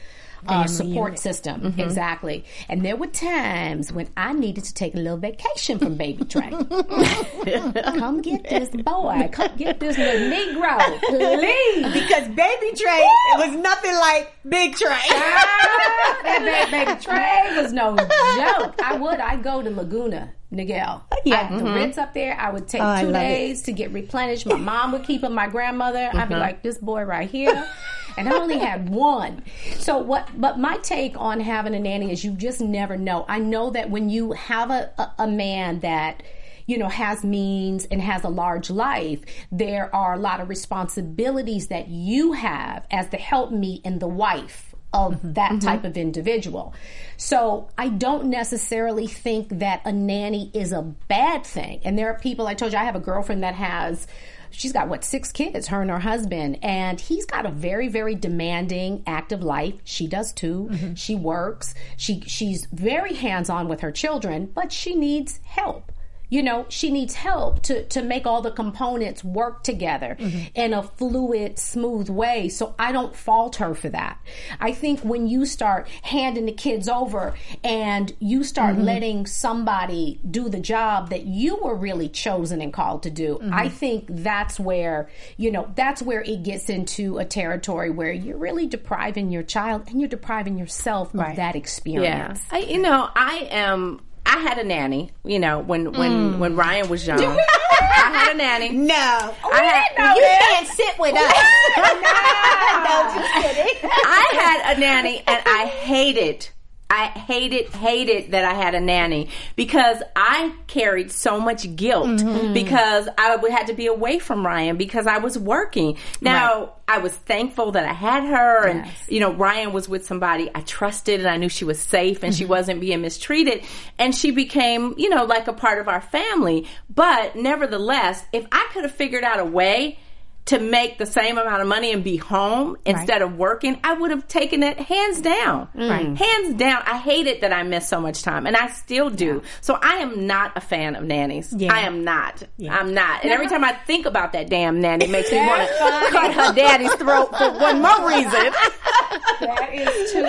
Uh, 0.47 0.65
support 0.67 1.11
unit. 1.11 1.19
system 1.19 1.61
mm-hmm. 1.61 1.79
exactly, 1.79 2.45
and 2.67 2.83
there 2.85 2.95
were 2.95 3.07
times 3.07 3.91
when 3.91 4.09
I 4.15 4.33
needed 4.33 4.63
to 4.65 4.73
take 4.73 4.95
a 4.95 4.97
little 4.97 5.17
vacation 5.17 5.79
from 5.79 5.95
Baby 5.95 6.25
Trey. 6.25 6.49
come 6.49 8.21
get 8.21 8.49
this 8.49 8.69
boy, 8.69 9.29
come 9.31 9.55
get 9.57 9.79
this 9.79 9.97
little 9.97 10.21
Negro, 10.29 10.99
please. 11.01 11.93
because 11.93 12.27
Baby 12.29 12.75
Trey 12.75 13.07
was 13.37 13.55
nothing 13.55 13.93
like 13.93 14.33
Big 14.47 14.75
Trey. 14.75 14.89
Ah, 14.91 16.19
that 16.23 16.69
baby, 16.69 16.85
baby 16.85 17.01
Trey 17.01 17.61
was 17.61 17.73
no 17.73 17.95
joke. 17.95 18.75
I 18.83 18.97
would. 18.99 19.19
I'd 19.19 19.43
go 19.43 19.61
to 19.61 19.69
Laguna. 19.69 20.33
Niguel. 20.51 21.01
Oh, 21.11 21.17
yeah. 21.25 21.47
I, 21.49 21.57
the 21.57 21.63
mm-hmm. 21.63 21.75
rent's 21.75 21.97
up 21.97 22.13
there, 22.13 22.35
I 22.39 22.49
would 22.49 22.67
take 22.67 22.81
Oh, 22.81 23.01
two 23.01 23.09
it. 23.09 23.13
days 23.13 23.61
to 23.63 23.71
get 23.71 23.91
replenished. 23.91 24.45
My 24.45 24.55
mom 24.55 24.91
would 24.93 25.03
keep 25.03 25.23
him, 25.23 25.33
my 25.33 25.47
grandmother. 25.47 26.09
I'd 26.11 26.27
be 26.27 26.33
mm-hmm. 26.33 26.41
like, 26.41 26.63
this 26.63 26.77
boy 26.77 27.03
right 27.03 27.29
here. 27.29 27.69
And 28.17 28.27
I 28.29 28.37
only 28.37 28.59
had 28.59 28.89
one. 28.89 29.43
So 29.77 29.97
what, 29.97 30.29
but 30.39 30.59
my 30.59 30.77
take 30.77 31.19
on 31.19 31.39
having 31.39 31.73
a 31.73 31.79
nanny 31.79 32.11
is 32.11 32.23
you 32.23 32.31
just 32.31 32.61
never 32.61 32.97
know. 32.97 33.25
I 33.27 33.39
know 33.39 33.69
that 33.71 33.89
when 33.89 34.09
you 34.09 34.33
have 34.33 34.71
a, 34.71 34.91
a, 34.97 35.23
a 35.23 35.27
man 35.27 35.79
that, 35.81 36.23
you 36.65 36.77
know, 36.77 36.89
has 36.89 37.23
means 37.23 37.85
and 37.85 38.01
has 38.01 38.23
a 38.23 38.29
large 38.29 38.69
life, 38.69 39.21
there 39.51 39.93
are 39.95 40.13
a 40.13 40.19
lot 40.19 40.39
of 40.39 40.49
responsibilities 40.49 41.67
that 41.67 41.87
you 41.87 42.33
have 42.33 42.85
as 42.91 43.09
the 43.09 43.17
helpmeet 43.17 43.81
and 43.85 43.99
the 43.99 44.07
wife 44.07 44.75
of 44.93 45.13
mm-hmm. 45.13 45.33
that 45.33 45.51
mm-hmm. 45.51 45.67
type 45.67 45.83
of 45.83 45.97
individual. 45.97 46.73
So 47.17 47.69
I 47.77 47.89
don't 47.89 48.25
necessarily 48.25 49.07
think 49.07 49.59
that 49.59 49.81
a 49.85 49.91
nanny 49.91 50.51
is 50.53 50.71
a 50.71 50.81
bad 50.81 51.45
thing. 51.45 51.81
And 51.83 51.97
there 51.97 52.09
are 52.09 52.19
people, 52.19 52.47
I 52.47 52.53
told 52.53 52.73
you, 52.73 52.79
I 52.79 52.83
have 52.83 52.95
a 52.95 52.99
girlfriend 52.99 53.43
that 53.43 53.55
has, 53.55 54.07
she's 54.51 54.73
got 54.73 54.87
what, 54.87 55.03
six 55.03 55.31
kids, 55.31 55.67
her 55.67 55.81
and 55.81 55.91
her 55.91 55.99
husband. 55.99 56.59
And 56.61 56.99
he's 56.99 57.25
got 57.25 57.45
a 57.45 57.51
very, 57.51 57.87
very 57.87 58.15
demanding, 58.15 59.03
active 59.07 59.43
life. 59.43 59.75
She 59.83 60.07
does 60.07 60.31
too. 60.33 60.69
Mm-hmm. 60.71 60.93
She 60.95 61.15
works. 61.15 61.73
She, 61.97 62.21
she's 62.21 62.65
very 62.71 63.13
hands 63.13 63.49
on 63.49 63.67
with 63.67 63.81
her 63.81 63.91
children, 63.91 64.51
but 64.53 64.71
she 64.71 64.95
needs 64.95 65.39
help 65.43 65.91
you 66.29 66.43
know 66.43 66.65
she 66.69 66.91
needs 66.91 67.15
help 67.15 67.61
to 67.63 67.83
to 67.85 68.01
make 68.01 68.25
all 68.25 68.41
the 68.41 68.51
components 68.51 69.23
work 69.23 69.63
together 69.63 70.17
mm-hmm. 70.19 70.45
in 70.55 70.73
a 70.73 70.83
fluid 70.83 71.59
smooth 71.59 72.09
way. 72.09 72.49
So 72.49 72.75
i 72.79 72.91
don't 72.91 73.15
fault 73.15 73.57
her 73.57 73.73
for 73.73 73.89
that. 73.89 74.19
I 74.59 74.71
think 74.73 75.01
when 75.01 75.27
you 75.27 75.45
start 75.45 75.87
handing 76.01 76.45
the 76.45 76.51
kids 76.51 76.87
over 76.87 77.33
and 77.63 78.13
you 78.19 78.43
start 78.43 78.75
mm-hmm. 78.75 78.83
letting 78.83 79.25
somebody 79.25 80.19
do 80.29 80.49
the 80.49 80.59
job 80.59 81.09
that 81.09 81.25
you 81.25 81.57
were 81.57 81.75
really 81.75 82.09
chosen 82.09 82.61
and 82.61 82.73
called 82.73 83.03
to 83.03 83.09
do 83.09 83.35
mm-hmm. 83.35 83.53
i 83.53 83.69
think 83.69 84.05
that's 84.09 84.59
where 84.59 85.09
you 85.37 85.51
know 85.51 85.71
that's 85.75 86.01
where 86.01 86.21
it 86.21 86.43
gets 86.43 86.69
into 86.69 87.17
a 87.17 87.25
territory 87.25 87.89
where 87.89 88.11
you're 88.11 88.37
really 88.37 88.67
depriving 88.67 89.29
your 89.31 89.43
child 89.43 89.83
and 89.87 89.99
you're 89.99 90.09
depriving 90.09 90.57
yourself 90.57 91.13
of 91.13 91.35
that 91.35 91.55
Yeah. 91.55 91.59
experience. 91.59 92.41
I, 92.51 92.59
you 92.59 92.81
know, 92.81 93.09
I 93.15 93.47
am. 93.51 94.01
I 94.29 94.37
had 94.37 94.59
a 94.59 94.63
nanny. 94.63 95.11
You 95.23 95.39
know, 95.39 95.59
when 95.59 95.91
when 95.93 96.39
when 96.39 96.55
Ryan 96.55 96.87
was 96.87 97.05
young, 97.07 97.19
I 97.19 98.11
had 98.13 98.35
a 98.35 98.37
nanny. 98.37 98.69
No, 98.69 98.93
I 98.93 99.63
had, 99.63 100.15
you 100.15 100.21
can't 100.21 100.67
sit 100.67 100.99
with 100.99 101.15
us. 101.15 101.33
no, 102.85 102.95
just 103.15 103.33
kidding. 103.33 103.89
I 103.91 104.29
had 104.33 104.77
a 104.77 104.79
nanny 104.79 105.23
and 105.25 105.41
I 105.45 105.65
hated 105.65 106.47
I 106.91 107.05
hated, 107.07 107.69
hated 107.69 108.31
that 108.31 108.43
I 108.45 108.55
had 108.55 108.73
a 108.73 108.79
nanny 108.79 109.29
because 109.55 110.01
I 110.15 110.51
carried 110.65 111.11
so 111.11 111.39
much 111.39 111.75
guilt 111.75 112.07
Mm-hmm. 112.07 112.53
because 112.53 113.07
I 113.17 113.35
would 113.35 113.51
had 113.51 113.67
to 113.67 113.73
be 113.73 113.85
away 113.87 114.17
from 114.19 114.45
Ryan 114.45 114.75
because 114.77 115.05
I 115.05 115.19
was 115.19 115.37
working. 115.37 115.97
Now 116.21 116.73
I 116.87 116.97
was 116.97 117.13
thankful 117.13 117.73
that 117.73 117.85
I 117.85 117.93
had 117.93 118.23
her, 118.23 118.65
and 118.67 118.87
you 119.07 119.19
know 119.19 119.31
Ryan 119.31 119.71
was 119.71 119.87
with 119.87 120.05
somebody 120.05 120.49
I 120.55 120.61
trusted, 120.61 121.19
and 121.19 121.29
I 121.29 121.37
knew 121.37 121.49
she 121.49 121.63
was 121.65 121.79
safe 121.79 122.23
and 122.23 122.33
she 122.33 122.43
Mm-hmm. 122.45 122.49
wasn't 122.51 122.81
being 122.81 123.01
mistreated, 123.01 123.63
and 123.99 124.15
she 124.15 124.31
became 124.31 124.95
you 124.97 125.09
know 125.09 125.25
like 125.25 125.47
a 125.47 125.53
part 125.53 125.77
of 125.79 125.87
our 125.87 126.01
family. 126.01 126.65
But 126.89 127.35
nevertheless, 127.35 128.25
if 128.33 128.47
I 128.51 128.67
could 128.73 128.83
have 128.83 128.95
figured 128.95 129.23
out 129.23 129.39
a 129.39 129.45
way 129.45 129.99
to 130.45 130.59
make 130.59 130.97
the 130.97 131.05
same 131.05 131.37
amount 131.37 131.61
of 131.61 131.67
money 131.67 131.91
and 131.91 132.03
be 132.03 132.17
home 132.17 132.75
instead 132.85 133.21
of 133.21 133.37
working, 133.37 133.79
I 133.83 133.93
would 133.93 134.09
have 134.09 134.27
taken 134.27 134.63
it 134.63 134.79
hands 134.79 135.21
down. 135.21 135.67
Mm. 135.75 135.89
Right. 135.89 136.17
Hands 136.17 136.55
down. 136.55 136.81
I 136.85 136.97
hated 136.97 137.41
that 137.41 137.53
I 137.53 137.61
missed 137.63 137.87
so 137.87 138.01
much 138.01 138.23
time 138.23 138.47
and 138.47 138.57
I 138.57 138.67
still 138.69 139.11
do. 139.11 139.43
So 139.61 139.77
I 139.79 139.97
am 139.97 140.25
not 140.25 140.53
a 140.55 140.61
fan 140.61 140.95
of 140.95 141.03
nannies. 141.03 141.53
Yeah. 141.55 141.71
I 141.71 141.81
am 141.81 142.03
not. 142.03 142.41
I'm 142.67 142.93
not. 142.93 143.23
And 143.23 143.31
every 143.31 143.47
time 143.47 143.63
I 143.63 143.73
think 143.73 144.07
about 144.07 144.33
that 144.33 144.49
damn 144.49 144.81
nanny, 144.81 145.05
it 145.05 145.11
makes 145.11 145.31
me 145.31 145.37
want 145.37 145.67
to 145.67 145.75
cut 146.09 146.33
her 146.33 146.53
daddy's 146.53 146.93
throat 146.95 147.29
for 147.37 147.51
one 147.51 147.81
more 147.81 148.07
reason. 148.07 148.31
that 149.41 149.69
is 149.73 150.11
too 150.11 150.23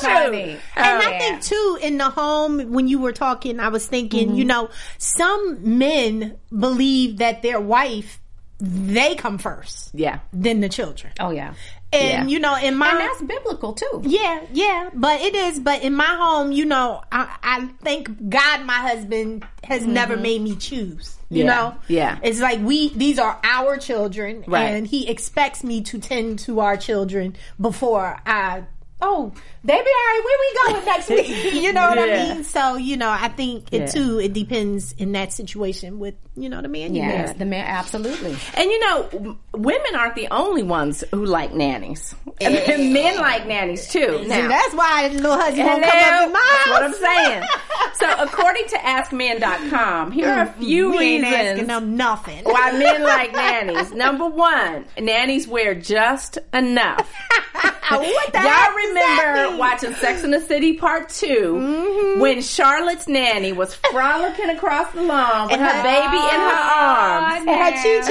funny 0.00 0.56
oh, 0.76 0.80
And 0.82 1.02
I 1.02 1.18
think 1.18 1.42
too, 1.42 1.78
in 1.80 1.98
the 1.98 2.10
home, 2.10 2.72
when 2.72 2.88
you 2.88 2.98
were 2.98 3.12
talking, 3.12 3.60
I 3.60 3.68
was 3.68 3.86
thinking, 3.86 4.34
you 4.34 4.44
mm-hmm. 4.44 4.48
know, 4.48 4.70
some 4.98 5.78
men 5.78 6.36
believe 6.56 7.18
that 7.18 7.42
their 7.42 7.60
wife, 7.60 8.20
they 8.64 9.16
come 9.16 9.38
first, 9.38 9.90
yeah. 9.92 10.20
then 10.32 10.60
the 10.60 10.68
children. 10.68 11.12
oh 11.18 11.30
yeah 11.30 11.54
And 11.92 12.28
Yeah. 12.28 12.32
you 12.32 12.38
know, 12.38 12.54
in 12.56 12.76
my 12.76 12.90
and 12.90 13.00
that's 13.00 13.20
biblical 13.22 13.72
too. 13.72 14.02
Yeah, 14.04 14.40
yeah, 14.52 14.88
but 14.94 15.20
it 15.20 15.34
is. 15.34 15.58
But 15.58 15.82
in 15.82 15.94
my 15.94 16.04
home, 16.24 16.52
you 16.52 16.64
know, 16.64 17.02
I, 17.10 17.36
I 17.42 17.68
thank 17.82 18.28
God 18.30 18.64
my 18.64 18.74
husband 18.90 19.44
has 19.64 19.84
never 19.84 20.16
made 20.16 20.40
me 20.42 20.54
choose. 20.56 21.18
You 21.28 21.44
Mm-hmm. 21.44 21.48
Yeah, 21.48 21.54
know, 21.54 21.74
yeah. 21.88 22.18
It's 22.22 22.40
like 22.40 22.60
we 22.60 22.90
these 22.90 23.18
are 23.18 23.38
our 23.42 23.76
children, 23.78 24.44
Right. 24.46 24.62
and 24.64 24.86
he 24.86 25.08
expects 25.08 25.64
me 25.64 25.80
to 25.82 25.98
tend 25.98 26.38
to 26.46 26.60
our 26.60 26.76
children 26.76 27.34
before 27.60 28.20
I. 28.24 28.64
Oh, 29.00 29.32
they 29.64 29.74
be 29.74 29.78
all 29.78 29.82
right. 29.84 30.20
Where 30.24 30.38
we 30.40 30.72
going 30.72 30.84
next 30.86 31.08
week? 31.08 31.54
You 31.62 31.72
know 31.72 31.88
what 31.90 31.98
Yeah. 31.98 32.04
I 32.30 32.34
mean? 32.34 32.44
So 32.44 32.76
you 32.76 32.96
know, 32.96 33.10
I 33.10 33.28
think 33.28 33.72
it 33.72 33.80
Yeah. 33.82 33.86
too. 33.86 34.18
It 34.18 34.32
depends 34.32 34.92
in 34.92 35.12
that 35.12 35.32
situation 35.32 35.98
with 35.98 36.14
you 36.34 36.48
know 36.48 36.60
the 36.62 36.68
man. 36.68 36.94
you 36.94 37.02
Yes, 37.02 37.26
marry. 37.28 37.38
the 37.38 37.44
man 37.44 37.66
absolutely. 37.66 38.36
And 38.54 38.70
you 38.70 38.80
know, 38.80 39.02
w- 39.12 39.36
women 39.54 39.94
aren't 39.94 40.14
the 40.16 40.28
only 40.30 40.62
ones 40.62 41.04
who 41.12 41.24
like 41.26 41.52
nannies. 41.54 42.14
And 42.40 42.92
men 42.92 43.18
like 43.18 43.46
nannies 43.46 43.88
too. 43.88 44.18
See, 44.22 44.26
Now, 44.26 44.48
that's 44.48 44.74
why 44.74 45.08
little 45.12 45.36
husband 45.36 45.64
won't 45.68 45.82
come 45.84 45.92
Hello? 45.92 46.16
up 46.22 46.26
in 46.26 46.32
my 46.32 46.62
That's 46.64 46.70
what. 46.70 46.82
I'm 46.82 46.94
saying. 46.94 47.42
So, 47.94 48.08
according 48.18 48.66
to 48.68 48.76
AskMen.com, 48.78 50.12
here 50.12 50.28
are 50.28 50.42
a 50.42 50.46
mm-hmm. 50.46 50.60
few 50.60 50.90
we 50.90 50.98
ain't 51.16 51.24
asking 51.24 51.50
reasons 51.50 51.68
them 51.68 51.96
nothing. 51.96 52.44
why 52.44 52.72
men 52.72 53.02
like 53.02 53.32
nannies. 53.32 53.92
Number 53.92 54.26
one, 54.26 54.86
nannies 54.98 55.46
wear 55.46 55.74
just 55.74 56.38
enough. 56.52 57.12
what 57.90 58.00
the 58.00 58.06
Y'all 58.06 58.32
does 58.32 58.32
that 58.32 58.74
remember 58.76 59.51
mean? 59.52 59.58
watching 59.58 59.94
Sex 59.94 60.24
and 60.24 60.32
the 60.32 60.40
City 60.40 60.74
Part 60.74 61.08
2 61.08 62.16
when 62.20 62.42
Charlotte's 62.42 63.06
nanny 63.08 63.52
was 63.52 63.74
frolicking 63.74 64.50
across 64.50 64.92
the 64.92 65.02
lawn 65.02 65.48
with 65.48 65.60
her 65.60 65.82
baby 65.82 66.16
in 66.16 66.40
her 66.40 66.58
arms. 66.74 67.36
And 67.40 67.48
her 67.48 67.70
chi-chis. 67.70 68.08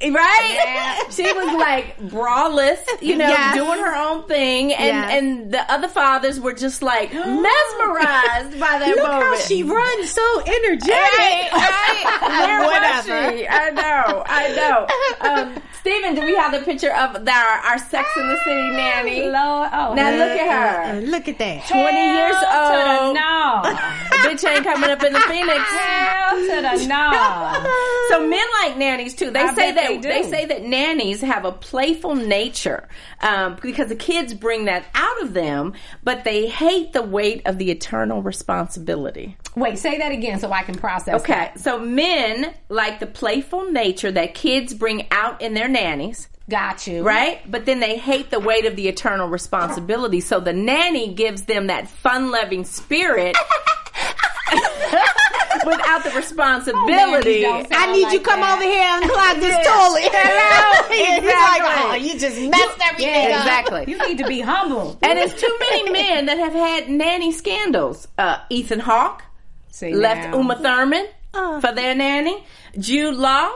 Right? 0.00 1.04
She 1.10 1.24
was 1.32 1.52
like 1.56 1.98
braless, 1.98 2.78
you 3.00 3.16
know, 3.16 3.26
Yes. 3.28 3.54
doing 3.56 3.80
her 3.80 3.96
own 3.96 4.28
thing, 4.28 4.72
and 4.72 4.86
Yes. 4.96 5.10
and 5.12 5.52
the 5.52 5.72
other 5.72 5.88
fathers 5.88 6.38
were 6.38 6.52
just 6.52 6.82
like 6.82 7.12
mesmerized 7.12 8.60
by 8.60 8.78
that 8.78 8.92
Look 8.94 8.98
moment. 9.08 9.24
how 9.24 9.36
she 9.40 9.64
runs 9.64 10.10
so 10.12 10.40
energetic. 10.42 10.88
Right, 10.94 11.48
right. 11.52 12.20
Where 12.46 12.66
Whatever. 12.66 13.30
was 13.32 13.38
she? 13.40 13.48
I 13.48 13.70
know, 13.70 14.22
I 14.26 14.48
know. 14.54 14.86
Um, 15.28 15.62
Steven, 15.80 16.14
do 16.14 16.22
we 16.24 16.34
have 16.34 16.52
the 16.52 16.60
picture 16.60 16.92
of 16.94 17.24
the, 17.24 17.30
our, 17.32 17.58
our 17.70 17.78
Sex 17.78 18.08
in 18.16 18.28
the 18.28 18.36
City 18.44 18.70
nanny? 18.70 19.20
Lord, 19.22 19.70
oh, 19.72 19.94
Now 19.94 20.10
look 20.10 20.38
Uh, 20.38 20.42
at 20.42 20.94
her. 20.94 21.00
look 21.02 21.28
at 21.28 21.38
that. 21.38 21.66
20 21.68 21.84
years 21.86 22.34
Hell 22.36 22.70
to 22.70 22.76
the 22.84 23.00
old. 23.04 23.14
no. 23.14 23.62
Bitch 24.28 24.46
ain't 24.46 24.64
coming 24.64 24.90
up 24.90 25.02
in 25.02 25.12
the 25.12 25.20
Phoenix. 25.20 25.58
Hell 25.70 26.36
to 26.36 26.46
the 26.46 26.86
no. 26.86 27.68
So 28.10 28.28
men 28.28 28.46
like 28.62 28.76
nannies 28.76 29.14
too. 29.14 29.30
They 29.30 29.40
I 29.40 29.54
say 29.54 29.72
that 29.72 29.88
they 29.88 29.98
they, 29.98 30.22
say 30.28 30.44
that 30.46 30.62
nannies 30.64 31.20
have 31.22 31.44
a 31.44 31.52
playful 31.52 32.14
nature 32.14 32.88
um, 33.20 33.56
because 33.62 33.88
the 33.88 33.96
kids 33.96 34.34
bring 34.34 34.66
that 34.66 34.84
out 34.94 35.22
of 35.22 35.32
them, 35.32 35.72
but 36.02 36.24
they 36.24 36.46
hate 36.46 36.92
the 36.92 37.02
weight 37.02 37.46
of 37.46 37.58
the 37.58 37.70
eternal 37.70 38.22
responsibility. 38.22 39.36
Wait, 39.56 39.78
say 39.78 39.98
that 39.98 40.12
again 40.12 40.38
so 40.38 40.52
I 40.52 40.62
can 40.62 40.74
process. 40.74 41.22
Okay, 41.22 41.50
so 41.56 41.78
men 41.78 42.54
like 42.68 43.00
the 43.00 43.06
playful 43.06 43.70
nature 43.70 44.10
that 44.12 44.34
kids 44.34 44.74
bring 44.74 45.06
out 45.10 45.40
in 45.40 45.54
their 45.54 45.68
nannies. 45.68 46.28
Got 46.50 46.86
you. 46.86 47.02
Right? 47.02 47.40
But 47.50 47.66
then 47.66 47.80
they 47.80 47.98
hate 47.98 48.30
the 48.30 48.40
weight 48.40 48.64
of 48.64 48.74
the 48.74 48.88
eternal 48.88 49.28
responsibility. 49.28 50.20
So 50.20 50.40
the 50.40 50.54
nanny 50.54 51.12
gives 51.12 51.42
them 51.42 51.66
that 51.66 51.88
fun 51.88 52.30
loving 52.30 52.64
spirit 52.64 53.36
without 55.66 56.04
the 56.04 56.10
responsibility. 56.14 57.44
Oh, 57.46 57.52
man, 57.52 57.66
I 57.72 57.92
need 57.92 58.12
you 58.12 58.20
come 58.20 58.40
that. 58.40 58.54
over 58.54 58.62
here 58.62 58.82
and 58.82 59.04
clog 59.10 59.36
this 59.40 59.50
Yeah. 59.50 59.62
toilet. 59.62 60.10
Hello. 60.12 60.88
He's 60.94 61.08
like, 61.08 61.24
Exactly. 61.24 61.84
oh, 61.84 61.94
you 61.94 62.18
just 62.18 62.40
messed 62.40 62.78
everything 62.88 63.14
Yeah, 63.14 63.36
up. 63.36 63.40
exactly. 63.40 63.84
You 63.92 64.08
need 64.08 64.18
to 64.18 64.26
be 64.26 64.40
humble. 64.40 64.98
And 65.02 65.18
it's 65.18 65.40
too 65.40 65.56
many 65.60 65.90
men 66.02 66.26
that 66.26 66.38
have 66.38 66.52
had 66.52 66.88
nanny 66.88 67.32
scandals. 67.32 68.08
Uh, 68.16 68.38
Ethan 68.50 68.80
Hawke 68.80 69.22
left 69.82 70.30
now. 70.30 70.36
Uma 70.38 70.56
Thurman 70.56 71.06
for 71.32 71.72
their 71.74 71.94
nanny. 71.94 72.44
Jude 72.78 73.14
Law, 73.16 73.50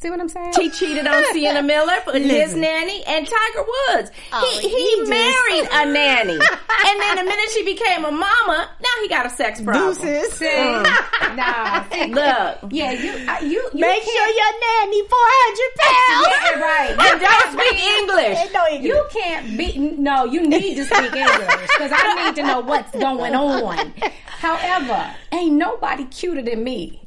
See 0.00 0.08
what 0.08 0.18
I'm 0.18 0.30
saying? 0.30 0.54
She 0.54 0.70
cheated 0.70 1.06
on 1.06 1.22
Sienna 1.34 1.62
Miller 1.62 2.00
for 2.04 2.12
his 2.18 2.54
nanny, 2.56 3.04
and 3.06 3.26
Tiger 3.26 3.66
Woods. 3.92 4.10
Oh, 4.32 4.58
he 4.62 4.66
he, 4.66 4.74
he 4.74 4.96
just- 4.96 5.10
married 5.10 5.68
a 5.70 5.92
nanny, 5.92 6.32
and 6.38 7.00
then 7.02 7.16
the 7.16 7.24
minute 7.24 7.50
she 7.52 7.62
became 7.66 8.06
a 8.06 8.10
mama, 8.10 8.70
now 8.80 8.88
he 9.02 9.08
got 9.08 9.26
a 9.26 9.30
sex 9.30 9.60
problem. 9.60 9.94
Deuces. 9.94 10.40
nah, 10.40 11.84
Look, 12.08 12.72
yeah, 12.72 12.92
you, 12.92 13.28
uh, 13.28 13.40
you, 13.42 13.50
you 13.50 13.70
Make 13.74 14.02
can't- 14.02 14.04
sure 14.04 14.28
your 14.28 14.52
nanny 14.64 15.02
400 15.02 15.76
pounds. 15.78 16.26
Yeah, 16.50 16.60
right. 16.60 16.90
and 16.98 17.20
don't 17.20 17.52
speak 17.52 17.78
English. 17.98 18.52
No 18.54 18.66
English. 18.70 18.88
You 18.88 19.06
can't 19.12 19.58
be. 19.58 19.78
No, 19.98 20.24
you 20.24 20.46
need 20.48 20.76
to 20.76 20.84
speak 20.86 21.12
English 21.12 21.48
because 21.76 21.92
I 21.94 22.24
need 22.24 22.36
to 22.36 22.42
know 22.42 22.60
what's 22.60 22.90
going 22.92 23.34
on. 23.34 23.92
However, 24.26 25.14
ain't 25.32 25.56
nobody 25.56 26.06
cuter 26.06 26.40
than 26.42 26.64
me 26.64 27.00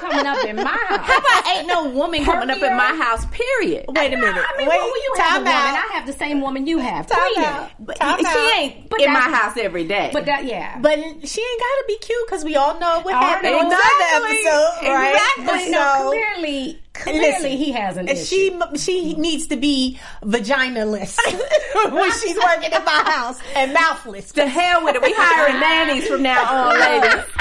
coming 0.00 0.26
up 0.26 0.44
in 0.44 0.56
my 0.56 0.64
house. 0.64 1.00
How 1.06 1.18
about 1.18 1.46
ain't 1.56 1.66
no 1.66 1.88
woman 1.90 2.24
coming 2.24 2.50
up 2.50 2.58
in 2.62 2.76
my 2.76 2.94
house? 2.96 3.24
Period. 3.26 3.84
Wait 3.88 4.12
a 4.12 4.16
minute. 4.16 4.44
I 4.46 4.58
mean, 4.58 4.68
Wait, 4.68 4.76
you 4.76 5.14
have 5.16 5.26
a 5.26 5.28
time 5.30 5.38
woman. 5.40 5.52
out. 5.52 5.90
I 5.90 5.92
have 5.94 6.06
the 6.06 6.12
same 6.12 6.40
woman 6.40 6.66
you 6.66 6.78
have. 6.78 7.06
Time 7.06 7.18
Queen. 7.34 7.44
out. 7.46 7.70
But 7.80 7.96
Time 7.96 8.18
she 8.20 8.26
out. 8.26 8.52
ain't 8.58 8.88
But 8.90 9.00
in 9.00 9.12
my 9.12 9.20
house 9.20 9.56
every 9.56 9.84
day. 9.86 10.10
But 10.12 10.26
that, 10.26 10.44
yeah. 10.44 10.78
But 10.80 10.98
she 10.98 11.40
ain't 11.40 11.60
gotta 11.60 11.84
be 11.88 11.98
cute 11.98 12.26
because 12.26 12.44
we 12.44 12.56
all 12.56 12.78
know 12.80 13.00
what 13.02 13.14
All 13.14 13.20
happened 13.20 13.52
right, 13.54 13.62
on 13.64 13.68
the 13.68 13.76
other 13.76 14.26
exactly. 14.26 14.38
episode, 14.38 14.92
right? 14.94 15.14
Exactly. 15.38 15.44
but 15.46 15.70
no, 15.70 15.94
So- 15.98 16.10
clearly, 16.10 16.82
clearly 16.92 17.20
Listen, 17.20 17.50
he 17.50 17.72
has 17.72 17.96
an 17.96 18.08
issue. 18.08 18.24
she 18.24 18.60
she 18.76 19.14
needs 19.14 19.46
to 19.48 19.56
be 19.56 19.98
vaginaless 20.22 21.16
when 21.92 22.10
she's 22.12 22.36
working 22.36 22.72
in 22.72 22.84
my 22.84 23.02
house 23.06 23.38
and 23.56 23.72
mouthless. 23.74 24.32
to 24.32 24.46
hell 24.46 24.84
with 24.84 24.96
it. 24.96 25.02
We 25.02 25.12
hiring 25.16 25.60
nannies 25.60 26.06
from 26.08 26.22
now 26.22 26.68
on, 26.68 26.78
ladies. 26.80 27.24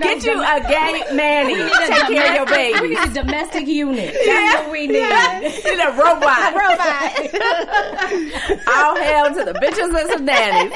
Get 0.00 0.24
you 0.24 0.40
a 0.40 0.60
gay 0.68 1.02
nanny. 1.14 1.54
Take 1.54 2.06
care 2.08 2.28
of 2.30 2.34
your 2.36 2.46
baby. 2.46 2.80
We 2.80 2.88
need 2.90 2.98
a 2.98 3.12
domestic 3.12 3.66
unit. 3.66 4.14
That's 4.26 4.62
what 4.62 4.72
we 4.72 4.86
need. 4.86 4.94
Need 4.94 5.80
a 5.80 5.92
robot. 5.92 6.54
Robot. 6.58 7.10
All 8.68 8.96
hell 8.96 9.34
to 9.34 9.44
the 9.44 9.54
bitches 9.60 9.94
and 9.98 10.10
some 10.10 10.24
nannies. 10.24 10.72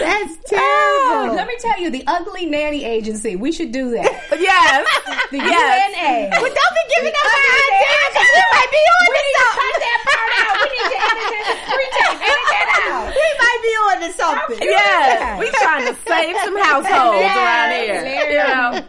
That's 0.00 0.38
Oh, 0.50 1.32
let 1.36 1.46
me 1.46 1.54
tell 1.60 1.78
you, 1.78 1.90
the 1.90 2.02
ugly 2.06 2.46
nanny 2.46 2.84
agency. 2.84 3.36
We 3.36 3.52
should 3.52 3.70
do 3.72 3.90
that. 3.90 4.12
Yes. 4.32 4.86
The 5.30 5.36
yes. 5.38 5.92
UNA. 5.92 6.30
But 6.40 6.52
don't 6.56 6.74
be 6.78 6.84
giving 6.96 7.12
us 7.12 7.28
our 7.28 7.52
ideas 7.52 8.08
because 8.16 8.30
we 8.32 8.44
might 8.48 8.70
be 8.72 8.82
on 8.88 9.04
We 9.04 9.12
to 9.12 9.22
need 9.28 9.36
to 9.36 9.44
cut 9.58 9.74
that 9.84 10.00
part 10.08 10.32
out. 10.40 10.54
We 10.56 10.68
need 10.72 10.88
to 10.88 10.98
edit 11.04 11.26
this. 11.28 11.48
Retake, 11.68 12.16
edit 12.32 12.48
that 12.48 12.68
out. 12.88 13.06
We 13.12 13.28
might 13.36 13.60
be 13.60 13.72
on 13.76 13.96
to 14.00 14.10
something. 14.16 14.58
Yes, 14.64 15.36
we 15.36 15.46
trying 15.60 15.84
to 15.84 15.94
save 16.08 16.34
some 16.48 16.56
households 16.64 17.17
Yes. 17.20 17.36
around 17.36 17.84
here. 17.84 18.02
There 18.02 18.32
You 18.32 18.54
know. 18.54 18.84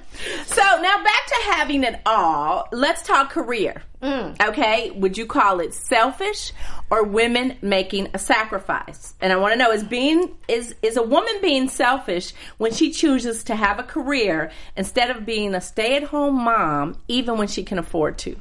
So 0.45 0.61
now 0.61 1.03
back 1.03 1.27
to 1.27 1.36
having 1.51 1.84
it 1.84 2.01
all. 2.05 2.67
Let's 2.71 3.01
talk 3.03 3.30
career. 3.30 3.84
Okay, 4.01 4.91
would 4.91 5.17
you 5.17 5.25
call 5.25 5.59
it 5.59 5.73
selfish 5.73 6.53
or 6.89 7.03
women 7.03 7.57
making 7.61 8.09
a 8.13 8.19
sacrifice? 8.19 9.13
And 9.19 9.34
I 9.34 9.36
want 9.38 9.53
to 9.53 9.59
know 9.59 9.71
is 9.71 9.84
being 9.84 10.36
is 10.47 10.75
is 10.82 10.95
a 10.97 11.03
woman 11.03 11.36
being 11.41 11.67
selfish 11.67 12.34
when 12.57 12.73
she 12.73 12.91
chooses 12.91 13.43
to 13.45 13.55
have 13.55 13.80
a 13.80 13.84
career 13.84 14.51
instead 14.77 15.09
of 15.09 15.25
being 15.25 15.53
a 15.53 15.61
stay-at-home 15.61 16.36
mom 16.43 16.97
even 17.07 17.38
when 17.38 17.47
she 17.47 17.63
can 17.63 17.77
afford 17.77 18.17
to? 18.19 18.38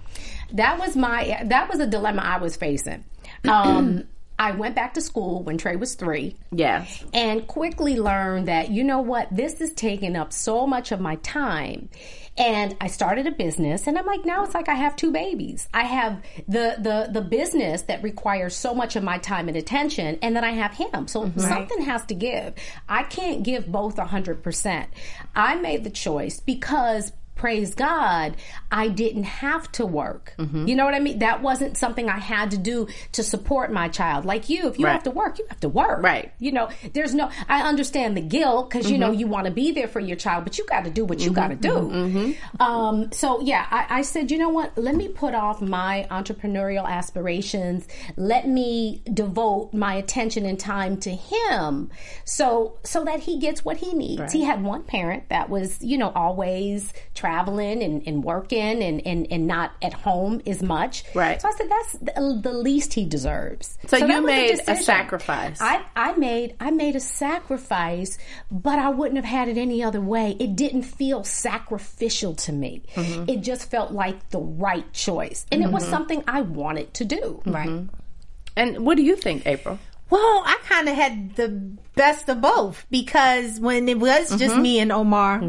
That 0.53 0.78
was 0.78 0.97
my. 0.97 1.43
That 1.45 1.68
was 1.68 1.80
a 1.80 1.86
dilemma 1.86 2.22
I 2.22 2.39
was 2.39 2.57
facing. 2.57 3.05
Um, 3.47 4.05
I 4.39 4.53
went 4.53 4.74
back 4.74 4.95
to 4.95 5.01
school 5.01 5.43
when 5.43 5.59
Trey 5.59 5.76
was 5.76 5.95
three. 5.95 6.36
Yes. 6.53 7.05
and 7.12 7.47
quickly 7.47 7.99
learned 7.99 8.49
that 8.49 8.70
you 8.70 8.84
know 8.84 9.01
what 9.01 9.28
this 9.30 9.61
is 9.61 9.72
taking 9.72 10.16
up 10.16 10.32
so 10.32 10.66
much 10.66 10.93
of 10.93 11.01
my 11.01 11.16
time. 11.16 11.89
And 12.36 12.76
i 12.80 12.86
started 12.86 13.26
a 13.26 13.32
business 13.32 13.89
and 13.89 13.99
i'm 13.99 14.07
like 14.07 14.24
now 14.24 14.45
it's 14.45 14.55
like 14.55 14.68
i 14.68 14.74
have 14.74 14.95
two 14.95 15.11
babies. 15.11 15.68
I 15.74 15.82
have 15.84 16.22
the 16.47 16.76
the 16.78 17.11
the 17.12 17.20
business 17.20 17.82
that 17.82 18.03
requires 18.03 18.55
so 18.55 18.74
much 18.74 18.95
of 18.95 19.03
my 19.03 19.18
time 19.18 19.49
and 19.49 19.57
attention 19.57 20.18
and 20.22 20.36
then 20.36 20.45
i 20.45 20.53
have 20.53 20.72
him. 20.74 21.09
So 21.09 21.32
something 21.36 21.82
has 21.82 22.05
to 22.07 22.14
give. 22.14 22.55
I 22.89 23.03
can't 23.03 23.43
give 23.43 23.66
both 23.66 23.97
100% 23.97 24.86
i 25.34 25.55
made 25.57 25.84
the 25.84 25.91
choice 25.91 26.41
because 26.41 27.12
praise 27.39 27.74
God, 27.74 28.36
I 28.70 28.89
didn't 28.89 29.24
have 29.24 29.70
to 29.72 29.86
work. 29.86 30.34
Mm-hmm. 30.39 30.66
You 30.66 30.76
know 30.76 30.84
what 30.84 30.95
I 30.95 31.01
mean? 31.01 31.20
That 31.20 31.41
wasn't 31.41 31.76
something 31.76 32.09
I 32.09 32.18
had 32.18 32.51
to 32.51 32.59
do 32.59 32.89
to 33.12 33.22
support 33.22 33.72
my 33.72 33.89
child. 33.89 34.24
Like 34.24 34.49
you, 34.49 34.68
if 34.68 34.78
you 34.78 34.84
Right. 34.86 34.93
have 34.93 35.05
to 35.05 35.11
work, 35.11 35.39
you 35.39 35.47
have 35.49 35.61
to 35.61 35.68
work. 35.68 36.03
Right. 36.03 36.32
You 36.39 36.53
know, 36.53 36.68
there's 36.93 37.14
no, 37.14 37.30
I 37.49 37.62
understand 37.68 38.16
the 38.16 38.20
guilt 38.20 38.68
because, 38.68 38.91
you 38.91 38.99
know, 38.99 39.11
mm-hmm. 39.11 39.20
you 39.20 39.26
want 39.28 39.47
to 39.47 39.53
be 39.53 39.72
there 39.72 39.89
for 39.89 40.01
your 40.01 40.16
child, 40.16 40.45
but 40.45 40.59
you 40.59 40.66
got 40.66 40.84
to 40.84 40.91
do 40.91 41.05
what 41.05 41.20
you 41.20 41.30
mm-hmm. 41.30 41.34
got 41.34 41.49
to 41.49 41.57
do. 41.57 42.34
Um, 42.61 43.12
so, 43.12 43.41
yeah, 43.41 43.66
I, 43.70 43.99
I 43.99 44.03
said, 44.03 44.30
you 44.30 44.39
know 44.39 44.49
what? 44.51 44.76
Let 44.76 44.97
me 44.97 45.09
put 45.09 45.34
off 45.34 45.62
my 45.62 46.07
entrepreneurial 46.11 46.86
aspirations. 46.86 47.86
Let 48.16 48.49
me 48.49 49.03
devote 49.12 49.72
my 49.72 49.95
attention 49.95 50.45
and 50.45 50.59
time 50.59 50.97
to 50.99 51.11
him 51.11 51.91
so, 52.24 52.78
so 52.82 53.05
that 53.05 53.20
he 53.20 53.39
gets 53.39 53.64
what 53.64 53.76
he 53.78 53.95
needs. 53.95 54.32
He 54.32 54.43
had 54.43 54.62
one 54.62 54.82
parent 54.82 55.28
that 55.28 55.49
was, 55.49 55.82
you 55.82 55.97
know, 55.99 56.11
always 56.14 56.93
traveling 57.29 57.83
and, 57.83 58.03
and 58.07 58.24
working 58.24 58.83
and, 58.83 59.07
and, 59.07 59.26
and 59.31 59.47
not 59.47 59.72
at 59.83 59.93
home 59.93 60.41
as 60.47 60.62
much. 60.62 61.05
Right. 61.14 61.41
So 61.41 61.49
I 61.49 61.53
said, 61.53 61.70
that's 61.70 61.93
the, 61.93 62.41
the 62.43 62.53
least 62.53 62.95
he 62.95 63.05
deserves. 63.05 63.76
So, 63.87 63.99
that 63.99 64.09
you 64.09 64.22
made 64.22 64.53
a 64.53 64.57
decision. 64.57 64.83
sacrifice. 64.83 65.61
I, 65.61 65.85
I 65.95 66.12
made 66.12 66.57
I 66.59 66.70
made 66.70 66.97
a 66.97 67.01
sacrifice, 67.01 68.16
but 68.51 68.79
I 68.79 68.89
wouldn't 68.89 69.16
have 69.16 69.26
had 69.26 69.49
it 69.49 69.59
any 69.59 69.83
other 69.83 70.01
way. 70.01 70.37
It 70.41 70.57
didn't 70.57 70.85
feel 70.85 71.22
sacrificial 71.22 72.35
to 72.37 72.53
me. 72.53 72.83
Mm-hmm. 72.95 73.29
It 73.29 73.43
just 73.43 73.70
felt 73.70 73.93
like 73.93 74.31
the 74.31 74.41
right 74.41 74.91
choice, 74.95 75.45
and 75.53 75.62
it 75.62 75.70
was 75.70 75.87
something 75.87 76.24
I 76.26 76.41
wanted 76.41 76.95
to 76.95 77.05
do. 77.05 77.43
Right. 77.45 77.83
and 78.57 78.87
what 78.87 78.97
do 78.97 79.03
you 79.03 79.16
think, 79.16 79.47
April? 79.47 79.79
Well, 80.11 80.42
I 80.44 80.59
kind 80.64 80.88
of 80.88 80.94
had 80.94 81.36
the 81.36 81.48
best 81.94 82.28
of 82.28 82.40
both 82.40 82.86
because 82.90 83.61
when 83.61 83.88
it 83.88 83.98
was 83.98 84.30
just 84.38 84.54
Mm-hmm. 84.54 84.62
me 84.62 84.78
and 84.80 84.92
Omar, 84.92 85.42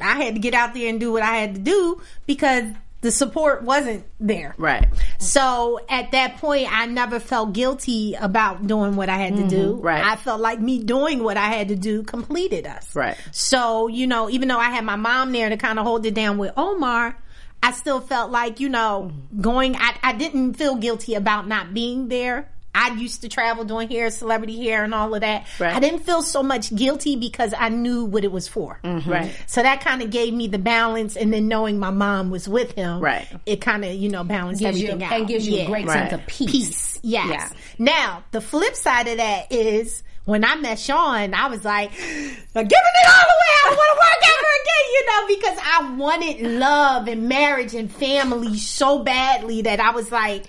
I 0.00 0.22
had 0.22 0.34
to 0.34 0.40
get 0.40 0.54
out 0.54 0.74
there 0.74 0.88
and 0.88 1.00
do 1.00 1.12
what 1.12 1.22
I 1.22 1.36
had 1.36 1.54
to 1.56 1.60
do 1.60 2.00
because 2.26 2.64
the 3.00 3.10
support 3.10 3.62
wasn't 3.62 4.04
there. 4.18 4.54
Right. 4.56 4.88
So 5.18 5.78
at 5.90 6.12
that 6.12 6.38
point, 6.38 6.68
I 6.70 6.86
never 6.86 7.20
felt 7.20 7.52
guilty 7.52 8.14
about 8.14 8.66
doing 8.66 8.96
what 8.96 9.10
I 9.10 9.18
had 9.18 9.36
to 9.36 9.46
do. 9.46 9.74
Mm-hmm. 9.74 9.82
Right. 9.82 10.02
I 10.04 10.16
felt 10.16 10.40
like 10.40 10.58
me 10.58 10.82
doing 10.82 11.22
what 11.22 11.36
I 11.36 11.48
had 11.48 11.68
to 11.68 11.76
do 11.76 12.02
completed 12.02 12.66
us. 12.66 12.94
Right. 12.96 13.16
So, 13.30 13.88
you 13.88 14.06
know, 14.06 14.30
even 14.30 14.48
though 14.48 14.58
I 14.58 14.70
had 14.70 14.84
my 14.84 14.96
mom 14.96 15.32
there 15.32 15.50
to 15.50 15.56
kind 15.58 15.78
of 15.78 15.84
hold 15.84 16.06
it 16.06 16.14
down 16.14 16.38
with 16.38 16.52
Omar, 16.56 17.14
I 17.62 17.72
still 17.72 18.00
felt 18.00 18.30
like, 18.30 18.60
you 18.60 18.68
know, 18.70 19.10
going, 19.38 19.76
I, 19.76 19.96
I 20.02 20.12
didn't 20.14 20.54
feel 20.54 20.76
guilty 20.76 21.14
about 21.14 21.46
not 21.46 21.74
being 21.74 22.08
there. 22.08 22.48
I 22.74 22.94
used 22.94 23.22
to 23.22 23.28
travel 23.28 23.64
doing 23.64 23.88
hair, 23.88 24.10
celebrity 24.10 24.62
hair, 24.64 24.82
and 24.84 24.92
all 24.94 25.14
of 25.14 25.20
that. 25.20 25.46
Right. 25.60 25.74
I 25.74 25.80
didn't 25.80 26.00
feel 26.00 26.22
so 26.22 26.42
much 26.42 26.74
guilty 26.74 27.14
because 27.16 27.54
I 27.56 27.68
knew 27.68 28.04
what 28.04 28.24
it 28.24 28.32
was 28.32 28.48
for. 28.48 28.80
Mm-hmm. 28.82 29.10
Right. 29.10 29.36
So 29.46 29.62
that 29.62 29.80
kind 29.80 30.02
of 30.02 30.10
gave 30.10 30.34
me 30.34 30.48
the 30.48 30.58
balance, 30.58 31.16
and 31.16 31.32
then 31.32 31.46
knowing 31.48 31.78
my 31.78 31.90
mom 31.90 32.30
was 32.30 32.48
with 32.48 32.72
him, 32.72 33.00
Right. 33.00 33.26
It 33.46 33.60
kind 33.60 33.84
of 33.84 33.92
you 33.94 34.08
know 34.08 34.24
balanced 34.24 34.60
Gives 34.60 34.80
you, 34.80 34.88
everything 34.88 35.06
out 35.06 35.12
and 35.18 35.28
gives 35.28 35.46
you 35.46 35.60
a 35.60 35.66
great 35.66 35.86
Right. 35.86 36.10
sense 36.10 36.12
of 36.20 36.26
peace. 36.26 36.50
peace. 36.50 36.98
Yes. 37.02 37.28
Yeah. 37.30 37.48
Now 37.78 38.24
the 38.32 38.40
flip 38.40 38.74
side 38.74 39.06
of 39.08 39.18
that 39.18 39.52
is 39.52 40.02
when 40.24 40.44
I 40.44 40.56
met 40.56 40.78
Sean, 40.78 41.34
I 41.34 41.48
was 41.48 41.64
like, 41.64 41.90
I'm 41.92 41.98
giving 41.98 42.34
it 42.54 43.08
all 43.08 43.24
away. 43.24 43.52
I 43.54 43.62
don't 43.64 43.76
want 43.76 43.90
to 43.92 43.98
work 44.00 44.30
ever 44.34 44.50
again, 44.62 44.86
you 44.94 45.06
know, 45.06 45.26
because 45.36 45.58
I 45.62 45.94
wanted 45.96 46.58
love 46.60 47.08
and 47.08 47.28
marriage 47.28 47.74
and 47.74 47.92
family 47.92 48.56
so 48.58 49.02
badly 49.04 49.62
that 49.62 49.80
I 49.80 49.90
was 49.90 50.10
like. 50.10 50.44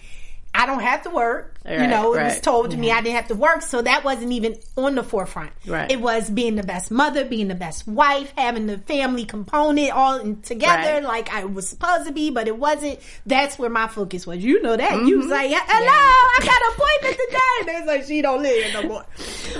I 0.57 0.65
don't 0.67 0.79
have 0.79 1.01
to 1.01 1.09
work. 1.09 1.54
You 1.67 1.77
Right, 1.77 1.89
know, 1.89 2.13
it 2.13 2.23
was 2.23 2.39
told 2.41 2.71
to 2.71 2.77
me 2.77 2.91
I 2.91 3.01
didn't 3.01 3.15
have 3.15 3.27
to 3.29 3.35
work, 3.35 3.61
so 3.63 3.81
that 3.81 4.03
wasn't 4.03 4.31
even 4.33 4.55
on 4.77 4.93
the 4.95 5.01
forefront. 5.03 5.51
Right. 5.65 5.89
It 5.91 5.99
was 5.99 6.29
being 6.29 6.55
the 6.55 6.63
best 6.63 6.91
mother, 6.91 7.25
being 7.25 7.47
the 7.47 7.55
best 7.55 7.87
wife, 7.87 8.31
having 8.37 8.67
the 8.67 8.77
family 8.77 9.25
component 9.25 9.91
all 9.91 10.19
together 10.43 10.93
Right. 10.93 11.03
like 11.03 11.33
I 11.33 11.45
was 11.45 11.67
supposed 11.67 12.05
to 12.05 12.11
be, 12.13 12.29
but 12.29 12.47
it 12.47 12.57
wasn't. 12.57 12.99
That's 13.25 13.57
where 13.57 13.69
my 13.71 13.87
focus 13.87 14.27
was. 14.27 14.43
You 14.43 14.61
know 14.61 14.77
that. 14.77 14.91
You 14.93 14.99
Mm-hmm. 15.15 15.17
was 15.21 15.27
like, 15.27 15.49
hello, 15.49 15.89
I 15.89 16.39
got 16.39 16.61
an 16.61 16.73
appointment 16.73 17.29
today. 17.29 17.39
And 17.61 17.69
it's 17.79 17.87
like, 17.87 18.03
she 18.05 18.21
don't 18.21 18.43
live 18.43 18.63
here 18.63 18.73
no 18.81 18.87
more. 18.87 19.05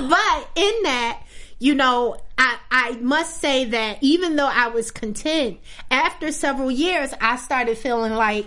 But 0.10 0.50
in 0.56 0.84
that, 0.84 1.22
you 1.58 1.74
know, 1.74 2.18
I, 2.38 2.58
I 2.70 2.92
must 2.98 3.40
say 3.42 3.66
that 3.66 3.98
even 4.02 4.36
though 4.36 4.46
I 4.52 4.68
was 4.68 4.92
content, 4.92 5.58
after 5.90 6.32
several 6.32 6.70
years, 6.70 7.14
I 7.20 7.38
started 7.38 7.78
feeling 7.78 8.14
like, 8.14 8.46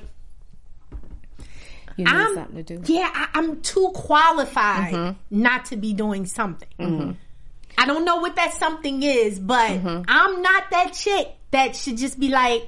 You 1.99 2.05
need 2.05 2.11
I'm, 2.14 2.34
something 2.34 2.64
to 2.64 2.76
do. 2.78 2.92
yeah, 2.94 3.11
I, 3.12 3.28
I'm 3.34 3.61
too 3.61 3.90
qualified 3.94 4.94
Mm-hmm. 4.94 5.42
not 5.42 5.66
to 5.66 5.76
be 5.76 5.92
doing 5.92 6.24
something. 6.26 7.16
I 7.76 7.86
don't 7.86 8.05
know 8.05 8.16
what 8.16 8.36
that 8.36 8.55
something 8.55 9.03
is, 9.03 9.38
but 9.38 9.70
Mm-hmm. 9.70 10.03
I'm 10.09 10.40
not 10.42 10.70
that 10.70 10.92
chick 10.94 11.28
that 11.51 11.76
should 11.76 11.96
just 11.99 12.18
be 12.18 12.28
like 12.28 12.66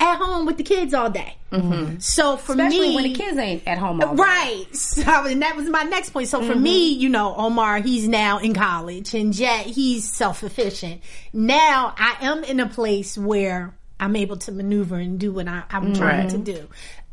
at 0.00 0.16
home 0.16 0.46
with 0.46 0.56
the 0.56 0.62
kids 0.64 0.94
all 0.94 1.10
day. 1.10 1.36
So 1.98 2.36
for 2.36 2.52
Especially 2.52 2.88
me, 2.90 2.94
when 2.94 3.04
the 3.04 3.14
kids 3.14 3.36
ain't 3.36 3.66
at 3.66 3.76
home 3.78 4.00
all 4.00 4.14
day. 4.14 4.22
Right. 4.22 4.66
So, 4.74 5.02
and 5.02 5.42
that 5.42 5.56
was 5.56 5.68
my 5.68 5.82
next 5.82 6.10
point. 6.10 6.28
So 6.28 6.42
for 6.42 6.54
me, 6.54 6.92
you 6.92 7.08
know, 7.08 7.34
Omar, 7.36 7.80
he's 7.80 8.06
now 8.08 8.38
in 8.38 8.54
college 8.54 9.14
and 9.14 9.34
yet 9.36 9.66
he's 9.66 10.08
self-efficient. 10.10 11.02
Now 11.32 11.92
I 11.98 12.16
am 12.22 12.44
in 12.44 12.60
a 12.60 12.68
place 12.68 13.18
where 13.18 13.74
I'm 13.98 14.16
able 14.16 14.36
to 14.38 14.52
maneuver 14.52 14.94
and 14.96 15.18
do 15.18 15.32
what 15.32 15.48
I, 15.48 15.64
I'm 15.70 15.92
trying 15.92 16.20
Right. 16.20 16.30
to 16.30 16.38
do. 16.38 16.68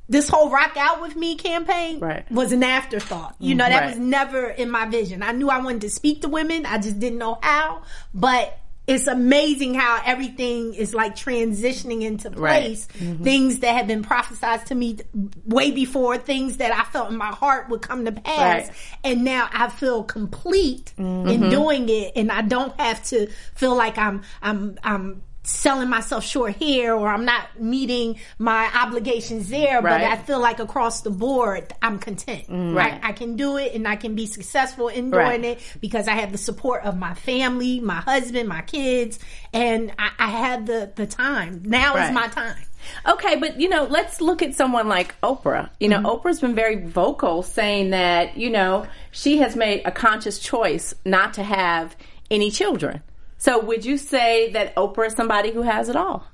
This 0.09 0.29
whole 0.29 0.49
rock 0.49 0.77
out 0.77 1.01
with 1.01 1.15
me 1.15 1.35
campaign 1.35 1.99
Right. 1.99 2.29
was 2.31 2.51
an 2.53 2.63
afterthought. 2.63 3.35
You 3.39 3.55
know, 3.55 3.67
that 3.67 3.79
Right. 3.81 3.89
was 3.89 3.97
never 3.99 4.45
in 4.47 4.71
my 4.71 4.85
vision. 4.85 5.21
I 5.21 5.33
knew 5.33 5.49
I 5.49 5.59
wanted 5.59 5.81
to 5.81 5.89
speak 5.89 6.21
to 6.21 6.29
women. 6.29 6.65
I 6.65 6.77
just 6.77 6.99
didn't 6.99 7.17
know 7.19 7.37
how, 7.41 7.81
but 8.13 8.57
it's 8.87 9.05
amazing 9.07 9.73
how 9.73 9.99
everything 10.05 10.73
is 10.73 10.93
like 10.93 11.13
transitioning 11.17 12.03
into 12.03 12.29
Right. 12.29 12.61
place. 12.61 12.87
Things 13.21 13.59
that 13.59 13.75
had 13.75 13.85
been 13.85 14.01
prophesied 14.01 14.65
to 14.67 14.75
me 14.75 14.99
way 15.45 15.71
before, 15.71 16.17
things 16.17 16.55
that 16.57 16.71
I 16.71 16.83
felt 16.93 17.11
in 17.11 17.17
my 17.17 17.25
heart 17.27 17.67
would 17.69 17.81
come 17.81 18.05
to 18.05 18.13
pass. 18.13 18.67
Right. 18.67 18.69
And 19.03 19.25
now 19.25 19.49
I 19.51 19.67
feel 19.67 20.03
complete 20.03 20.93
Mm-hmm. 20.97 21.27
in 21.29 21.49
doing 21.49 21.89
it 21.89 22.13
and 22.15 22.31
I 22.31 22.43
don't 22.43 22.79
have 22.79 23.03
to 23.07 23.27
feel 23.55 23.75
like 23.75 23.97
I'm, 23.97 24.21
I'm, 24.41 24.77
I'm, 24.85 25.21
selling 25.47 25.89
myself 25.89 26.25
short 26.25 26.55
here 26.57 26.93
or 26.93 27.07
I'm 27.07 27.23
not 27.23 27.59
meeting 27.59 28.19
my 28.37 28.69
obligations 28.75 29.47
there 29.49 29.81
but 29.81 29.93
I 29.93 30.17
feel 30.17 30.39
like 30.39 30.59
across 30.59 31.01
the 31.01 31.09
board 31.09 31.73
I'm 31.81 31.99
content 31.99 32.47
mm. 32.49 32.75
Right. 32.75 32.99
I, 33.01 33.09
I 33.09 33.11
can 33.13 33.37
do 33.37 33.55
it 33.57 33.73
and 33.73 33.87
I 33.87 33.95
can 33.95 34.13
be 34.13 34.25
successful 34.25 34.89
in 34.89 35.09
doing 35.09 35.17
Right. 35.25 35.43
it 35.45 35.77
because 35.79 36.07
I 36.09 36.15
have 36.15 36.33
the 36.33 36.37
support 36.37 36.83
of 36.83 36.97
my 36.97 37.13
family 37.13 37.79
my 37.79 38.01
husband 38.01 38.49
my 38.49 38.61
kids 38.61 39.19
and 39.53 39.93
I, 39.97 40.09
I 40.19 40.27
have 40.27 40.65
the 40.65 40.91
the 40.93 41.07
time 41.07 41.61
now 41.65 41.95
Right. 41.95 42.09
is 42.09 42.13
my 42.13 42.27
time 42.27 42.57
Okay, 43.07 43.35
but 43.37 43.59
you 43.59 43.69
know, 43.69 43.83
let's 43.83 44.21
look 44.21 44.41
at 44.41 44.55
someone 44.55 44.87
like 44.87 45.19
Oprah. 45.21 45.69
You 45.79 45.89
know, 45.89 45.97
mm-hmm. 45.97 46.05
Oprah's 46.27 46.39
been 46.39 46.55
very 46.55 46.85
vocal 46.85 47.43
saying 47.43 47.89
that, 47.91 48.37
you 48.37 48.49
know, 48.49 48.85
she 49.11 49.37
has 49.39 49.55
made 49.55 49.81
a 49.85 49.91
conscious 49.91 50.39
choice 50.39 50.93
not 51.05 51.33
to 51.35 51.43
have 51.43 51.95
any 52.29 52.51
children. 52.51 53.01
So 53.37 53.59
would 53.59 53.85
you 53.85 53.97
say 53.97 54.51
that 54.51 54.75
Oprah 54.75 55.07
is 55.07 55.13
somebody 55.13 55.51
who 55.51 55.61
has 55.61 55.89
it 55.89 55.95
all? 55.95 56.27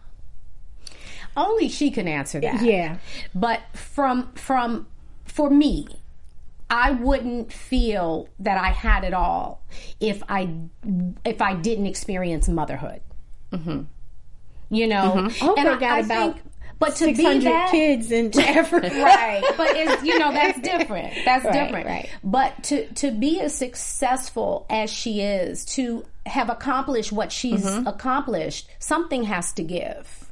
Only 1.35 1.67
she 1.67 1.91
can 1.91 2.07
answer 2.07 2.39
that. 2.41 2.61
Yeah. 2.63 2.97
But 3.33 3.61
from 3.73 4.31
from 4.33 4.87
for 5.25 5.49
me, 5.49 5.87
I 6.69 6.91
wouldn't 6.91 7.51
feel 7.51 8.29
that 8.39 8.57
I 8.57 8.69
had 8.69 9.03
it 9.03 9.13
all 9.13 9.63
if 9.99 10.23
I 10.29 10.49
if 11.25 11.41
I 11.41 11.55
didn't 11.55 11.87
experience 11.87 12.47
motherhood. 12.47 13.01
Mm-hmm. 13.51 13.81
You 14.69 14.87
know, 14.87 15.13
mm-hmm. 15.15 15.45
Oprah 15.45 15.57
and 15.57 15.69
I, 15.69 15.79
got 15.79 15.91
I 15.91 15.99
about 15.99 16.33
think, 16.35 16.52
but 16.85 16.95
to 16.97 17.05
be 17.07 17.15
600 17.15 17.43
that, 17.43 17.71
kids 17.71 18.11
in 18.11 18.39
Africa 18.39 18.89
right 18.93 19.43
but 19.57 19.75
it's 19.75 20.03
you 20.03 20.17
know 20.19 20.31
that's 20.31 20.59
different 20.71 21.13
that's 21.25 21.45
Right, 21.45 21.53
different 21.53 21.85
right. 21.87 22.09
but 22.23 22.63
to 22.65 22.87
to 22.95 23.11
be 23.11 23.39
as 23.39 23.53
successful 23.55 24.65
as 24.69 24.89
she 24.91 25.21
is 25.21 25.65
to 25.75 26.05
have 26.25 26.49
accomplished 26.49 27.11
what 27.11 27.31
she's 27.31 27.63
Mm-hmm. 27.65 27.87
accomplished 27.87 28.67
something 28.79 29.23
has 29.23 29.53
to 29.53 29.63
give 29.63 30.29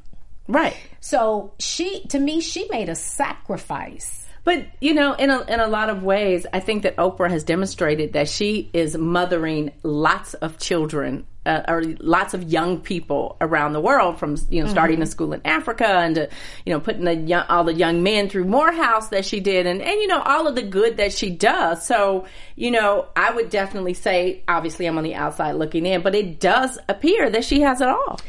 Right. 0.48 0.76
so 1.00 1.52
she 1.58 2.04
to 2.08 2.18
me 2.18 2.40
she 2.40 2.66
made 2.70 2.88
a 2.88 2.94
sacrifice 2.94 4.26
But 4.44 4.66
you 4.80 4.92
know, 4.94 5.12
in 5.14 5.30
a 5.30 5.40
in 5.42 5.60
a 5.60 5.68
lot 5.68 5.88
of 5.88 6.02
ways, 6.02 6.46
I 6.52 6.58
think 6.60 6.82
that 6.82 6.96
Oprah 6.96 7.30
has 7.30 7.44
demonstrated 7.44 8.14
that 8.14 8.28
she 8.28 8.68
is 8.72 8.96
mothering 8.96 9.70
lots 9.84 10.34
of 10.34 10.58
children 10.58 11.26
uh, 11.44 11.62
or 11.68 11.82
lots 12.00 12.34
of 12.34 12.44
young 12.44 12.80
people 12.80 13.36
around 13.40 13.72
the 13.72 13.80
world, 13.80 14.18
from 14.18 14.36
you 14.50 14.62
know 14.62 14.68
starting 14.68 15.02
a 15.02 15.06
school 15.06 15.32
in 15.32 15.40
Africa 15.44 15.86
and 15.86 16.14
to, 16.14 16.28
you 16.64 16.72
know 16.72 16.80
putting 16.80 17.04
the 17.04 17.14
young, 17.14 17.44
all 17.48 17.64
the 17.64 17.74
young 17.74 18.02
men 18.02 18.28
through 18.28 18.44
Morehouse 18.44 19.08
that 19.08 19.24
she 19.24 19.40
did, 19.40 19.66
and 19.66 19.82
and 19.82 20.00
you 20.00 20.06
know 20.06 20.22
all 20.22 20.46
of 20.46 20.54
the 20.54 20.62
good 20.62 20.98
that 20.98 21.12
she 21.12 21.30
does. 21.30 21.84
So 21.84 22.26
you 22.56 22.70
know, 22.70 23.08
I 23.16 23.32
would 23.32 23.50
definitely 23.50 23.94
say, 23.94 24.42
obviously, 24.46 24.86
I'm 24.86 24.98
on 24.98 25.04
the 25.04 25.14
outside 25.14 25.52
looking 25.52 25.86
in, 25.86 26.02
but 26.02 26.14
it 26.14 26.38
does 26.38 26.78
appear 26.88 27.30
that 27.30 27.44
she 27.44 27.62
has 27.62 27.80
it 27.80 27.88
all. 27.88 28.20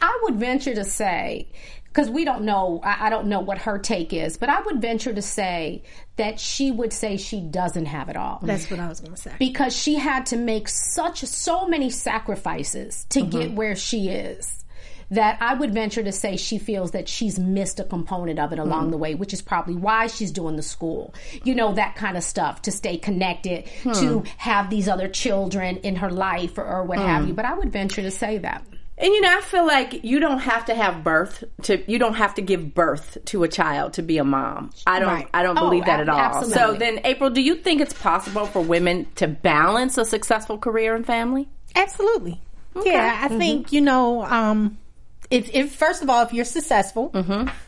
I 0.00 0.20
would 0.22 0.36
venture 0.36 0.74
to 0.74 0.84
say, 0.84 1.48
because 1.92 2.08
we 2.08 2.24
don't 2.24 2.44
know, 2.44 2.80
I, 2.82 3.06
I 3.06 3.10
don't 3.10 3.26
know 3.26 3.40
what 3.40 3.58
her 3.58 3.78
take 3.78 4.14
is, 4.14 4.38
but 4.38 4.48
I 4.48 4.62
would 4.62 4.80
venture 4.80 5.12
to 5.12 5.20
say 5.20 5.82
that 6.16 6.40
she 6.40 6.70
would 6.70 6.92
say 6.92 7.18
she 7.18 7.40
doesn't 7.40 7.86
have 7.86 8.08
it 8.08 8.16
all. 8.16 8.40
that's 8.42 8.70
what 8.70 8.80
I 8.80 8.88
was 8.88 9.00
going 9.00 9.14
to 9.14 9.20
say 9.20 9.32
because 9.38 9.76
she 9.76 9.96
had 9.96 10.26
to 10.26 10.36
make 10.36 10.68
such 10.68 11.20
so 11.20 11.66
many 11.66 11.90
sacrifices 11.90 13.04
to 13.10 13.20
mm-hmm. 13.20 13.30
get 13.30 13.52
where 13.52 13.76
she 13.76 14.08
is 14.08 14.62
that 15.10 15.36
I 15.42 15.52
would 15.52 15.74
venture 15.74 16.02
to 16.02 16.10
say 16.10 16.38
she 16.38 16.56
feels 16.56 16.92
that 16.92 17.06
she's 17.06 17.38
missed 17.38 17.78
a 17.78 17.84
component 17.84 18.38
of 18.38 18.50
it 18.54 18.58
along 18.58 18.84
mm-hmm. 18.84 18.90
the 18.92 18.96
way, 18.96 19.14
which 19.14 19.34
is 19.34 19.42
probably 19.42 19.74
why 19.74 20.06
she's 20.06 20.32
doing 20.32 20.56
the 20.56 20.62
school. 20.62 21.14
You 21.44 21.54
know, 21.54 21.74
that 21.74 21.96
kind 21.96 22.16
of 22.16 22.24
stuff 22.24 22.62
to 22.62 22.72
stay 22.72 22.96
connected, 22.96 23.66
to 23.82 24.20
hmm. 24.20 24.26
have 24.38 24.70
these 24.70 24.88
other 24.88 25.08
children 25.08 25.76
in 25.78 25.96
her 25.96 26.10
life 26.10 26.56
or, 26.56 26.64
or 26.64 26.84
what 26.84 26.98
have 26.98 27.22
hmm. 27.22 27.28
you. 27.28 27.34
But 27.34 27.44
I 27.44 27.52
would 27.52 27.70
venture 27.70 28.00
to 28.00 28.10
say 28.10 28.38
that. 28.38 28.64
And 29.02 29.12
you 29.12 29.20
know, 29.20 29.36
I 29.36 29.40
feel 29.40 29.66
like 29.66 30.04
you 30.04 30.20
don't 30.20 30.38
have 30.38 30.66
to 30.66 30.74
have 30.74 31.02
birth 31.02 31.42
to 31.62 31.82
you 31.90 31.98
don't 31.98 32.14
have 32.14 32.34
to 32.36 32.42
give 32.42 32.72
birth 32.72 33.18
to 33.26 33.42
a 33.42 33.48
child 33.48 33.94
to 33.94 34.02
be 34.02 34.18
a 34.18 34.24
mom. 34.24 34.70
I 34.86 35.00
don't 35.00 35.08
Right. 35.08 35.28
I 35.34 35.42
don't 35.42 35.58
Oh, 35.58 35.62
believe 35.62 35.86
that 35.86 35.98
at 36.00 36.08
all. 36.08 36.44
So 36.44 36.74
then 36.74 37.00
April, 37.04 37.28
do 37.28 37.40
you 37.42 37.56
think 37.56 37.80
it's 37.80 37.94
possible 37.94 38.46
for 38.46 38.62
women 38.62 39.06
to 39.16 39.26
balance 39.26 39.98
a 39.98 40.04
successful 40.04 40.56
career 40.56 40.94
and 40.94 41.04
family? 41.04 41.48
Absolutely. 41.74 42.40
Yeah, 42.84 43.18
I 43.22 43.28
think 43.28 43.72
you 43.72 43.80
know, 43.80 44.22
um, 44.24 44.78
if 45.30 45.52
if 45.54 45.74
first 45.74 46.02
of 46.02 46.08
all, 46.08 46.22
if 46.22 46.32
you're 46.32 46.44
successful, 46.44 47.10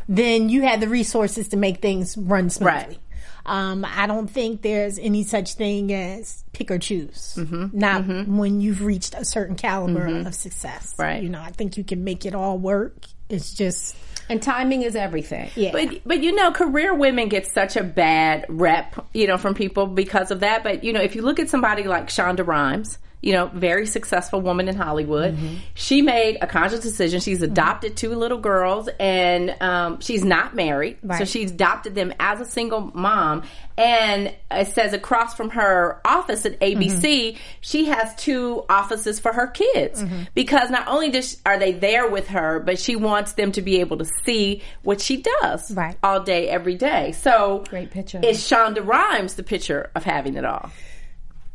then 0.08 0.48
you 0.48 0.62
have 0.62 0.80
the 0.80 0.88
resources 0.88 1.48
to 1.48 1.56
make 1.56 1.82
things 1.82 2.16
run 2.16 2.48
smoothly. 2.48 2.72
Right. 2.72 2.98
Um, 3.46 3.84
I 3.84 4.06
don't 4.06 4.28
think 4.28 4.62
there's 4.62 4.98
any 4.98 5.22
such 5.22 5.54
thing 5.54 5.92
as 5.92 6.44
pick 6.52 6.70
or 6.70 6.78
choose. 6.78 7.34
Mm-hmm. 7.36 7.78
Not 7.78 8.02
mm-hmm. 8.02 8.36
when 8.38 8.60
you've 8.60 8.82
reached 8.82 9.14
a 9.14 9.24
certain 9.24 9.56
caliber 9.56 10.06
mm-hmm. 10.08 10.26
of 10.26 10.34
success. 10.34 10.94
Right. 10.98 11.22
You 11.22 11.28
know, 11.28 11.40
I 11.40 11.50
think 11.50 11.76
you 11.76 11.84
can 11.84 12.04
make 12.04 12.24
it 12.24 12.34
all 12.34 12.58
work. 12.58 12.94
It's 13.28 13.52
just 13.52 13.96
And 14.28 14.42
timing 14.42 14.82
is 14.82 14.96
everything. 14.96 15.50
yeah. 15.54 15.72
But 15.72 16.00
but 16.06 16.22
you 16.22 16.34
know, 16.34 16.52
career 16.52 16.94
women 16.94 17.28
get 17.28 17.46
such 17.46 17.76
a 17.76 17.82
bad 17.82 18.46
rep, 18.48 19.06
you 19.12 19.26
know, 19.26 19.36
from 19.36 19.54
people 19.54 19.86
because 19.86 20.30
of 20.30 20.40
that. 20.40 20.64
But 20.64 20.84
you 20.84 20.92
know, 20.92 21.00
if 21.00 21.14
you 21.14 21.22
look 21.22 21.38
at 21.38 21.50
somebody 21.50 21.84
like 21.84 22.08
Shonda 22.08 22.46
Rhimes, 22.46 22.98
you 23.24 23.32
know, 23.32 23.46
very 23.46 23.86
successful 23.86 24.42
woman 24.42 24.68
in 24.68 24.76
Hollywood, 24.76 25.34
mm-hmm. 25.34 25.54
she 25.72 26.02
made 26.02 26.36
a 26.42 26.46
conscious 26.46 26.80
decision. 26.80 27.20
She's 27.20 27.38
mm-hmm. 27.38 27.52
adopted 27.52 27.96
two 27.96 28.14
little 28.14 28.36
girls, 28.36 28.90
and 29.00 29.56
um, 29.62 30.00
she's 30.00 30.22
not 30.22 30.54
married, 30.54 30.98
so 31.00 31.08
Right. 31.08 31.26
she's 31.28 31.50
adopted 31.50 31.94
them 31.94 32.12
as 32.20 32.42
a 32.42 32.44
single 32.44 32.92
mom. 32.94 33.44
And 33.78 34.34
it 34.50 34.68
says 34.68 34.92
across 34.92 35.34
from 35.34 35.50
her 35.50 36.02
office 36.04 36.44
at 36.44 36.60
ABC, 36.60 37.00
mm-hmm. 37.00 37.38
she 37.62 37.86
has 37.86 38.14
two 38.16 38.62
offices 38.68 39.18
for 39.20 39.32
her 39.32 39.46
kids 39.46 40.04
because 40.34 40.68
not 40.68 40.86
only 40.86 41.10
does 41.10 41.40
are 41.46 41.58
they 41.58 41.72
there 41.72 42.06
with 42.06 42.28
her, 42.28 42.60
but 42.60 42.78
she 42.78 42.94
wants 42.94 43.32
them 43.32 43.52
to 43.52 43.62
be 43.62 43.80
able 43.80 43.96
to 43.96 44.06
see 44.24 44.62
what 44.82 45.00
she 45.00 45.24
does 45.40 45.70
Right. 45.74 45.96
all 46.02 46.20
day, 46.20 46.48
every 46.50 46.74
day. 46.74 47.12
So 47.12 47.64
Great 47.70 47.90
picture. 47.90 48.20
Is 48.22 48.38
Shonda 48.38 48.86
Rhimes 48.86 49.34
the 49.34 49.42
picture 49.42 49.90
of 49.94 50.04
having 50.04 50.34
it 50.36 50.44
all? 50.44 50.70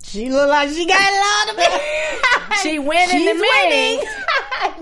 She 0.04 0.30
look 0.30 0.50
like 0.50 0.70
she 0.70 0.86
got 0.86 1.00
a 1.00 1.16
lot 1.16 1.54
of 1.54 1.60
it. 1.74 2.22
She 2.64 2.78
winning 2.80 3.10
She's 3.10 3.28
to 3.30 3.34
me. 3.36 3.48
winning. 3.64 4.06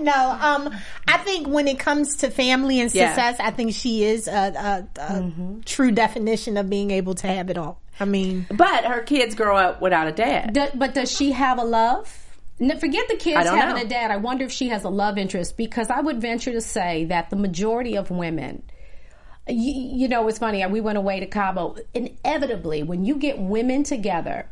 no, 0.04 0.12
um, 0.40 0.74
I 1.06 1.18
think 1.18 1.46
when 1.46 1.68
it 1.68 1.78
comes 1.78 2.16
to 2.18 2.30
family 2.30 2.80
and 2.80 2.92
Yeah. 2.92 3.08
success, 3.10 3.36
I 3.38 3.52
think 3.52 3.72
she 3.74 4.02
is 4.04 4.26
a, 4.26 4.86
a, 4.96 5.00
a 5.00 5.32
true 5.64 5.92
definition 5.92 6.56
of 6.56 6.68
being 6.68 6.90
able 6.90 7.14
to 7.16 7.28
have 7.28 7.50
it 7.50 7.58
all. 7.58 7.80
I 8.00 8.04
mean, 8.04 8.46
But 8.50 8.84
her 8.84 9.02
kids 9.02 9.34
grow 9.36 9.56
up 9.56 9.80
without 9.80 10.08
a 10.08 10.12
dad. 10.12 10.54
Do- 10.54 10.70
but 10.74 10.94
does 10.94 11.12
she 11.14 11.30
have 11.32 11.58
a 11.58 11.64
love? 11.64 12.12
N- 12.60 12.76
Forget 12.80 13.06
the 13.08 13.16
kids 13.16 13.46
having 13.48 13.76
know. 13.76 13.82
a 13.82 13.86
dad. 13.86 14.10
I 14.10 14.16
wonder 14.16 14.44
if 14.46 14.50
she 14.50 14.68
has 14.70 14.82
a 14.82 14.88
love 14.90 15.16
interest 15.18 15.56
because 15.56 15.88
I 15.90 16.00
would 16.00 16.20
venture 16.20 16.50
to 16.52 16.60
say 16.60 17.04
that 17.04 17.30
the 17.30 17.36
majority 17.36 17.96
of 17.96 18.10
women, 18.10 18.62
you, 19.46 19.72
you 20.00 20.08
know, 20.08 20.26
it's 20.26 20.38
funny. 20.38 20.66
We 20.66 20.80
went 20.80 20.98
away 20.98 21.20
to 21.20 21.26
Cabo. 21.26 21.76
Inevitably, 21.94 22.82
when 22.82 23.04
you 23.04 23.16
get 23.16 23.38
women 23.38 23.84
together, 23.84 24.48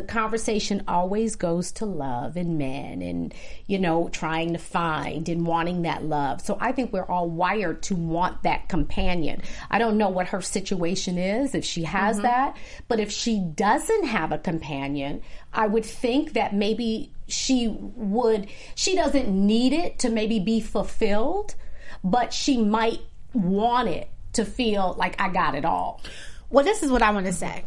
the 0.00 0.06
conversation 0.06 0.82
always 0.88 1.36
goes 1.36 1.72
to 1.72 1.84
love 1.84 2.34
and 2.34 2.56
men 2.56 3.02
and, 3.02 3.34
you 3.66 3.78
know, 3.78 4.08
trying 4.08 4.54
to 4.54 4.58
find 4.58 5.28
and 5.28 5.46
wanting 5.46 5.82
that 5.82 6.04
love. 6.04 6.40
So 6.40 6.56
I 6.58 6.72
think 6.72 6.90
we're 6.90 7.04
all 7.04 7.28
wired 7.28 7.82
to 7.84 7.94
want 7.94 8.42
that 8.44 8.70
companion. 8.70 9.42
I 9.70 9.78
don't 9.78 9.98
know 9.98 10.08
what 10.08 10.28
her 10.28 10.40
situation 10.40 11.18
is, 11.18 11.54
if 11.54 11.66
she 11.66 11.84
has 11.84 12.16
Mm-hmm. 12.16 12.22
that, 12.22 12.56
but 12.88 12.98
if 12.98 13.12
she 13.12 13.40
doesn't 13.40 14.04
have 14.04 14.32
a 14.32 14.38
companion, 14.38 15.20
I 15.52 15.66
would 15.66 15.84
think 15.84 16.32
that 16.32 16.54
maybe 16.54 17.12
she 17.28 17.68
would, 17.68 18.48
she 18.74 18.94
doesn't 18.94 19.28
need 19.28 19.74
it 19.74 19.98
to 19.98 20.08
maybe 20.08 20.40
be 20.40 20.60
fulfilled, 20.60 21.54
but 22.02 22.32
she 22.32 22.56
might 22.56 23.00
want 23.34 23.88
it 23.88 24.08
to 24.32 24.46
feel 24.46 24.94
like 24.98 25.20
I 25.20 25.28
got 25.28 25.54
it 25.54 25.66
all. 25.66 26.00
Well, 26.48 26.64
this 26.64 26.82
is 26.82 26.90
what 26.90 27.02
I 27.02 27.10
want 27.10 27.26
to 27.26 27.32
say. 27.32 27.64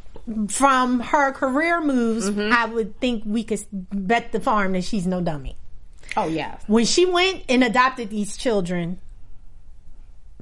From 0.49 0.99
her 1.01 1.31
career 1.33 1.81
moves, 1.81 2.29
I 2.37 2.65
would 2.65 2.99
think 2.99 3.23
we 3.25 3.43
could 3.43 3.59
bet 3.71 4.31
the 4.31 4.39
farm 4.39 4.71
that 4.73 4.83
she's 4.85 5.05
no 5.05 5.19
dummy. 5.21 5.57
Oh 6.15 6.27
yeah. 6.27 6.57
When 6.67 6.85
she 6.85 7.05
went 7.05 7.43
and 7.49 7.63
adopted 7.63 8.09
these 8.09 8.37
children, 8.37 8.99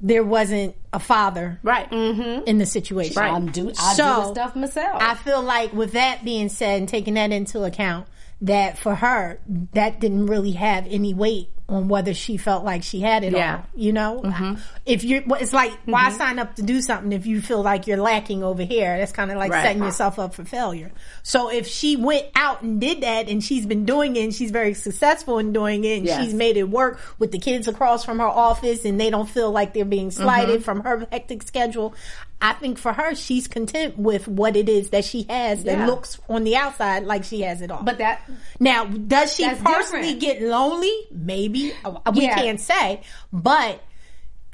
there 0.00 0.24
wasn't 0.24 0.74
a 0.92 0.98
father 0.98 1.58
Right. 1.62 1.90
Mm-hmm. 1.90 2.44
in 2.46 2.58
the 2.58 2.66
situation. 2.66 3.18
I'm 3.18 3.50
do 3.50 3.72
I 3.78 3.94
do 3.94 4.02
the 4.02 4.32
stuff 4.32 4.56
myself. 4.56 5.00
I 5.02 5.14
feel 5.14 5.42
like 5.42 5.72
with 5.72 5.92
that 5.92 6.24
being 6.24 6.48
said 6.48 6.78
and 6.80 6.88
taking 6.88 7.14
that 7.14 7.32
into 7.32 7.62
account, 7.64 8.06
that 8.42 8.78
for 8.78 8.94
her, 8.94 9.40
that 9.72 10.00
didn't 10.00 10.26
really 10.26 10.52
have 10.52 10.86
any 10.88 11.14
weight 11.14 11.48
on 11.68 11.88
whether 11.88 12.12
she 12.12 12.36
felt 12.36 12.64
like 12.64 12.82
she 12.82 13.00
had 13.00 13.24
it 13.24 13.32
Yeah. 13.32 13.58
all. 13.58 13.64
You 13.74 13.92
know, 13.92 14.20
mm-hmm. 14.22 14.54
if 14.84 15.04
you're, 15.04 15.22
well, 15.26 15.40
it's 15.40 15.52
like 15.52 15.72
why 15.86 16.08
mm-hmm. 16.08 16.18
sign 16.18 16.38
up 16.38 16.56
to 16.56 16.62
do 16.62 16.82
something 16.82 17.12
if 17.12 17.24
you 17.24 17.40
feel 17.40 17.62
like 17.62 17.86
you're 17.86 17.98
lacking 17.98 18.42
over 18.42 18.62
here? 18.62 18.98
That's 18.98 19.12
kind 19.12 19.30
of 19.30 19.38
like 19.38 19.52
Right. 19.52 19.62
setting 19.62 19.82
yourself 19.82 20.18
up 20.18 20.34
for 20.34 20.44
failure. 20.44 20.92
So 21.22 21.50
if 21.50 21.66
she 21.66 21.96
went 21.96 22.26
out 22.34 22.62
and 22.62 22.80
did 22.80 23.02
that, 23.02 23.28
and 23.28 23.42
she's 23.42 23.64
been 23.64 23.86
doing 23.86 24.16
it, 24.16 24.24
and 24.24 24.34
she's 24.34 24.50
very 24.50 24.74
successful 24.74 25.38
in 25.38 25.52
doing 25.52 25.84
it, 25.84 25.98
and 25.98 26.06
Yes. 26.06 26.22
she's 26.22 26.34
made 26.34 26.56
it 26.56 26.68
work 26.68 27.00
with 27.18 27.32
the 27.32 27.38
kids 27.38 27.68
across 27.68 28.04
from 28.04 28.18
her 28.18 28.26
office, 28.26 28.84
and 28.84 29.00
they 29.00 29.08
don't 29.08 29.28
feel 29.28 29.50
like 29.50 29.72
they're 29.72 29.84
being 29.84 30.10
slighted 30.10 30.56
mm-hmm. 30.56 30.64
from 30.64 30.80
her 30.80 31.06
hectic 31.10 31.42
schedule. 31.42 31.94
I 32.42 32.54
think 32.54 32.76
for 32.76 32.92
her, 32.92 33.14
she's 33.14 33.46
content 33.46 33.96
with 33.96 34.26
what 34.26 34.56
it 34.56 34.68
is 34.68 34.90
that 34.90 35.04
she 35.04 35.24
has 35.30 35.62
that 35.64 35.78
Yeah. 35.78 35.86
looks 35.86 36.18
on 36.28 36.42
the 36.44 36.56
outside 36.56 37.04
like 37.04 37.22
she 37.24 37.42
has 37.42 37.62
it 37.62 37.70
all. 37.70 37.82
but 37.84 37.98
that 37.98 38.20
now, 38.58 38.84
does 38.84 39.32
she 39.34 39.44
personally 39.48 40.14
different. 40.14 40.20
get 40.20 40.42
lonely? 40.42 40.92
Maybe 41.12 41.72
Uh, 41.84 42.00
we 42.14 42.22
Yeah. 42.22 42.34
can't 42.34 42.60
say, 42.60 43.00
but. 43.32 43.80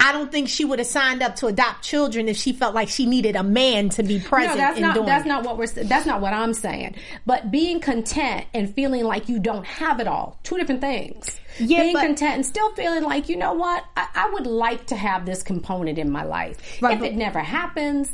I 0.01 0.13
don't 0.13 0.31
think 0.31 0.49
she 0.49 0.65
would 0.65 0.79
have 0.79 0.87
signed 0.87 1.23
up 1.23 1.37
to 1.37 1.49
adopt 1.49 1.83
children 1.83 2.29
if 2.29 2.37
she 2.37 2.53
felt 2.53 2.73
like 2.75 2.89
she 2.89 3.05
needed 3.05 3.35
a 3.35 3.43
man 3.43 3.89
to 3.91 4.05
be 4.05 4.21
present 4.21 4.55
no, 4.55 4.57
that's 4.57 4.79
not 4.81 5.07
that's 5.07 5.27
not 5.27 5.45
what 5.45 5.59
we're 5.59 5.67
that's 5.67 6.07
not 6.07 6.21
what 6.21 6.33
I'm 6.33 6.55
saying. 6.55 6.95
But 7.27 7.51
being 7.51 7.81
content 7.81 8.47
and 8.55 8.73
feeling 8.73 9.05
like 9.05 9.29
you 9.29 9.41
don't 9.41 9.67
have 9.67 9.99
it 9.99 10.07
all, 10.07 10.39
two 10.45 10.57
different 10.57 10.81
things. 10.81 11.39
Yeah, 11.59 11.83
being 11.83 11.95
but- 11.95 12.07
content 12.07 12.35
and 12.37 12.47
still 12.47 12.73
feeling 12.75 13.03
like 13.03 13.29
you 13.29 13.37
know 13.37 13.55
what, 13.55 13.85
I, 13.97 14.07
I 14.15 14.31
would 14.31 14.47
like 14.47 14.87
to 14.87 14.97
have 14.97 15.27
this 15.27 15.43
component 15.43 15.99
in 15.99 16.11
my 16.11 16.23
life. 16.23 16.81
Right, 16.81 16.95
if 16.95 17.01
but- 17.01 17.09
it 17.09 17.17
never 17.17 17.41
happens. 17.41 18.13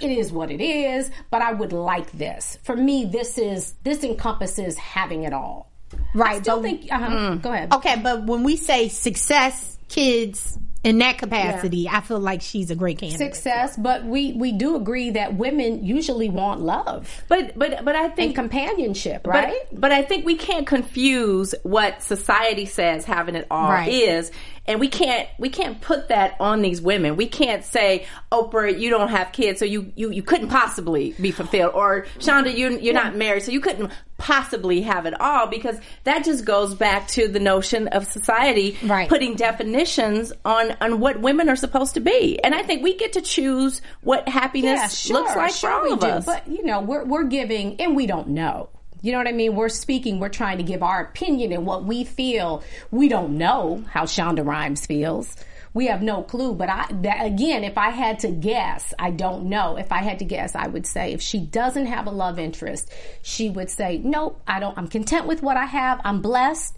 It 0.00 0.10
is 0.12 0.32
what 0.32 0.50
it 0.50 0.62
is, 0.62 1.10
but 1.30 1.42
I 1.42 1.52
would 1.52 1.72
like 1.74 2.10
this. 2.12 2.56
For 2.62 2.74
me, 2.74 3.04
this 3.04 3.36
is 3.36 3.74
this 3.82 4.02
encompasses 4.04 4.78
having 4.78 5.24
it 5.24 5.34
all. 5.34 5.70
right. 6.14 6.36
I 6.36 6.40
still 6.40 6.56
but- 6.56 6.62
think. 6.62 6.90
Uh-huh, 6.90 7.34
Go 7.34 7.52
ahead. 7.52 7.74
Okay, 7.74 8.00
but 8.02 8.24
when 8.24 8.42
we 8.42 8.56
say 8.56 8.88
success, 8.88 9.76
kids 9.88 10.56
in 10.82 10.98
that 10.98 11.18
capacity, 11.18 11.88
I 11.88 12.00
feel 12.00 12.20
like 12.20 12.40
she's 12.40 12.70
a 12.70 12.74
great 12.74 12.98
candidate. 12.98 13.34
Success, 13.34 13.76
but 13.76 14.04
we 14.04 14.32
we 14.32 14.52
do 14.52 14.76
agree 14.76 15.10
that 15.10 15.34
women 15.36 15.84
usually 15.84 16.28
want 16.30 16.60
love 16.60 17.22
But 17.28 17.58
but 17.58 17.84
but 17.84 17.94
I 17.94 18.04
and 18.04 18.16
think 18.16 18.34
companionship, 18.34 19.22
But, 19.24 19.30
right? 19.30 19.56
but 19.72 19.92
I 19.92 20.02
think 20.02 20.24
we 20.24 20.36
can't 20.36 20.66
confuse 20.66 21.54
what 21.64 22.02
society 22.02 22.64
says 22.66 23.04
having 23.04 23.34
it 23.34 23.46
all 23.50 23.70
Right. 23.70 23.92
is, 23.92 24.30
and 24.70 24.78
we 24.78 24.86
can't 24.88 25.28
we 25.36 25.48
can't 25.50 25.80
put 25.80 26.08
that 26.08 26.36
on 26.38 26.62
these 26.62 26.80
women. 26.80 27.16
We 27.16 27.26
can't 27.26 27.64
say, 27.64 28.06
Oprah, 28.30 28.78
you 28.78 28.88
don't 28.88 29.08
have 29.08 29.32
kids, 29.32 29.58
so 29.58 29.64
you 29.64 29.92
you, 29.96 30.10
you 30.12 30.22
couldn't 30.22 30.48
possibly 30.48 31.12
be 31.20 31.32
fulfilled, 31.32 31.72
or 31.74 32.06
Shonda, 32.20 32.56
you 32.56 32.78
you're 32.78 32.94
not 32.94 33.16
married, 33.16 33.42
so 33.42 33.50
you 33.50 33.60
couldn't 33.60 33.90
possibly 34.16 34.82
have 34.82 35.06
it 35.06 35.20
all, 35.20 35.46
because 35.48 35.76
that 36.04 36.24
just 36.24 36.44
goes 36.44 36.74
back 36.74 37.08
to 37.08 37.26
the 37.26 37.40
notion 37.40 37.88
of 37.88 38.06
society 38.06 38.76
Right. 38.84 39.08
putting 39.08 39.34
definitions 39.34 40.32
on 40.44 40.76
on 40.80 41.00
what 41.00 41.20
women 41.20 41.48
are 41.48 41.56
supposed 41.56 41.94
to 41.94 42.00
be, 42.00 42.38
and 42.44 42.54
I 42.54 42.62
think 42.62 42.82
we 42.84 42.96
get 42.96 43.14
to 43.14 43.20
choose 43.22 43.82
what 44.02 44.28
happiness 44.28 45.10
looks 45.10 45.34
like 45.34 45.52
for 45.52 45.70
all 45.70 45.92
of 45.94 46.00
do. 46.00 46.06
us. 46.06 46.26
But 46.26 46.46
you 46.46 46.64
know, 46.64 46.80
we're 46.80 47.04
we're 47.04 47.24
giving, 47.24 47.80
and 47.80 47.96
we 47.96 48.06
don't 48.06 48.28
know. 48.28 48.68
You 49.02 49.12
know 49.12 49.18
what 49.18 49.28
I 49.28 49.32
mean? 49.32 49.54
We're 49.54 49.68
speaking. 49.68 50.20
We're 50.20 50.28
trying 50.28 50.58
to 50.58 50.64
give 50.64 50.82
our 50.82 51.00
opinion 51.00 51.52
and 51.52 51.66
what 51.66 51.84
we 51.84 52.04
feel. 52.04 52.62
We 52.90 53.08
don't 53.08 53.38
know 53.38 53.84
how 53.90 54.04
Shonda 54.04 54.44
Rhimes 54.44 54.86
feels. 54.86 55.36
We 55.72 55.86
have 55.86 56.02
no 56.02 56.22
clue. 56.22 56.54
But 56.54 56.68
I, 56.68 56.86
that, 57.02 57.24
again, 57.24 57.64
if 57.64 57.78
I 57.78 57.90
had 57.90 58.18
to 58.20 58.30
guess, 58.30 58.92
I 58.98 59.10
don't 59.10 59.44
know. 59.44 59.76
If 59.76 59.92
I 59.92 59.98
had 59.98 60.18
to 60.18 60.24
guess, 60.24 60.54
I 60.54 60.66
would 60.66 60.86
say 60.86 61.12
if 61.12 61.22
she 61.22 61.38
doesn't 61.38 61.86
have 61.86 62.06
a 62.06 62.10
love 62.10 62.38
interest, 62.38 62.92
she 63.22 63.50
would 63.50 63.70
say, 63.70 63.98
"Nope, 64.02 64.42
I 64.46 64.58
don't. 64.60 64.76
I'm 64.76 64.88
content 64.88 65.26
with 65.26 65.42
what 65.42 65.56
I 65.56 65.66
have. 65.66 66.00
I'm 66.04 66.20
blessed." 66.20 66.76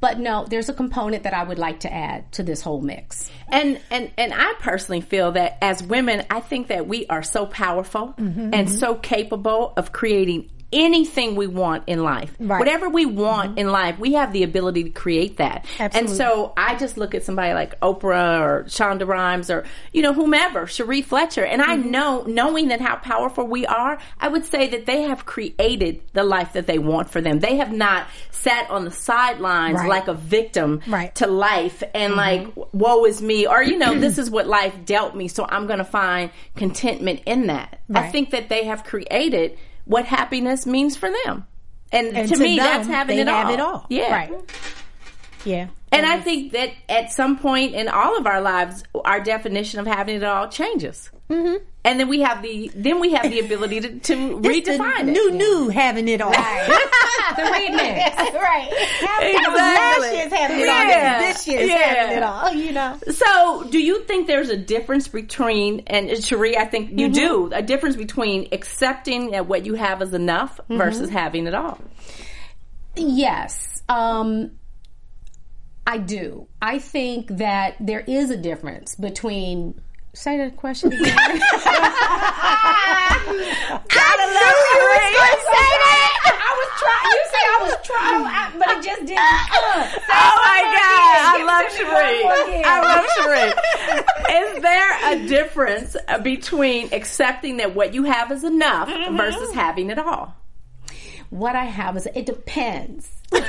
But 0.00 0.18
no, 0.18 0.46
there's 0.48 0.70
a 0.70 0.72
component 0.72 1.24
that 1.24 1.34
I 1.34 1.44
would 1.44 1.58
like 1.58 1.80
to 1.80 1.92
add 1.92 2.32
to 2.32 2.42
this 2.42 2.62
whole 2.62 2.80
mix. 2.80 3.30
And 3.48 3.78
and 3.90 4.10
and 4.16 4.32
I 4.34 4.54
personally 4.60 5.02
feel 5.02 5.32
that 5.32 5.58
as 5.60 5.82
women, 5.82 6.24
I 6.30 6.40
think 6.40 6.68
that 6.68 6.88
we 6.88 7.06
are 7.08 7.22
so 7.22 7.44
powerful 7.44 8.14
Mm-hmm, 8.16 8.54
and 8.54 8.70
so 8.70 8.94
capable 8.94 9.74
of 9.76 9.92
creating 9.92 10.50
anything 10.72 11.34
we 11.36 11.46
want 11.46 11.84
in 11.86 12.02
life. 12.04 12.34
Right. 12.38 12.48
Mm-hmm. 12.50 12.58
Whatever 12.58 12.88
we 12.88 13.06
want 13.06 13.58
in 13.58 13.70
life, 13.70 13.98
we 13.98 14.12
have 14.14 14.32
the 14.32 14.42
ability 14.44 14.84
to 14.84 14.90
create 14.90 15.38
that. 15.38 15.64
And 15.78 16.08
so 16.08 16.52
I 16.56 16.76
just 16.76 16.96
look 16.96 17.14
at 17.14 17.24
somebody 17.24 17.52
like 17.54 17.78
Oprah 17.80 18.40
or 18.40 18.64
Shonda 18.64 19.06
Rhimes 19.06 19.50
or 19.50 19.64
you 19.92 20.02
know 20.02 20.12
whomever, 20.12 20.66
Cherie 20.66 21.02
Fletcher, 21.02 21.44
and 21.44 21.60
I 21.62 21.76
Mm-hmm. 21.76 21.90
know 21.90 22.24
knowing 22.26 22.68
that 22.68 22.80
how 22.80 22.96
powerful 22.96 23.46
we 23.46 23.64
are, 23.66 23.98
I 24.20 24.28
would 24.28 24.44
say 24.44 24.68
that 24.68 24.86
they 24.86 25.02
have 25.02 25.24
created 25.26 26.02
the 26.12 26.24
life 26.24 26.52
that 26.54 26.66
they 26.66 26.78
want 26.78 27.10
for 27.10 27.20
them. 27.20 27.40
They 27.40 27.56
have 27.56 27.72
not 27.72 28.06
sat 28.30 28.68
on 28.70 28.84
the 28.84 28.90
sidelines 28.90 29.76
Right. 29.76 29.88
like 29.88 30.08
a 30.08 30.14
victim 30.14 30.80
Right. 30.86 31.14
to 31.16 31.26
life 31.26 31.82
and 31.94 32.14
like 32.16 32.46
woe 32.72 33.04
is 33.04 33.20
me 33.20 33.46
or 33.46 33.62
you 33.62 33.76
know 33.78 33.98
this 33.98 34.18
is 34.22 34.30
what 34.30 34.46
life 34.46 34.74
dealt 34.86 35.14
me 35.14 35.28
so 35.28 35.44
i'm 35.46 35.66
gonna 35.66 35.84
find 35.84 36.30
contentment 36.56 37.20
in 37.26 37.48
that 37.48 37.80
i 37.94 38.08
think 38.10 38.30
that 38.30 38.48
they 38.48 38.64
have 38.64 38.84
created 38.84 39.58
what 39.90 40.04
happiness 40.06 40.66
means 40.66 40.96
for 40.96 41.10
them 41.24 41.46
and, 41.92 42.16
And 42.16 42.28
to, 42.28 42.36
to 42.36 42.42
me 42.42 42.56
them, 42.56 42.64
that's 42.64 42.86
having 42.88 43.16
they 43.16 43.22
it 43.22 43.28
have 43.28 43.46
all 43.48 43.52
it 43.54 43.60
all. 43.60 43.86
yeah 43.90 44.12
Right. 44.12 44.32
Yeah. 45.44 45.68
And 45.92 46.06
i 46.06 46.18
think 46.20 46.52
that 46.52 46.70
at 46.88 47.10
some 47.12 47.38
point 47.38 47.74
in 47.74 47.88
all 47.88 48.16
of 48.16 48.26
our 48.26 48.40
lives 48.40 48.82
our 49.04 49.20
definition 49.20 49.80
of 49.80 49.86
having 49.86 50.16
it 50.16 50.24
all 50.24 50.48
changes 50.48 51.10
mm-hmm. 51.28 51.62
and 51.84 52.00
then 52.00 52.08
we 52.08 52.20
have 52.20 52.42
the 52.42 52.70
then 52.74 53.00
we 53.00 53.12
have 53.12 53.30
the 53.30 53.40
ability 53.40 53.80
to, 53.80 53.98
to 54.00 54.14
redefine 54.40 55.08
it 55.08 55.12
New, 55.12 55.30
new 55.32 55.68
having 55.68 56.08
it 56.08 56.20
all. 56.20 56.32
The 57.36 57.42
remix. 57.42 58.16
right. 58.34 58.68
Exactly. 58.72 59.54
Last 59.54 60.12
year's 60.12 60.32
having 60.32 60.60
it 60.60 60.68
all. 60.68 61.20
This 61.20 61.48
year's 61.48 61.68
Yeah. 61.68 61.76
having 61.76 62.16
it 62.16 62.22
all. 62.22 62.52
You 62.52 62.72
know. 62.72 62.98
So, 63.08 63.68
do 63.70 63.78
you 63.78 64.02
think 64.02 64.26
there's 64.26 64.48
a 64.50 64.56
difference 64.56 65.06
between, 65.06 65.84
and 65.86 66.22
Cherie, 66.24 66.56
I 66.58 66.64
think 66.64 66.98
you 66.98 67.08
do, 67.08 67.50
a 67.52 67.62
difference 67.62 67.94
between 67.94 68.48
accepting 68.52 69.30
that 69.30 69.46
what 69.46 69.64
you 69.64 69.74
have 69.74 70.02
is 70.02 70.12
enough 70.12 70.58
versus 70.68 71.08
having 71.08 71.46
it 71.46 71.54
all? 71.54 71.78
Yes. 72.96 73.82
Um, 73.88 74.52
I 75.90 75.98
do. 75.98 76.46
I 76.62 76.78
think 76.78 77.26
that 77.38 77.74
there 77.80 78.00
is 78.06 78.30
a 78.30 78.36
difference 78.36 78.94
between. 78.94 79.80
Say 80.12 80.36
the 80.44 80.50
question 80.54 80.92
again. 80.92 81.02
Gotta 81.06 81.46
love 84.26 84.56
Cherie. 84.70 85.14
I 85.14 86.50
was 86.58 86.70
trying. 86.80 87.06
You 87.10 87.22
said 87.30 87.44
I 87.46 87.58
was 87.62 87.74
trying, 87.84 88.24
but 88.58 88.68
it 88.70 88.82
just 88.84 89.00
didn't. 89.06 89.18
Uh, 89.18 89.88
Oh 90.12 90.34
my 90.42 90.60
God, 90.78 91.18
I 91.26 91.42
love 91.46 91.66
to 91.72 91.78
me 91.78 91.84
one 91.90 92.02
Cherie. 92.04 92.22
more 92.22 92.40
again. 92.42 92.64
I 92.66 92.68
love 92.90 93.04
Cherie. 93.16 93.52
Is 94.56 94.62
there 94.62 94.92
a 95.12 95.14
difference 95.28 95.96
uh, 96.08 96.18
between 96.18 96.92
accepting 96.92 97.56
that 97.58 97.74
what 97.74 97.94
you 97.94 98.04
have 98.04 98.30
is 98.32 98.44
enough 98.44 98.88
versus 99.16 99.52
having 99.54 99.90
it 99.90 99.98
all? 99.98 100.34
what 101.30 101.54
I 101.54 101.64
have 101.66 101.96
is 101.96 102.06
it 102.14 102.26
depends. 102.26 103.08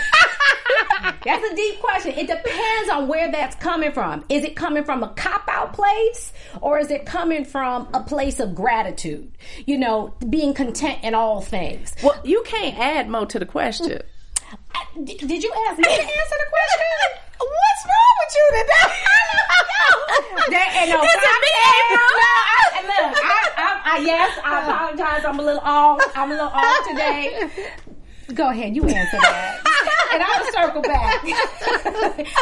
that's 1.24 1.52
a 1.52 1.56
deep 1.56 1.80
question. 1.80 2.12
It 2.14 2.28
depends 2.28 2.90
on 2.92 3.08
where 3.08 3.32
that's 3.32 3.56
coming 3.56 3.92
from. 3.92 4.24
Is 4.30 4.44
it 4.44 4.56
coming 4.56 4.84
from 4.84 5.04
a 5.04 5.10
cop 5.10 5.44
out 5.50 5.74
place 5.74 6.32
or 6.62 6.80
is 6.80 6.92
it 6.92 7.06
coming 7.06 7.46
from 7.46 7.88
a 7.94 8.02
place 8.02 8.40
of 8.40 8.56
gratitude? 8.56 9.32
You 9.66 9.78
know, 9.78 10.14
being 10.30 10.54
content 10.54 11.00
in 11.04 11.16
all 11.16 11.42
things. 11.42 11.96
Well, 12.04 12.20
you 12.24 12.44
can't 12.46 12.78
add 12.78 13.10
more 13.10 13.26
to 13.28 13.40
the 13.40 13.46
question. 13.46 14.02
I- 14.76 14.86
d- 15.04 15.18
did 15.18 15.44
you 15.44 15.54
ask 15.70 15.78
me 15.78 15.84
to 15.84 15.90
answer 15.92 16.06
the 16.06 16.50
question? 16.50 17.20
What's 17.40 17.86
wrong 17.86 18.16
with 18.20 18.36
you 18.36 18.62
today? 18.62 18.96
That, 20.50 20.74
and 20.82 20.90
no, 20.90 21.02
me? 21.02 21.08
No, 21.08 22.02
I, 22.74 22.82
look, 22.84 23.24
I, 23.24 23.52
I, 23.58 23.82
I, 23.86 24.00
yes, 24.04 24.40
I 24.44 24.62
apologize. 24.64 25.26
I'm 25.26 25.40
a 25.40 25.44
little 25.44 25.62
off. 25.62 26.02
I'm 26.16 26.30
a 26.32 26.34
little 26.34 26.50
off 26.50 26.88
today. 26.90 27.50
Go 28.34 28.50
ahead, 28.50 28.76
you 28.76 28.84
answer 28.84 29.18
that, 29.18 29.60
and 30.14 30.24
I'll 30.24 30.52
circle 30.52 30.82
back. 30.82 31.24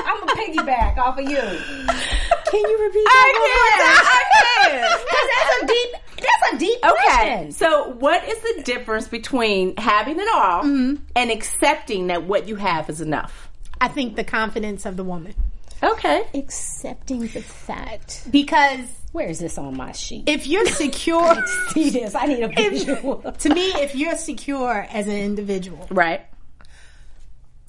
I'm 0.05 0.23
a 0.23 0.27
piggyback 0.33 0.97
off 0.97 1.17
of 1.17 1.25
you 1.29 1.37
Can 1.37 2.61
you 2.69 2.83
repeat 2.83 3.07
I 3.07 3.33
that? 3.33 4.65
can. 4.65 4.71
I 4.71 4.79
can. 4.81 4.99
because 4.99 5.27
that's 5.35 5.63
a 5.63 5.67
deep. 5.67 5.91
That's 6.21 6.53
a 6.53 6.57
deep 6.57 6.77
Okay, 6.83 7.03
question. 7.05 7.51
so 7.53 7.89
what 7.91 8.27
is 8.27 8.37
the 8.39 8.63
difference 8.63 9.07
between 9.07 9.75
having 9.77 10.19
it 10.19 10.27
all 10.33 10.63
mm-hmm. 10.63 10.95
and 11.15 11.31
accepting 11.31 12.07
that 12.07 12.23
what 12.23 12.47
you 12.47 12.55
have 12.57 12.89
is 12.89 12.99
enough? 13.01 13.49
I 13.79 13.87
think 13.87 14.15
the 14.17 14.25
confidence 14.25 14.85
of 14.85 14.97
the 14.97 15.03
woman. 15.05 15.33
Okay. 15.81 16.23
Accepting 16.33 17.21
the 17.21 17.41
fact. 17.41 18.27
Because 18.29 18.81
Where 19.11 19.27
is 19.27 19.39
this 19.39 19.57
on 19.57 19.75
my 19.75 19.91
sheet? 19.91 20.27
If 20.27 20.45
you're 20.47 20.65
secure, 20.83 21.35
See 21.73 21.89
this? 21.89 22.13
I 22.15 22.25
need 22.27 22.43
a 22.43 22.47
visual. 22.49 23.17
to 23.39 23.49
me, 23.53 23.67
if 23.81 23.95
you're 23.95 24.15
secure 24.17 24.87
as 24.91 25.07
an 25.07 25.17
individual, 25.17 25.87
Right. 25.89 26.21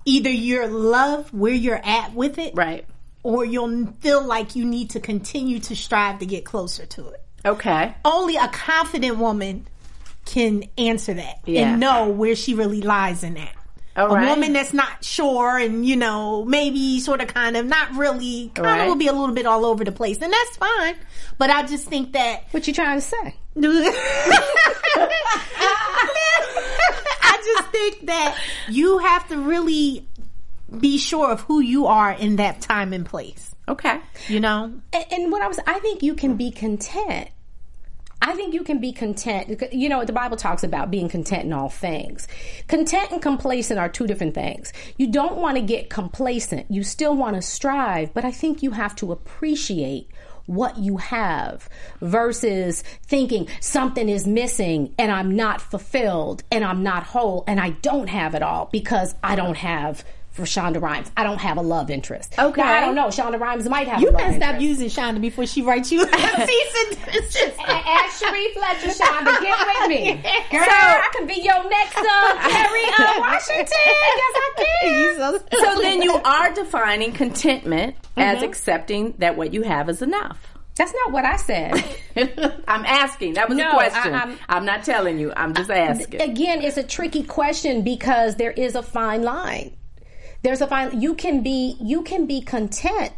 either 0.05 0.31
you're 0.31 0.69
love 0.69 1.33
where 1.33 1.53
you're 1.55 1.81
at 1.85 2.15
with 2.15 2.39
it, 2.39 2.55
Right. 2.55 2.85
or 3.23 3.45
you'll 3.45 3.87
feel 4.01 4.25
like 4.25 4.57
you 4.57 4.65
need 4.65 4.91
to 4.91 5.01
continue 5.01 5.59
to 5.61 5.77
strive 5.77 6.19
to 6.21 6.27
get 6.27 6.45
closer 6.45 6.87
to 6.87 7.09
it. 7.09 7.23
Okay. 7.45 7.95
Only 8.05 8.37
a 8.37 8.49
confident 8.49 9.17
woman 9.19 9.67
can 10.27 10.65
answer 10.77 11.15
that 11.15 11.41
Yeah. 11.47 11.71
and 11.73 11.81
know 11.81 12.09
where 12.09 12.37
she 12.37 12.55
really 12.55 12.83
lies 12.83 13.23
in 13.25 13.35
that. 13.35 13.53
All 14.01 14.11
a 14.13 14.15
right. 14.15 14.29
woman 14.31 14.53
that's 14.53 14.73
not 14.73 15.05
sure 15.05 15.59
and 15.59 15.85
you 15.87 15.97
know 15.97 16.45
maybe 16.45 17.01
sort 17.01 17.21
of 17.21 17.29
kind 17.29 17.57
of 17.57 17.67
not 17.67 17.93
really 17.95 18.51
kind 18.55 18.67
Right. 18.67 18.81
of 18.83 18.89
will 18.89 18.97
be 18.97 19.07
a 19.09 19.13
little 19.13 19.35
bit 19.35 19.47
all 19.47 19.65
over 19.67 19.85
the 19.85 19.93
place 19.93 20.19
and 20.23 20.33
that's 20.33 20.57
fine 20.57 20.97
but 21.39 21.51
i 21.51 21.63
just 21.67 21.87
think 21.87 22.13
that 22.13 22.45
what 22.53 22.67
you 22.67 22.73
trying 22.75 22.99
to 22.99 23.03
say? 23.07 23.35
i 27.23 27.43
just 27.45 27.69
think 27.71 28.07
that 28.07 28.39
you 28.69 28.99
have 28.99 29.27
to 29.29 29.37
really 29.39 30.07
be 30.79 30.99
sure 30.99 31.31
of 31.33 31.41
who 31.43 31.61
you 31.61 31.87
are 31.87 32.13
in 32.13 32.37
that 32.37 32.61
time 32.61 32.93
and 32.93 33.05
place 33.07 33.55
Okay. 33.69 34.01
you 34.29 34.41
know 34.41 34.73
And, 34.93 35.05
and 35.13 35.33
what 35.33 35.43
I 35.43 35.49
was, 35.49 35.61
I 35.67 35.79
think 35.79 36.03
you 36.03 36.15
can 36.15 36.37
be 36.37 36.51
content. 36.51 37.29
I 38.23 38.35
think 38.35 38.53
you 38.53 38.63
can 38.63 38.81
be 38.81 38.93
content. 38.93 39.63
You 39.73 39.89
know, 39.89 40.05
the 40.05 40.13
Bible 40.13 40.37
talks 40.37 40.63
about 40.63 40.91
being 40.91 41.09
content 41.09 41.45
in 41.45 41.53
all 41.53 41.71
things. 41.71 42.29
Content 42.69 43.13
and 43.13 43.23
complacent 43.23 43.81
are 43.81 43.89
two 43.89 44.07
different 44.07 44.35
things. 44.35 44.73
You 44.99 45.11
don't 45.11 45.37
want 45.37 45.57
to 45.57 45.63
get 45.63 45.89
complacent. 45.89 46.71
You 46.71 46.83
still 46.83 47.17
want 47.17 47.37
to 47.37 47.43
strive, 47.43 48.13
but 48.13 48.25
I 48.25 48.31
think 48.31 48.63
you 48.63 48.73
have 48.73 48.95
to 48.97 49.11
appreciate 49.13 50.11
what 50.47 50.77
you 50.79 50.97
have 50.97 51.69
versus 52.01 52.83
thinking 53.05 53.47
something 53.61 54.09
is 54.09 54.27
missing 54.27 54.93
and 54.99 55.13
I'm 55.13 55.37
not 55.37 55.61
fulfilled 55.61 56.43
and 56.51 56.65
I'm 56.65 56.83
not 56.83 57.05
whole 57.05 57.45
and 57.47 57.61
I 57.61 57.71
don't 57.71 58.09
have 58.09 58.35
it 58.35 58.43
all 58.43 58.69
because 58.73 59.15
I 59.23 59.37
don't 59.37 59.57
have 59.57 60.05
for 60.41 60.47
Shonda 60.47 60.81
Rhimes. 60.83 61.11
I 61.17 61.23
don't 61.23 61.39
have 61.39 61.57
a 61.57 61.63
love 61.63 61.91
interest. 61.91 62.35
Okay. 62.39 62.61
Now, 62.61 62.73
I 62.73 62.81
don't 62.81 62.95
know. 62.95 63.07
Shonda 63.09 63.39
Rhimes 63.39 63.69
might 63.69 63.87
have 63.87 64.01
you 64.01 64.09
a 64.09 64.11
love 64.11 64.21
gotta 64.21 64.35
stop 64.35 64.61
using 64.61 64.89
shonda 64.89 65.21
before 65.21 65.47
she 65.47 65.63
writes 65.63 65.93
you 65.93 66.03
a 66.03 66.07
cease 66.47 66.75
and 66.89 67.13
desist. 67.13 67.59
Ask 67.61 68.25
Cherie 68.25 68.53
Fletcher, 68.55 68.89
Shonda, 68.89 69.37
to 69.37 69.43
get 69.45 69.59
with 69.59 69.89
me. 69.89 70.13
Girl, 70.51 70.63
I 70.69 71.09
could 71.17 71.29
be 71.29 71.41
your 71.43 71.63
next 71.69 71.97
uh, 71.97 72.49
Kerry 72.49 72.85
uh, 72.99 73.21
Washington. 73.21 73.67
Yes, 73.87 74.35
I 74.35 74.53
can. 74.57 75.17
So- 75.17 75.59
So 75.75 75.81
then 75.81 76.03
you 76.03 76.15
are 76.15 76.53
defining 76.55 77.13
contentment 77.13 77.97
as 78.17 78.43
accepting 78.43 79.15
that 79.19 79.37
what 79.37 79.53
you 79.55 79.63
have 79.63 79.89
is 79.89 80.03
enough. 80.03 80.39
That's 80.77 80.95
not 81.05 81.13
what 81.13 81.25
I 81.27 81.37
said. 81.37 81.85
I'm 82.67 82.87
asking. 82.87 83.35
That 83.35 83.49
was 83.51 83.59
No, 83.59 83.69
a 83.71 83.75
question. 83.75 84.15
I- 84.15 84.23
I'm, 84.23 84.39
I'm- 84.49 84.65
not 84.65 84.83
telling 84.85 85.19
you. 85.19 85.33
I'm 85.37 85.53
just 85.55 85.71
asking. 85.71 86.23
Again, 86.23 86.63
it's 86.63 86.77
a 86.79 86.83
tricky 86.83 87.23
question 87.23 87.83
because 87.83 88.37
there 88.37 88.53
is 88.53 88.75
a 88.75 88.83
fine 88.83 89.23
line. 89.23 89.77
There's 90.43 90.61
a 90.61 90.67
fine. 90.67 91.01
You 91.01 91.15
can 91.15 91.43
be 91.43 91.77
you 91.81 92.03
can 92.03 92.27
be 92.27 92.41
content 92.41 93.13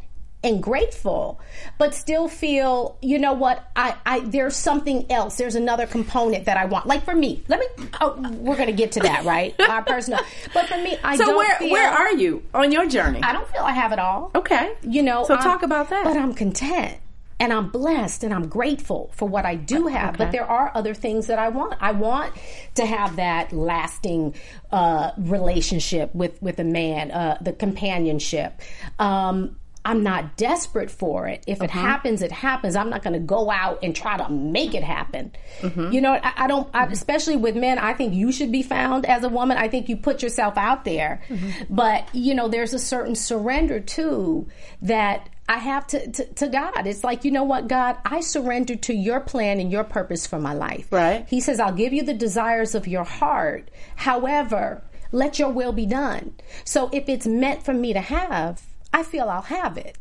and 0.45 0.61
grateful, 0.61 1.41
but 1.79 1.95
still 1.95 2.27
feel 2.27 2.97
you 3.01 3.19
know 3.19 3.33
what 3.33 3.71
I 3.77 3.95
I 4.05 4.21
there's 4.21 4.57
something 4.57 5.11
else. 5.11 5.37
There's 5.37 5.55
another 5.55 5.87
component 5.87 6.47
that 6.47 6.57
I 6.57 6.65
want. 6.65 6.87
Like 6.87 7.05
for 7.05 7.15
me, 7.15 7.45
let 7.49 7.61
me. 7.61 7.67
Oh, 8.01 8.17
we're 8.39 8.57
gonna 8.57 8.73
get 8.73 8.93
to 8.93 9.01
that, 9.01 9.25
right? 9.35 9.55
Our 9.61 9.83
personal. 9.85 10.21
But 10.53 10.67
for 10.67 10.79
me, 10.79 10.99
I 11.05 11.17
So 11.17 11.27
don't 11.27 11.37
where 11.37 11.57
feel, 11.59 11.71
where 11.71 11.89
are 11.89 12.13
you 12.13 12.43
on 12.55 12.73
your 12.73 12.87
journey? 12.89 13.23
I 13.23 13.33
don't 13.33 13.47
feel 13.49 13.63
I 13.63 13.73
have 13.73 13.93
it 13.93 13.99
all. 14.01 14.31
okay. 14.35 14.75
You 14.83 15.03
know, 15.05 15.25
So 15.25 15.37
talk 15.37 15.63
um, 15.63 15.65
about 15.65 15.91
that. 15.91 16.05
But 16.05 16.17
I'm 16.17 16.35
content 16.35 16.99
and 17.43 17.53
I'm 17.53 17.71
blessed 17.71 18.23
and 18.23 18.33
I'm 18.33 18.47
grateful 18.47 19.11
for 19.17 19.27
what 19.27 19.45
I 19.45 19.57
do 19.57 19.89
have. 19.89 20.17
But 20.17 20.31
there 20.31 20.47
are 20.47 20.71
other 20.77 20.95
things 20.95 21.27
that 21.27 21.41
I 21.41 21.49
want. 21.49 21.75
I 21.81 21.91
want 21.91 22.33
to 22.77 22.87
have 22.87 23.17
that 23.17 23.53
lasting 23.53 24.37
uh, 24.71 25.11
relationship 25.19 26.15
with 26.15 26.41
with 26.41 26.61
a 26.61 26.65
man, 26.65 27.11
uh, 27.11 27.39
the 27.41 27.53
companionship. 27.53 28.61
Um, 29.01 29.57
I'm 29.85 30.03
not 30.03 30.37
desperate 30.37 30.91
for 30.91 31.27
it. 31.27 31.43
If 31.47 31.61
it 31.61 31.71
happens, 31.71 32.23
it 32.23 32.31
happens. 32.31 32.77
I'm 32.77 32.89
not 32.89 33.03
going 33.03 33.15
to 33.15 33.19
go 33.19 33.51
out 33.51 33.81
and 33.83 33.97
try 33.97 34.17
to 34.17 34.29
make 34.31 34.75
it 34.75 34.85
happen. 34.85 35.33
Mm-hmm. 35.61 35.93
You 35.93 36.01
know, 36.01 36.13
I, 36.13 36.33
I 36.37 36.47
don't. 36.47 36.69
I, 36.73 36.85
mm-hmm. 36.85 36.93
especially 36.93 37.37
with 37.37 37.57
men, 37.57 37.79
I 37.79 37.95
think 37.95 38.15
you 38.15 38.31
should 38.31 38.53
be 38.53 38.63
found 38.63 39.07
as 39.07 39.25
a 39.25 39.29
woman. 39.29 39.57
I 39.57 39.69
think 39.69 39.89
you 39.89 39.97
put 39.97 40.23
yourself 40.23 40.57
out 40.57 40.85
there, 40.85 41.23
mm-hmm. 41.29 41.75
but 41.75 42.15
you 42.15 42.35
know, 42.35 42.49
there's 42.49 42.75
a 42.75 42.79
certain 42.79 43.17
surrender 43.17 43.81
too 43.81 44.47
that 44.83 45.29
I 45.49 45.59
have 45.59 45.87
to, 45.89 46.11
to, 46.13 46.25
to 46.35 46.49
God. 46.49 46.87
It's 46.87 47.03
like, 47.03 47.25
you 47.25 47.31
know 47.33 47.45
what, 47.45 47.69
God, 47.69 47.97
I 48.05 48.21
surrender 48.21 48.77
to 48.77 48.95
your 48.95 49.21
plan 49.21 49.59
and 49.59 49.73
your 49.73 49.85
purpose 49.85 50.27
for 50.27 50.39
my 50.39 50.55
life. 50.55 50.87
Right. 50.91 51.27
He 51.29 51.41
says, 51.41 51.59
I'll 51.59 51.75
give 51.75 51.93
you 51.93 52.05
the 52.05 52.15
desires 52.15 52.75
of 52.75 52.87
your 52.87 53.05
heart. 53.05 53.71
However, 53.97 54.85
let 55.11 55.39
your 55.39 55.51
will 55.51 55.73
be 55.73 55.87
done. 55.87 56.35
So 56.65 56.89
if 56.93 57.09
it's 57.09 57.27
meant 57.27 57.65
for 57.65 57.75
me 57.75 57.93
to 57.93 58.01
have, 58.01 58.63
I 58.93 59.03
feel 59.03 59.29
I'll 59.29 59.43
have 59.43 59.77
it. 59.79 59.97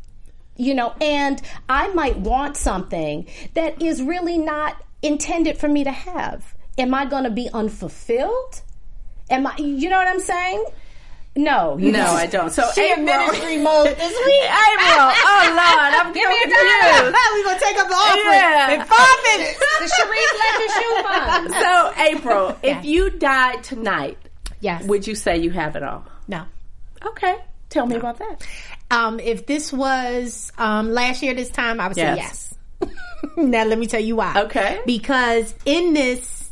You 0.56 0.74
know, 0.74 0.92
and 1.00 1.40
I 1.68 1.88
might 1.88 2.18
want 2.18 2.56
something 2.56 3.26
that 3.54 3.80
is 3.80 4.02
really 4.02 4.36
not 4.38 4.82
intended 5.02 5.56
for 5.58 5.68
me 5.68 5.82
to 5.84 5.90
have. 5.90 6.54
Am 6.78 6.94
I 6.94 7.06
going 7.06 7.24
to 7.24 7.30
be 7.30 7.48
unfulfilled? 7.52 8.62
Am 9.30 9.46
I, 9.46 9.56
you 9.56 9.88
know 9.88 9.96
what 9.96 10.08
I'm 10.08 10.20
saying? 10.20 10.64
No. 11.34 11.78
you 11.78 11.90
No, 11.92 11.98
don't. 12.04 12.16
I 12.16 12.26
don't. 12.26 12.50
So 12.52 12.62
She 12.74 12.82
in 12.92 13.08
April, 13.08 13.26
ministry 13.26 13.56
mode 13.58 13.86
this 13.86 14.12
week. 14.26 14.42
April. 14.42 15.08
Oh 15.24 15.44
Lord, 15.48 15.94
I'm 15.96 16.12
Give 16.12 16.28
me 16.28 16.36
a 16.36 16.42
confused. 16.42 17.16
we 17.34 17.44
gonna 17.44 17.58
take 17.58 17.78
up 17.78 17.88
the 17.88 17.94
offering 17.94 18.24
Yeah. 18.26 18.72
in 18.72 18.80
five 18.84 19.18
minutes. 19.24 19.58
The 19.80 19.88
Sharif 19.96 20.32
Ledger 20.42 20.72
Shoe 20.74 21.02
Fund. 21.02 21.54
So 21.54 22.02
April, 22.02 22.58
if 22.62 22.84
you 22.84 23.08
died 23.10 23.64
tonight, 23.64 24.18
Yes. 24.60 24.84
would 24.84 25.06
you 25.06 25.14
say 25.14 25.38
you 25.38 25.50
have 25.50 25.74
it 25.76 25.82
all? 25.82 26.04
no. 26.28 26.44
Okay. 27.04 27.36
Tell 27.70 27.86
me 27.86 27.96
about 27.96 28.18
that. 28.18 28.46
Um, 28.92 29.18
if 29.20 29.46
this 29.46 29.72
was 29.72 30.52
um, 30.58 30.92
last 30.92 31.22
year 31.22 31.34
this 31.34 31.48
time, 31.50 31.80
I 31.80 31.88
would 31.88 31.96
say 31.96 32.14
Yes. 32.14 32.54
yes. 32.80 32.90
now 33.36 33.64
let 33.64 33.78
me 33.78 33.86
tell 33.86 34.00
you 34.00 34.16
why. 34.16 34.34
Okay. 34.42 34.80
Because 34.86 35.54
in 35.64 35.94
this 35.94 36.50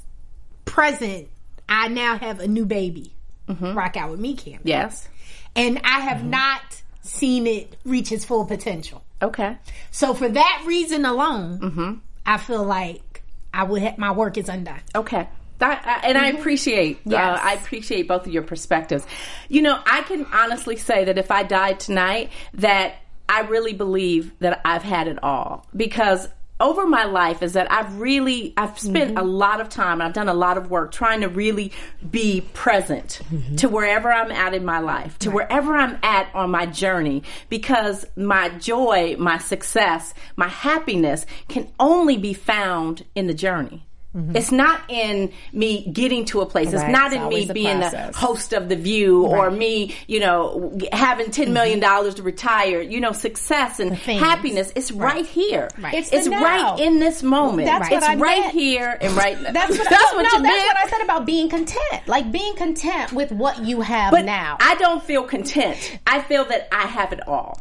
present, 0.65 1.29
I 1.69 1.89
now 1.89 2.17
have 2.17 2.41
a 2.41 2.49
new 2.49 2.65
baby. 2.67 3.13
Rock 3.49 3.97
out 3.97 4.11
with 4.13 4.21
me, 4.21 4.35
Cam. 4.35 4.61
Yes. 4.63 5.09
And 5.57 5.81
I 5.85 6.01
have 6.01 6.25
not 6.25 6.63
seen 7.03 7.47
it 7.49 7.77
reach 7.85 8.13
its 8.13 8.25
full 8.25 8.45
potential. 8.45 9.03
Okay. 9.21 9.57
So 9.91 10.15
for 10.15 10.29
that 10.29 10.63
reason 10.67 11.05
alone, 11.05 12.01
I 12.25 12.39
feel 12.39 12.63
like 12.65 13.23
I 13.53 13.65
would 13.65 13.83
have, 13.83 13.99
my 13.99 14.13
work 14.13 14.39
is 14.39 14.49
undone. 14.49 14.81
Okay. 14.95 15.29
That, 15.61 15.83
I- 15.87 16.09
and 16.09 16.19
I 16.19 16.31
mm-hmm. 16.31 16.41
appreciate, 16.41 17.01
uh, 17.07 17.17
I 17.17 17.55
appreciate 17.55 18.09
both 18.09 18.27
of 18.27 18.33
your 18.33 18.43
perspectives. 18.43 19.07
You 19.49 19.63
know, 19.63 19.81
I 19.87 20.03
can 20.03 20.27
honestly 20.33 20.77
say 20.77 21.05
that 21.05 21.17
if 21.17 21.31
I 21.31 21.45
died 21.45 21.81
tonight, 21.81 22.31
that 22.55 22.97
I 23.29 23.43
really 23.43 23.75
believe 23.75 24.33
that 24.41 24.61
I've 24.65 24.83
had 24.83 25.07
it 25.07 25.23
all. 25.23 25.67
Because 25.77 26.29
over 26.59 26.87
my 26.87 27.05
life 27.05 27.43
is 27.43 27.55
that 27.55 27.71
I've 27.73 28.01
really, 28.01 28.53
I've 28.57 28.79
spent 28.79 29.11
mm-hmm. 29.11 29.19
a 29.19 29.23
lot 29.23 29.61
of 29.61 29.71
time 29.71 29.95
and 29.95 30.03
I've 30.03 30.13
done 30.13 30.29
a 30.29 30.35
lot 30.35 30.59
of 30.59 30.71
work 30.71 30.93
trying 30.93 31.23
to 31.23 31.29
really 31.29 31.73
be 32.11 32.43
present 32.53 33.21
mm-hmm. 33.31 33.57
to 33.57 33.69
wherever 33.69 34.13
I'm 34.13 34.31
at 34.31 34.53
in 34.53 34.65
my 34.65 34.81
life, 34.81 35.19
to 35.21 35.31
wherever 35.31 35.75
I'm 35.75 35.99
at 36.03 36.29
on 36.35 36.51
my 36.51 36.67
journey. 36.67 37.23
Because 37.49 38.05
my 38.15 38.51
joy, 38.51 39.17
my 39.19 39.39
success, 39.39 40.13
my 40.37 40.49
happiness 40.49 41.25
can 41.49 41.71
only 41.81 42.19
be 42.19 42.35
found 42.35 43.05
in 43.15 43.27
the 43.27 43.35
journey. 43.35 43.87
Mm-hmm. 44.15 44.35
It's 44.35 44.51
not 44.51 44.83
in 44.89 45.33
me 45.53 45.87
getting 45.93 46.25
to 46.27 46.41
a 46.41 46.47
place. 46.47 46.73
It's 46.73 46.83
not 46.83 47.13
it's 47.13 47.23
in 47.23 47.29
me 47.29 47.47
being 47.53 47.79
the 47.79 48.13
host 48.13 48.53
of 48.53 48.69
the 48.69 48.75
View 48.75 49.25
or 49.25 49.53
me, 49.53 49.95
you 50.09 50.19
know, 50.19 50.77
having 50.93 51.31
ten 51.31 51.47
mm-hmm. 51.47 51.55
million 51.55 51.81
dollars 51.81 52.17
to 52.17 52.25
retire. 52.25 52.81
You 52.81 53.01
know, 53.01 53.13
success 53.13 53.79
and 53.79 53.93
happiness. 53.93 54.73
It's 54.75 54.91
right, 54.91 55.25
here. 55.25 55.69
It's 55.79 56.13
It's, 56.13 56.27
right 56.29 56.81
in 56.81 56.99
this 56.99 57.23
moment. 57.23 57.67
That's 57.67 57.89
what 57.89 57.99
it's 57.99 58.07
I 58.07 58.17
right 58.17 58.41
meant. 58.41 58.53
here 58.53 58.99
and 59.01 59.15
right. 59.17 59.39
That's 59.53 59.79
what, 59.79 59.89
that's 59.91 60.13
no, 60.13 60.17
what 60.17 60.23
no, 60.23 60.39
you 60.39 60.43
that's 60.43 60.43
meant. 60.43 60.67
what 60.67 60.77
I 60.77 60.91
said 60.91 61.03
about 61.05 61.27
being 61.27 61.49
content. 61.49 62.07
Like 62.07 62.33
being 62.33 62.57
content 62.57 63.13
with 63.13 63.31
what 63.31 63.65
you 63.65 63.81
have 63.81 64.11
but 64.11 64.25
now. 64.25 64.57
I 64.61 64.75
don't 64.77 65.03
feel 65.03 65.23
content. 65.23 65.99
I 66.07 66.21
feel 66.23 66.45
that 66.47 66.69
I 66.73 66.87
have 66.87 67.13
it 67.13 67.27
all. 67.29 67.61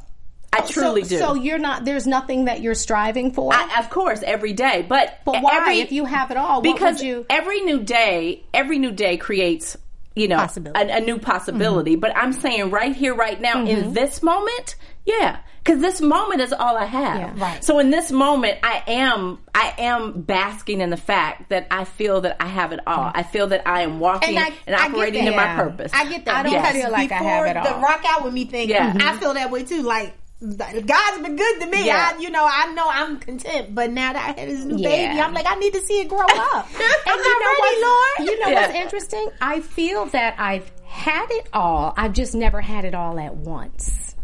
I 0.51 0.61
truly 0.61 1.03
so, 1.03 1.09
do. 1.09 1.17
So 1.19 1.33
you're 1.35 1.59
not. 1.59 1.85
There's 1.85 2.07
nothing 2.07 2.45
that 2.45 2.61
you're 2.61 2.75
striving 2.75 3.31
for. 3.31 3.53
I, 3.53 3.79
of 3.79 3.89
course, 3.89 4.21
every 4.23 4.53
day. 4.53 4.85
But 4.87 5.19
but 5.25 5.41
why? 5.41 5.57
every, 5.57 5.79
if 5.79 5.91
you 5.91 6.05
have 6.05 6.31
it 6.31 6.37
all, 6.37 6.61
what 6.61 6.73
because 6.73 6.97
would 6.97 7.05
you? 7.05 7.25
every 7.29 7.61
new 7.61 7.81
day, 7.81 8.43
every 8.53 8.79
new 8.79 8.91
day 8.91 9.17
creates, 9.17 9.77
you 10.15 10.27
know, 10.27 10.37
a, 10.75 10.97
a 10.97 11.01
new 11.01 11.19
possibility. 11.19 11.91
Mm-hmm. 11.91 12.01
But 12.01 12.17
I'm 12.17 12.33
saying 12.33 12.71
right 12.71 12.95
here, 12.95 13.15
right 13.15 13.39
now, 13.39 13.65
in 13.65 13.93
this 13.93 14.23
moment, 14.23 14.75
yeah, 15.05 15.39
because 15.63 15.81
this 15.81 16.01
moment 16.01 16.41
is 16.41 16.51
all 16.51 16.75
I 16.75 16.85
have. 16.85 17.19
Yeah, 17.19 17.33
right. 17.43 17.63
So 17.63 17.77
in 17.79 17.91
this 17.91 18.11
moment, 18.11 18.57
I 18.63 18.83
am, 18.87 19.39
I 19.53 19.75
am 19.77 20.21
basking 20.21 20.81
in 20.81 20.89
the 20.89 20.97
fact 20.97 21.49
that 21.49 21.67
I 21.69 21.83
feel 21.83 22.21
that 22.21 22.37
I 22.39 22.47
have 22.47 22.71
it 22.71 22.79
all. 22.87 23.11
I 23.13 23.23
feel 23.23 23.47
that 23.47 23.67
I 23.67 23.81
am 23.81 23.99
walking 23.99 24.35
and, 24.35 24.45
I 24.45 24.49
get 24.49 24.73
operating 24.73 25.25
that. 25.25 25.31
in 25.31 25.37
my 25.37 25.55
purpose. 25.55 25.91
I 25.93 26.09
get 26.09 26.25
that. 26.25 26.37
I 26.37 26.43
don't 26.43 26.53
because 26.53 26.73
feel 26.73 26.91
like 26.91 27.11
I 27.11 27.19
before 27.19 27.29
have 27.29 27.45
it 27.47 27.57
all. 27.57 27.75
The 27.75 27.81
rock 27.81 28.03
out 28.07 28.23
with 28.23 28.33
me 28.33 28.45
thing, 28.45 28.69
Yeah. 28.69 28.97
I 28.99 29.17
feel 29.17 29.33
that 29.35 29.51
way 29.51 29.63
too. 29.63 29.83
Like 29.83 30.15
God's 30.41 31.21
been 31.21 31.35
good 31.35 31.59
to 31.61 31.67
me. 31.67 31.85
Yeah. 31.85 32.13
I, 32.15 32.19
you 32.21 32.29
know, 32.29 32.47
I 32.49 32.71
know 32.73 32.87
I'm 32.89 33.19
content. 33.19 33.75
But 33.75 33.91
now 33.91 34.13
that 34.13 34.35
I 34.37 34.39
had 34.39 34.49
this 34.49 34.63
new 34.63 34.77
Yeah. 34.77 34.89
baby, 34.89 35.19
I'm 35.21 35.33
like, 35.33 35.45
I 35.49 35.55
need 35.55 35.73
to 35.73 35.81
see 35.81 35.99
it 35.99 36.07
grow 36.07 36.19
up. 36.25 36.67
And 36.79 36.83
I'm 37.07 37.19
you 37.19 37.39
not 37.39 37.63
ready, 37.63 37.81
Lord. 37.81 38.29
You 38.31 38.39
know 38.39 38.47
Yeah. 38.47 38.61
what's 38.67 38.75
interesting? 38.75 39.29
I 39.41 39.59
feel 39.59 40.05
that 40.07 40.35
I've 40.39 40.71
had 40.85 41.27
it 41.31 41.49
all. 41.51 41.93
I've 41.97 42.13
just 42.13 42.35
never 42.35 42.61
had 42.61 42.85
it 42.85 42.95
all 42.95 43.19
at 43.19 43.35
once. 43.35 44.15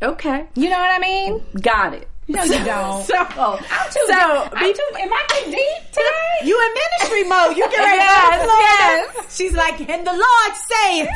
Okay. 0.00 0.46
You 0.54 0.68
know 0.70 0.78
what 0.78 0.90
I 0.90 0.98
mean? 1.00 1.42
Got 1.60 1.94
it. 1.94 2.08
No, 2.26 2.42
you 2.42 2.64
don't. 2.64 3.04
So, 3.06 3.14
oh, 3.36 3.58
I'm 3.70 3.90
too. 3.92 4.00
so 4.06 4.48
I'm 4.52 4.72
too. 4.74 4.90
Am 4.98 5.12
I 5.12 5.24
too 5.28 5.50
deep 5.50 5.90
today? 5.92 6.48
You 6.48 6.58
in 6.58 6.70
ministry 6.74 7.24
mode. 7.28 7.56
You 7.56 7.68
get 7.70 7.78
ready 7.78 7.98
Yes, 7.98 8.42
to 8.42 9.16
yes. 9.20 9.36
She's 9.36 9.52
like, 9.52 9.78
and 9.88 10.06
the 10.06 10.12
Lord 10.12 10.52
saith, 10.70 11.08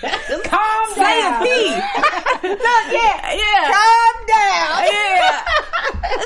Calm 0.44 0.94
down. 0.96 1.44
he. 1.44 1.68
Look, 2.48 2.86
yeah. 2.90 3.34
yeah. 3.34 3.72
Calm 3.74 4.26
down. 4.26 4.86
Yeah. 4.90 5.44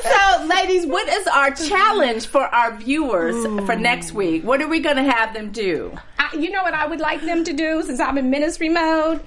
so, 0.03 0.47
ladies, 0.47 0.87
what 0.87 1.09
is 1.09 1.27
our 1.27 1.51
challenge 1.51 2.27
for 2.27 2.43
our 2.45 2.77
viewers 2.77 3.35
for 3.67 3.75
next 3.75 4.13
week? 4.13 4.45
What 4.45 4.63
are 4.63 4.69
we 4.69 4.79
going 4.81 4.97
to 4.97 5.03
have 5.05 5.35
them 5.35 5.51
do? 5.51 5.93
You 6.35 6.51
know 6.51 6.63
what 6.63 6.75
I 6.75 6.87
would 6.87 7.01
like 7.01 7.21
them 7.23 7.45
to 7.45 7.53
do 7.53 7.83
since 7.83 8.01
I'm 8.01 8.19
in 8.19 8.31
ministry 8.31 8.69
mode? 8.69 9.21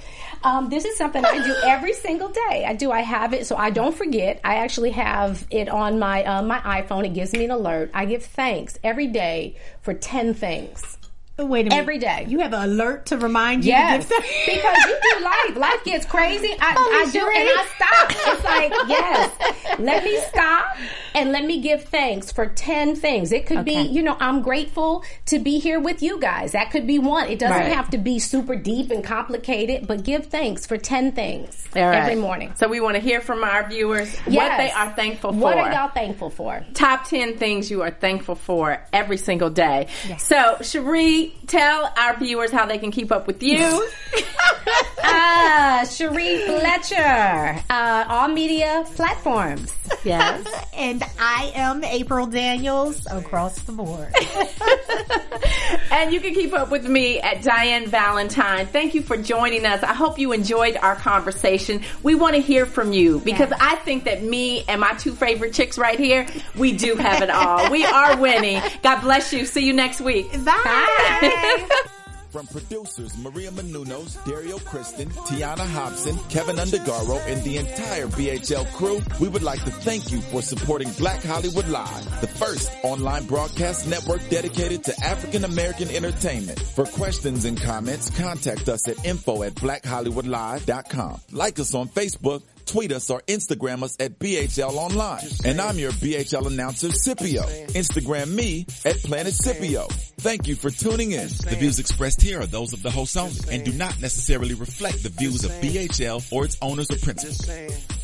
Um, 0.43 0.69
this 0.69 0.85
is 0.85 0.97
something 0.97 1.23
I 1.25 1.43
do 1.43 1.55
every 1.65 1.93
single 1.93 2.29
day. 2.29 2.65
I 2.67 2.73
do. 2.73 2.91
I 2.91 3.01
have 3.01 3.33
it 3.33 3.47
so 3.47 3.55
I 3.55 3.69
don't 3.69 3.95
forget. 3.95 4.39
I 4.43 4.55
actually 4.55 4.91
have 4.91 5.45
it 5.49 5.67
on 5.69 5.99
my 5.99 6.23
uh, 6.23 6.41
my 6.43 6.59
iPhone. 6.59 7.05
It 7.05 7.13
gives 7.13 7.33
me 7.33 7.45
an 7.45 7.51
alert. 7.51 7.89
I 7.93 8.05
give 8.05 8.23
thanks 8.23 8.77
every 8.83 9.07
day 9.07 9.55
for 9.81 9.93
ten 9.93 10.33
things. 10.33 10.97
Wait 11.39 11.67
a 11.67 11.69
minute. 11.69 11.73
Every 11.73 11.99
day. 11.99 12.25
You 12.27 12.39
have 12.39 12.51
an 12.53 12.63
alert 12.67 13.05
to 13.07 13.17
remind 13.17 13.63
you 13.63 13.69
Yes, 13.69 14.07
to 14.07 14.15
give 14.15 14.55
because 14.55 14.77
you 14.87 14.99
do 15.13 15.23
life. 15.23 15.55
Life 15.55 15.83
gets 15.83 16.05
crazy. 16.07 16.55
I, 16.59 17.05
I 17.05 17.11
do, 17.11 17.19
and 17.19 17.29
I 17.29 17.67
stop. 17.75 18.33
It's 18.33 18.43
like, 18.43 18.71
yes, 18.87 19.79
let 19.79 20.03
me 20.03 20.19
stop 20.29 20.75
and 21.17 21.31
let 21.31 21.43
me 21.45 21.59
give 21.61 21.83
thanks 21.85 22.31
for 22.31 22.45
10 22.47 22.95
things. 22.95 23.31
It 23.31 23.45
could 23.45 23.57
Okay. 23.59 23.83
be, 23.83 23.89
you 23.89 24.01
know, 24.03 24.15
I'm 24.19 24.41
grateful 24.41 25.03
to 25.27 25.39
be 25.39 25.59
here 25.59 25.79
with 25.79 26.01
you 26.03 26.19
guys. 26.19 26.51
That 26.53 26.71
could 26.71 26.85
be 26.87 26.99
one. 26.99 27.29
It 27.29 27.39
doesn't 27.39 27.57
Right. 27.57 27.73
have 27.73 27.89
to 27.91 27.97
be 27.97 28.19
super 28.19 28.55
deep 28.55 28.91
and 28.91 29.03
complicated, 29.03 29.87
but 29.87 30.03
give 30.03 30.27
thanks 30.27 30.65
for 30.65 30.77
10 30.77 31.11
things 31.13 31.67
right. 31.75 31.95
every 31.95 32.15
morning. 32.15 32.51
So, 32.55 32.67
we 32.67 32.79
want 32.79 32.95
to 32.95 33.01
hear 33.01 33.19
from 33.21 33.43
our 33.43 33.67
viewers 33.67 34.15
what 34.19 34.57
they 34.57 34.71
are 34.71 34.91
thankful 34.91 35.33
for. 35.33 35.39
What 35.39 35.57
are 35.57 35.71
y'all 35.71 35.89
thankful 35.89 36.29
for? 36.29 36.63
top 36.73 37.05
10 37.07 37.37
things 37.37 37.71
you 37.71 37.81
are 37.81 37.91
thankful 37.91 38.35
for 38.35 38.79
every 38.93 39.17
single 39.17 39.49
day. 39.49 39.87
So, 40.19 40.57
Cherie, 40.61 41.33
tell 41.47 41.91
our 41.97 42.15
viewers 42.17 42.51
how 42.51 42.65
they 42.65 42.77
can 42.77 42.91
keep 42.91 43.11
up 43.11 43.25
with 43.27 43.41
you. 43.41 43.57
Ah, 45.09 45.85
Cherie 45.89 46.39
Fletcher, 46.45 47.61
uh, 47.69 48.05
all 48.09 48.27
media 48.27 48.83
platforms. 48.95 49.73
yes. 50.03 50.45
and 50.77 51.01
I 51.19 51.51
am 51.55 51.83
April 51.83 52.27
Daniels 52.27 53.05
across 53.09 53.59
the 53.59 53.71
board. 53.71 54.13
and 55.91 56.13
you 56.13 56.19
can 56.19 56.33
keep 56.33 56.53
up 56.53 56.69
with 56.69 56.87
me 56.87 57.19
at 57.19 57.43
Diane 57.43 57.87
Valentine. 57.87 58.65
Thank 58.67 58.93
you 58.93 59.01
for 59.01 59.17
joining 59.17 59.65
us. 59.65 59.83
I 59.83 59.93
hope 59.93 60.19
you 60.19 60.31
enjoyed 60.31 60.77
our 60.77 60.95
conversation. 60.95 61.81
We 62.03 62.15
want 62.15 62.35
to 62.35 62.41
hear 62.41 62.65
from 62.65 62.93
you 62.93 63.19
because 63.19 63.51
I 63.59 63.75
think 63.75 64.05
that 64.05 64.23
me 64.23 64.63
and 64.67 64.81
my 64.81 64.93
two 64.93 65.13
favorite 65.13 65.53
chicks 65.53 65.77
right 65.77 65.99
here, 65.99 66.27
we 66.55 66.73
do 66.73 66.95
have 66.95 67.21
it 67.21 67.29
all. 67.29 67.71
We 67.71 67.85
are 67.85 68.17
winning. 68.17 68.61
God 68.83 69.01
bless 69.01 69.33
you. 69.33 69.45
See 69.45 69.65
you 69.65 69.73
next 69.73 70.01
week. 70.01 70.31
Bye. 70.43 71.67
From 72.29 72.45
producers 72.47 73.17
Maria 73.17 73.51
Menounos, 73.51 74.23
Dario 74.25 74.57
Kristen, 74.59 75.09
Tiana 75.09 75.65
Hobson, 75.65 76.17
Keven 76.29 76.57
Undergaro, 76.57 77.19
and 77.27 77.41
the 77.43 77.57
entire 77.57 78.07
BHL 78.07 78.71
crew, 78.73 79.01
we 79.19 79.29
would 79.29 79.43
like 79.43 79.63
to 79.63 79.71
thank 79.71 80.11
you 80.11 80.19
for 80.21 80.41
supporting 80.41 80.89
Black 80.93 81.23
Hollywood 81.23 81.67
Live, 81.69 82.21
the 82.21 82.27
first 82.27 82.71
online 82.83 83.25
broadcast 83.25 83.87
network 83.87 84.21
dedicated 84.29 84.83
to 84.85 84.99
African 85.03 85.45
American 85.45 85.89
entertainment. 85.89 86.59
For 86.59 86.85
questions 86.85 87.45
and 87.45 87.59
comments, 87.59 88.09
contact 88.09 88.67
us 88.67 88.87
at 88.87 89.03
info 89.05 89.43
at 89.43 89.55
blackhollywoodlive.com. 89.55 91.21
Like 91.31 91.59
us 91.59 91.73
on 91.73 91.87
Facebook, 91.87 92.43
tweet 92.67 92.91
us 92.91 93.09
or 93.09 93.21
Instagram 93.27 93.83
us 93.83 93.95
at 93.99 94.19
BHL 94.19 94.73
Online. 94.73 95.27
And 95.45 95.59
I'm 95.59 95.77
your 95.79 95.91
BHL 95.91 96.47
announcer, 96.47 96.91
Scipio. 96.91 97.43
Instagram 97.69 98.29
me 98.33 98.65
at 98.85 98.97
Planet 98.97 99.33
Scipio. 99.33 99.87
Thank 100.19 100.47
you 100.47 100.55
for 100.55 100.69
tuning 100.69 101.11
in. 101.11 101.27
The 101.27 101.55
views 101.57 101.79
expressed 101.79 102.21
here 102.21 102.41
are 102.41 102.45
those 102.45 102.73
of 102.73 102.83
the 102.83 102.91
host 102.91 103.17
only 103.17 103.39
and 103.51 103.63
do 103.63 103.71
not 103.73 103.99
necessarily 104.01 104.53
reflect 104.53 105.03
the 105.03 105.09
views 105.09 105.43
of 105.45 105.51
BHL 105.51 106.31
or 106.31 106.45
its 106.45 106.57
owners 106.61 106.91
or 106.91 106.97
principals. 106.97 107.96